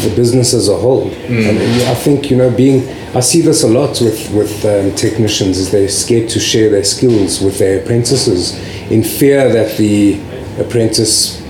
the 0.00 0.12
business 0.14 0.52
as 0.54 0.68
a 0.68 0.76
whole. 0.76 1.10
And 1.48 1.58
I 1.88 1.94
think 1.94 2.30
you 2.30 2.36
know 2.36 2.50
being 2.50 2.88
I 3.16 3.20
see 3.20 3.40
this 3.40 3.62
a 3.62 3.68
lot 3.68 4.00
with 4.00 4.30
with 4.32 4.64
um, 4.64 4.94
technicians 4.94 5.58
is 5.58 5.70
they're 5.70 5.88
scared 5.88 6.28
to 6.30 6.40
share 6.40 6.70
their 6.70 6.84
skills 6.84 7.40
with 7.40 7.58
their 7.58 7.82
apprentices 7.82 8.54
in 8.90 9.02
fear 9.02 9.52
that 9.52 9.76
the 9.78 10.20
apprentice 10.58 11.42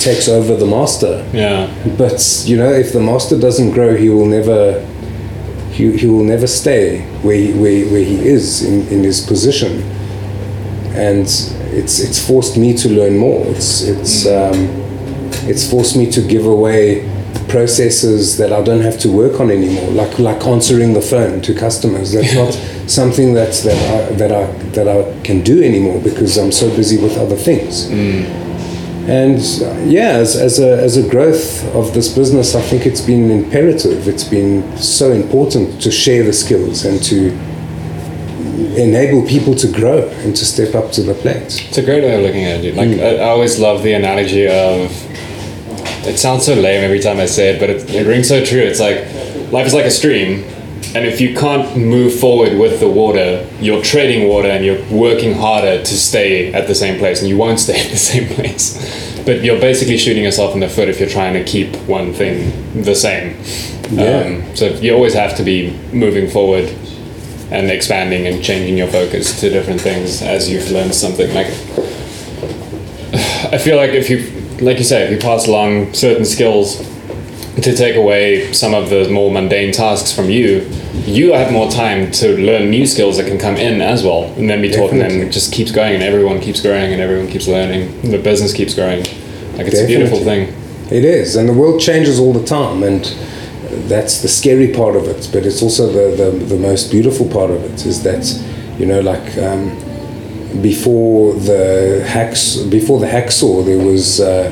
takes 0.00 0.28
over 0.28 0.56
the 0.56 0.66
master. 0.66 1.28
Yeah. 1.32 1.72
But 1.96 2.44
you 2.46 2.56
know, 2.56 2.72
if 2.72 2.92
the 2.92 3.00
master 3.00 3.38
doesn't 3.38 3.72
grow, 3.72 3.96
he 3.96 4.08
will 4.08 4.26
never 4.26 4.80
he, 5.70 5.96
he 5.96 6.06
will 6.06 6.24
never 6.24 6.46
stay 6.46 7.02
where 7.22 7.36
he, 7.36 7.52
where, 7.52 7.84
where 7.90 8.04
he 8.04 8.26
is 8.26 8.62
in, 8.62 8.86
in 8.88 9.02
his 9.02 9.26
position. 9.26 9.82
And 10.94 11.26
it's 11.78 11.98
it's 12.00 12.24
forced 12.24 12.56
me 12.56 12.74
to 12.74 12.88
learn 12.88 13.18
more. 13.18 13.44
It's 13.46 13.82
it's 13.82 14.26
um, 14.26 14.68
it's 15.48 15.68
forced 15.68 15.96
me 15.96 16.10
to 16.12 16.20
give 16.22 16.46
away 16.46 17.10
processes 17.48 18.36
that 18.38 18.52
I 18.52 18.62
don't 18.62 18.80
have 18.80 18.98
to 19.00 19.08
work 19.08 19.40
on 19.40 19.50
anymore, 19.50 19.90
like 19.90 20.18
like 20.18 20.44
answering 20.46 20.94
the 20.94 21.00
phone 21.02 21.40
to 21.42 21.54
customers. 21.54 22.12
That's 22.12 22.34
not 22.34 22.52
something 22.88 23.34
that's 23.34 23.62
that 23.62 23.78
I, 23.90 24.14
that 24.14 24.32
I 24.32 24.46
that 24.70 24.88
I 24.88 25.22
can 25.22 25.42
do 25.42 25.62
anymore 25.62 26.00
because 26.00 26.36
I'm 26.36 26.52
so 26.52 26.68
busy 26.74 26.98
with 27.02 27.16
other 27.16 27.36
things. 27.36 27.90
And 29.06 29.38
uh, 29.62 29.84
yeah, 29.84 30.12
as, 30.12 30.34
as, 30.34 30.58
a, 30.60 30.82
as 30.82 30.96
a 30.96 31.06
growth 31.06 31.62
of 31.74 31.92
this 31.92 32.08
business, 32.14 32.54
I 32.54 32.62
think 32.62 32.86
it's 32.86 33.02
been 33.02 33.30
imperative. 33.30 34.08
It's 34.08 34.24
been 34.24 34.78
so 34.78 35.12
important 35.12 35.82
to 35.82 35.90
share 35.90 36.24
the 36.24 36.32
skills 36.32 36.86
and 36.86 37.02
to 37.04 37.30
enable 38.76 39.26
people 39.26 39.54
to 39.56 39.70
grow 39.70 40.08
and 40.08 40.34
to 40.36 40.44
step 40.44 40.74
up 40.74 40.92
to 40.92 41.02
the 41.02 41.14
plate. 41.14 41.66
It's 41.68 41.78
a 41.78 41.82
great 41.82 42.02
way 42.02 42.14
of 42.16 42.22
looking 42.22 42.44
at 42.44 42.64
it. 42.64 42.74
Like 42.74 42.90
I, 42.98 43.16
I 43.16 43.28
always 43.30 43.58
love 43.58 43.82
the 43.82 43.92
analogy 43.94 44.46
of. 44.46 44.90
It 46.06 46.18
sounds 46.18 46.44
so 46.44 46.54
lame 46.54 46.84
every 46.84 47.00
time 47.00 47.18
I 47.18 47.24
say 47.26 47.54
it, 47.54 47.60
but 47.60 47.70
it, 47.70 47.90
it 47.94 48.06
rings 48.06 48.28
so 48.28 48.44
true. 48.44 48.60
It's 48.60 48.80
like 48.80 49.50
life 49.50 49.66
is 49.66 49.74
like 49.74 49.86
a 49.86 49.90
stream, 49.90 50.44
and 50.94 51.06
if 51.06 51.20
you 51.20 51.34
can't 51.34 51.76
move 51.76 52.18
forward 52.18 52.58
with 52.58 52.78
the 52.80 52.88
water, 52.88 53.48
you're 53.58 53.82
trading 53.82 54.28
water 54.28 54.48
and 54.48 54.64
you're 54.64 54.84
working 54.90 55.34
harder 55.34 55.82
to 55.82 55.96
stay 55.96 56.52
at 56.52 56.66
the 56.66 56.74
same 56.74 56.98
place, 56.98 57.20
and 57.20 57.28
you 57.28 57.38
won't 57.38 57.58
stay 57.66 57.80
at 57.80 57.90
the 57.90 57.96
same 57.96 58.28
place. 58.28 59.22
But 59.24 59.42
you're 59.42 59.60
basically 59.60 59.96
shooting 59.96 60.24
yourself 60.24 60.52
in 60.54 60.60
the 60.60 60.68
foot 60.68 60.88
if 60.88 61.00
you're 61.00 61.08
trying 61.08 61.32
to 61.32 61.44
keep 61.44 61.74
one 61.88 62.12
thing 62.12 62.82
the 62.82 62.94
same. 62.94 63.38
Yeah. 63.90 64.18
Um, 64.18 64.56
so 64.56 64.66
you 64.66 64.94
always 64.94 65.14
have 65.14 65.36
to 65.38 65.42
be 65.42 65.70
moving 65.92 66.28
forward 66.28 66.68
and 67.54 67.70
expanding 67.70 68.26
and 68.26 68.42
changing 68.42 68.76
your 68.76 68.88
focus 68.88 69.40
to 69.40 69.48
different 69.48 69.80
things 69.80 70.22
as 70.22 70.50
you've 70.50 70.70
learned 70.70 70.94
something. 70.94 71.32
Like, 71.32 71.46
I 73.52 73.58
feel 73.58 73.76
like 73.76 73.90
if 73.90 74.10
you, 74.10 74.18
like 74.64 74.78
you 74.78 74.84
say, 74.84 75.04
if 75.04 75.10
you 75.10 75.18
pass 75.18 75.46
along 75.46 75.94
certain 75.94 76.24
skills 76.24 76.78
to 77.62 77.74
take 77.74 77.94
away 77.94 78.52
some 78.52 78.74
of 78.74 78.90
the 78.90 79.08
more 79.08 79.30
mundane 79.30 79.72
tasks 79.72 80.12
from 80.12 80.28
you, 80.28 80.68
you 81.06 81.32
have 81.32 81.52
more 81.52 81.70
time 81.70 82.10
to 82.10 82.36
learn 82.36 82.70
new 82.70 82.86
skills 82.86 83.16
that 83.18 83.26
can 83.26 83.38
come 83.38 83.56
in 83.56 83.80
as 83.80 84.02
well, 84.02 84.24
and 84.34 84.50
then 84.50 84.60
be 84.60 84.70
taught, 84.70 84.90
and 84.90 85.00
then 85.00 85.20
it 85.20 85.30
just 85.30 85.52
keeps 85.52 85.70
going, 85.70 85.94
and 85.94 86.02
everyone 86.02 86.40
keeps 86.40 86.60
growing, 86.60 86.92
and 86.92 87.00
everyone 87.00 87.28
keeps 87.28 87.46
learning. 87.46 88.10
The 88.10 88.18
business 88.18 88.52
keeps 88.52 88.74
growing. 88.74 89.04
Like 89.56 89.68
it's 89.68 89.80
a 89.80 89.86
beautiful 89.86 90.18
thing. 90.18 90.52
It 90.90 91.04
is, 91.04 91.36
and 91.36 91.48
the 91.48 91.52
world 91.52 91.80
changes 91.80 92.18
all 92.18 92.32
the 92.32 92.44
time, 92.44 92.82
and 92.82 93.04
that's 93.88 94.22
the 94.22 94.28
scary 94.28 94.72
part 94.72 94.96
of 94.96 95.04
it. 95.04 95.28
But 95.32 95.46
it's 95.46 95.62
also 95.62 95.86
the, 95.86 96.16
the, 96.16 96.44
the 96.44 96.56
most 96.56 96.90
beautiful 96.90 97.28
part 97.28 97.50
of 97.50 97.62
it 97.64 97.86
is 97.86 98.02
that, 98.02 98.24
you 98.78 98.86
know, 98.86 99.00
like 99.00 99.36
um, 99.38 99.70
before 100.62 101.34
the 101.34 102.04
hacks, 102.06 102.56
before 102.56 103.00
the 103.00 103.06
hacksaw, 103.06 103.64
there 103.64 103.84
was 103.84 104.20
uh, 104.20 104.50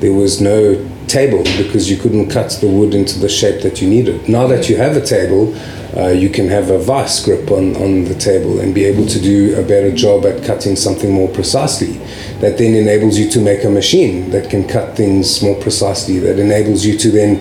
there 0.00 0.12
was 0.12 0.40
no 0.40 0.74
table 1.06 1.42
because 1.56 1.90
you 1.90 1.96
couldn't 1.96 2.30
cut 2.30 2.50
the 2.60 2.66
wood 2.66 2.94
into 2.94 3.18
the 3.18 3.28
shape 3.28 3.62
that 3.62 3.80
you 3.80 3.88
needed. 3.88 4.28
Now 4.28 4.46
that 4.46 4.68
you 4.68 4.76
have 4.76 4.96
a 4.96 5.04
table, 5.04 5.54
uh, 5.96 6.08
you 6.08 6.28
can 6.28 6.48
have 6.48 6.70
a 6.70 6.78
vice 6.78 7.24
grip 7.24 7.50
on, 7.50 7.76
on 7.76 8.04
the 8.04 8.14
table 8.14 8.58
and 8.58 8.74
be 8.74 8.84
able 8.84 9.06
to 9.06 9.20
do 9.20 9.56
a 9.56 9.62
better 9.62 9.94
job 9.94 10.26
at 10.26 10.42
cutting 10.44 10.76
something 10.76 11.12
more 11.12 11.28
precisely. 11.28 11.92
That 12.40 12.58
then 12.58 12.74
enables 12.74 13.16
you 13.18 13.30
to 13.30 13.40
make 13.40 13.64
a 13.64 13.70
machine 13.70 14.30
that 14.30 14.50
can 14.50 14.66
cut 14.66 14.96
things 14.96 15.42
more 15.42 15.54
precisely. 15.60 16.18
That 16.18 16.38
enables 16.38 16.84
you 16.84 16.98
to 16.98 17.10
then 17.10 17.36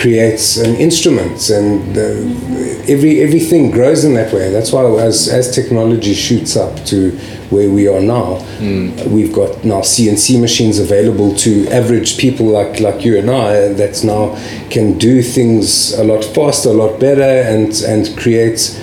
create 0.00 0.56
an 0.58 0.76
instrument, 0.76 1.50
and 1.50 1.94
the, 1.94 2.84
every 2.88 3.22
everything 3.22 3.70
grows 3.70 4.04
in 4.04 4.14
that 4.14 4.32
way. 4.32 4.50
That's 4.50 4.72
why 4.72 4.84
as 5.00 5.28
as 5.28 5.54
technology 5.54 6.14
shoots 6.14 6.56
up 6.56 6.84
to 6.86 7.12
where 7.50 7.70
we 7.70 7.88
are 7.88 8.00
now, 8.00 8.40
hmm. 8.58 8.90
we've 9.12 9.32
got 9.32 9.64
now 9.64 9.80
CNC 9.80 10.40
machines 10.40 10.78
available 10.78 11.34
to 11.36 11.68
average 11.68 12.18
people 12.18 12.46
like 12.46 12.80
like 12.80 13.04
you 13.04 13.18
and 13.18 13.30
I 13.30 13.72
that 13.74 14.02
now 14.04 14.36
can 14.70 14.98
do 14.98 15.22
things 15.22 15.92
a 15.98 16.04
lot 16.04 16.24
faster, 16.24 16.70
a 16.70 16.72
lot 16.72 17.00
better, 17.00 17.22
and 17.22 17.72
and 17.82 18.16
create 18.18 18.80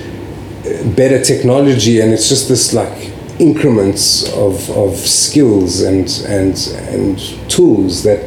better 0.95 1.21
technology 1.21 1.99
and 1.99 2.13
it's 2.13 2.29
just 2.29 2.47
this 2.47 2.73
like 2.73 3.11
increments 3.39 4.31
of, 4.33 4.69
of 4.71 4.95
skills 4.95 5.81
and, 5.81 6.07
and 6.27 6.55
and 6.89 7.19
tools 7.49 8.03
that 8.03 8.21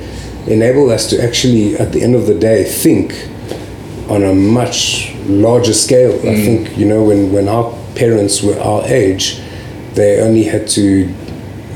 enable 0.46 0.90
us 0.90 1.08
to 1.10 1.22
actually 1.22 1.76
at 1.76 1.92
the 1.92 2.02
end 2.02 2.14
of 2.14 2.26
the 2.26 2.34
day 2.38 2.64
think 2.64 3.12
on 4.08 4.22
a 4.22 4.32
much 4.34 5.12
larger 5.26 5.72
scale 5.74 6.14
i 6.20 6.34
think 6.46 6.76
you 6.78 6.86
know 6.86 7.02
when, 7.02 7.32
when 7.32 7.48
our 7.48 7.72
parents 7.96 8.42
were 8.42 8.58
our 8.60 8.84
age 8.86 9.40
they 9.94 10.20
only 10.20 10.44
had 10.44 10.68
to 10.68 11.12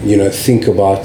you 0.05 0.17
know 0.17 0.31
think 0.31 0.67
about 0.69 0.99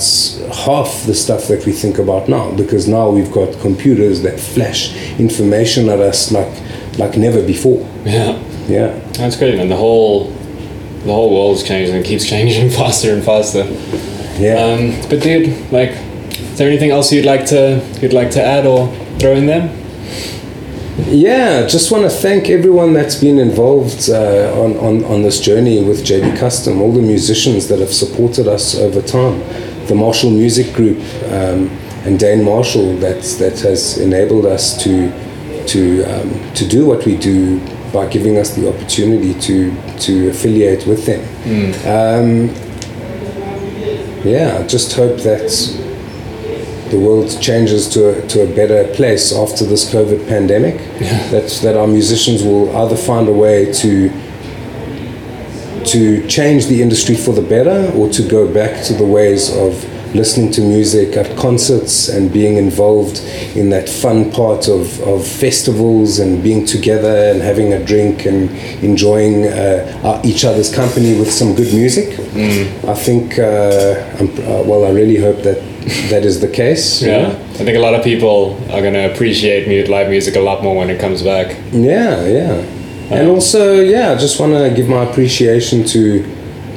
half 0.65 1.03
the 1.05 1.13
stuff 1.13 1.47
that 1.47 1.65
we 1.65 1.71
think 1.71 1.97
about 1.97 2.29
now 2.29 2.51
because 2.55 2.87
now 2.87 3.09
we've 3.09 3.31
got 3.31 3.49
computers 3.61 4.21
that 4.21 4.39
flash 4.39 4.93
information 5.19 5.89
at 5.89 5.99
us 5.99 6.31
like 6.31 6.53
like 6.99 7.17
never 7.17 7.41
before 7.45 7.79
Yeah. 8.05 8.37
yeah 8.67 8.99
That's 9.17 9.35
great, 9.37 9.57
man. 9.57 9.67
The 9.69 9.75
whole 9.75 10.25
the 11.05 11.11
whole 11.13 11.33
world's 11.33 11.63
changing 11.63 11.95
and 11.95 12.05
keeps 12.05 12.25
changing 12.25 12.69
faster 12.81 13.11
and 13.13 13.23
faster. 13.23 13.63
yeah 14.39 14.63
Um, 14.63 15.09
but 15.09 15.21
dude, 15.21 15.49
like, 15.71 15.91
is 16.55 16.59
there 16.59 16.69
anything 16.69 16.91
else 16.91 17.11
you'd 17.11 17.25
like 17.25 17.45
to 17.47 17.85
you'd 18.01 18.13
like 18.13 18.31
to 18.31 18.41
add 18.41 18.65
or 18.65 18.87
throw 19.19 19.33
in 19.33 19.45
there? 19.45 19.69
Yeah, 21.09 21.67
just 21.67 21.91
want 21.91 22.05
to 22.05 22.09
thank 22.09 22.49
everyone 22.49 22.93
that's 22.93 23.15
been 23.15 23.39
involved 23.39 24.09
uh, 24.09 24.53
on, 24.57 24.77
on, 24.77 25.03
on 25.03 25.21
this 25.21 25.41
journey 25.41 25.83
with 25.83 26.05
JD 26.05 26.37
Kustom, 26.37 26.79
all 26.79 26.93
the 26.93 27.01
musicians 27.01 27.67
that 27.67 27.79
have 27.79 27.91
supported 27.93 28.47
us 28.47 28.73
over 28.73 29.01
time, 29.01 29.39
the 29.87 29.95
Marshall 29.95 30.31
Music 30.31 30.73
Group 30.73 30.97
um, 31.25 31.67
and 32.05 32.17
Dane 32.17 32.45
Marshall 32.45 32.95
that, 32.99 33.21
that 33.39 33.59
has 33.59 33.97
enabled 33.97 34.45
us 34.45 34.81
to, 34.81 35.11
to, 35.67 36.03
um, 36.05 36.53
to 36.53 36.65
do 36.65 36.85
what 36.85 37.05
we 37.05 37.17
do 37.17 37.59
by 37.91 38.07
giving 38.07 38.37
us 38.37 38.55
the 38.55 38.73
opportunity 38.73 39.37
to, 39.41 39.75
to 39.99 40.29
affiliate 40.29 40.87
with 40.87 41.05
them. 41.05 41.19
Um, 41.85 42.47
yeah, 44.25 44.57
I 44.57 44.65
just 44.65 44.93
hope 44.93 45.19
that 45.19 45.51
the 46.95 47.01
world 47.01 47.41
changes 47.41 47.89
to 47.89 47.99
a, 48.09 48.27
to 48.27 48.43
a 48.43 48.55
better 48.55 48.87
place 48.93 49.33
after 49.35 49.65
this 49.65 49.91
COVID 49.91 50.27
pandemic. 50.27 50.77
That 51.31 51.49
that 51.63 51.75
our 51.75 51.87
musicians 51.87 52.41
will 52.43 52.75
either 52.77 52.95
find 52.95 53.27
a 53.27 53.33
way 53.33 53.71
to 53.83 54.09
to 55.93 56.27
change 56.27 56.65
the 56.67 56.81
industry 56.81 57.15
for 57.15 57.33
the 57.33 57.41
better, 57.41 57.91
or 57.97 58.09
to 58.09 58.23
go 58.27 58.51
back 58.51 58.83
to 58.87 58.93
the 58.93 59.05
ways 59.05 59.55
of 59.55 59.71
listening 60.15 60.51
to 60.51 60.61
music 60.61 61.15
at 61.17 61.37
concerts 61.37 62.09
and 62.09 62.31
being 62.31 62.57
involved 62.57 63.19
in 63.55 63.69
that 63.69 63.87
fun 63.87 64.31
part 64.31 64.67
of, 64.67 64.99
of 65.01 65.27
festivals 65.27 66.19
and 66.19 66.41
being 66.41 66.65
together 66.65 67.31
and 67.31 67.41
having 67.41 67.73
a 67.73 67.85
drink 67.85 68.25
and 68.25 68.49
enjoying 68.83 69.45
uh, 69.45 70.01
our, 70.03 70.21
each 70.25 70.45
other's 70.45 70.73
company 70.73 71.17
with 71.19 71.31
some 71.31 71.53
good 71.55 71.73
music. 71.73 72.19
I 72.85 72.93
think, 72.93 73.37
uh, 73.39 74.17
I'm, 74.19 74.29
uh, 74.29 74.63
well, 74.63 74.85
I 74.85 74.91
really 74.91 75.17
hope 75.17 75.43
that 75.43 75.61
that 76.09 76.25
is 76.25 76.41
the 76.41 76.47
case. 76.47 77.01
Yeah. 77.01 77.27
I 77.29 77.63
think 77.63 77.77
a 77.77 77.79
lot 77.79 77.93
of 77.93 78.03
people 78.03 78.55
are 78.71 78.81
gonna 78.81 79.09
appreciate 79.11 79.87
live 79.87 80.09
music 80.09 80.35
a 80.35 80.39
lot 80.39 80.63
more 80.63 80.75
when 80.75 80.89
it 80.89 80.99
comes 80.99 81.21
back. 81.21 81.55
Yeah, 81.71 82.25
yeah. 82.25 82.65
And 83.11 83.29
also, 83.29 83.81
yeah, 83.81 84.11
I 84.11 84.15
just 84.15 84.39
want 84.39 84.53
to 84.53 84.73
give 84.75 84.89
my 84.89 85.03
appreciation 85.03 85.83
to 85.85 86.25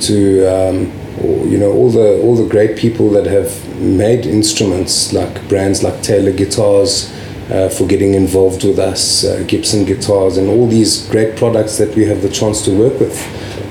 to 0.01 0.47
um, 0.47 0.93
or 1.23 1.47
you 1.47 1.59
know 1.59 1.73
all 1.73 1.91
the 1.91 2.21
all 2.23 2.37
the 2.37 2.49
great 2.49 2.77
people 2.77 3.11
that 3.11 3.27
have 3.27 3.51
made 3.81 4.27
instruments 4.27 5.12
like 5.12 5.49
brands 5.49 5.83
like 5.83 6.03
Taylor 6.03 6.33
Guitars 6.33 7.12
uh, 7.51 7.69
for 7.69 7.87
getting 7.87 8.14
involved 8.14 8.64
with 8.64 8.79
us, 8.79 9.25
uh, 9.25 9.43
Gibson 9.47 9.85
Guitars, 9.85 10.37
and 10.37 10.49
all 10.49 10.66
these 10.66 11.09
great 11.09 11.37
products 11.37 11.79
that 11.79 11.95
we 11.97 12.05
have 12.07 12.21
the 12.23 12.29
chance 12.29 12.62
to 12.64 12.77
work 12.77 12.99
with, 13.01 13.16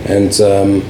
and 0.10 0.40
um, 0.42 0.84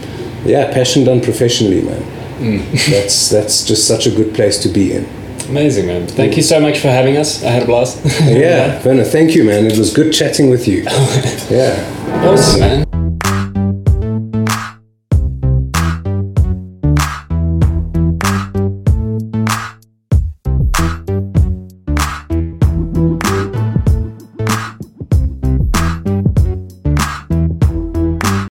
yeah, 0.46 0.72
passion 0.72 1.04
done 1.04 1.22
professionally, 1.22 1.82
man. 1.82 2.04
that's 2.90 3.30
that's 3.30 3.66
just 3.66 3.88
such 3.88 4.06
a 4.06 4.12
good 4.12 4.34
place 4.36 4.62
to 4.62 4.70
be 4.70 4.94
in. 4.94 5.06
Amazing, 5.50 5.88
man. 5.88 6.08
Thank 6.08 6.36
you 6.36 6.44
so 6.44 6.60
much 6.60 6.80
for 6.80 6.90
having 6.90 7.18
us. 7.18 7.44
I 7.44 7.50
had 7.50 7.64
a 7.64 7.66
blast. 7.66 8.04
Yeah, 8.22 8.84
Werner, 8.86 9.06
thank 9.06 9.34
you, 9.34 9.44
man. 9.44 9.66
It 9.66 9.78
was 9.78 9.94
good 9.94 10.14
chatting 10.14 10.50
with 10.50 10.68
you. 10.68 10.84
Yeah. 11.50 12.26
Awesome, 12.26 12.60
man. 12.60 12.97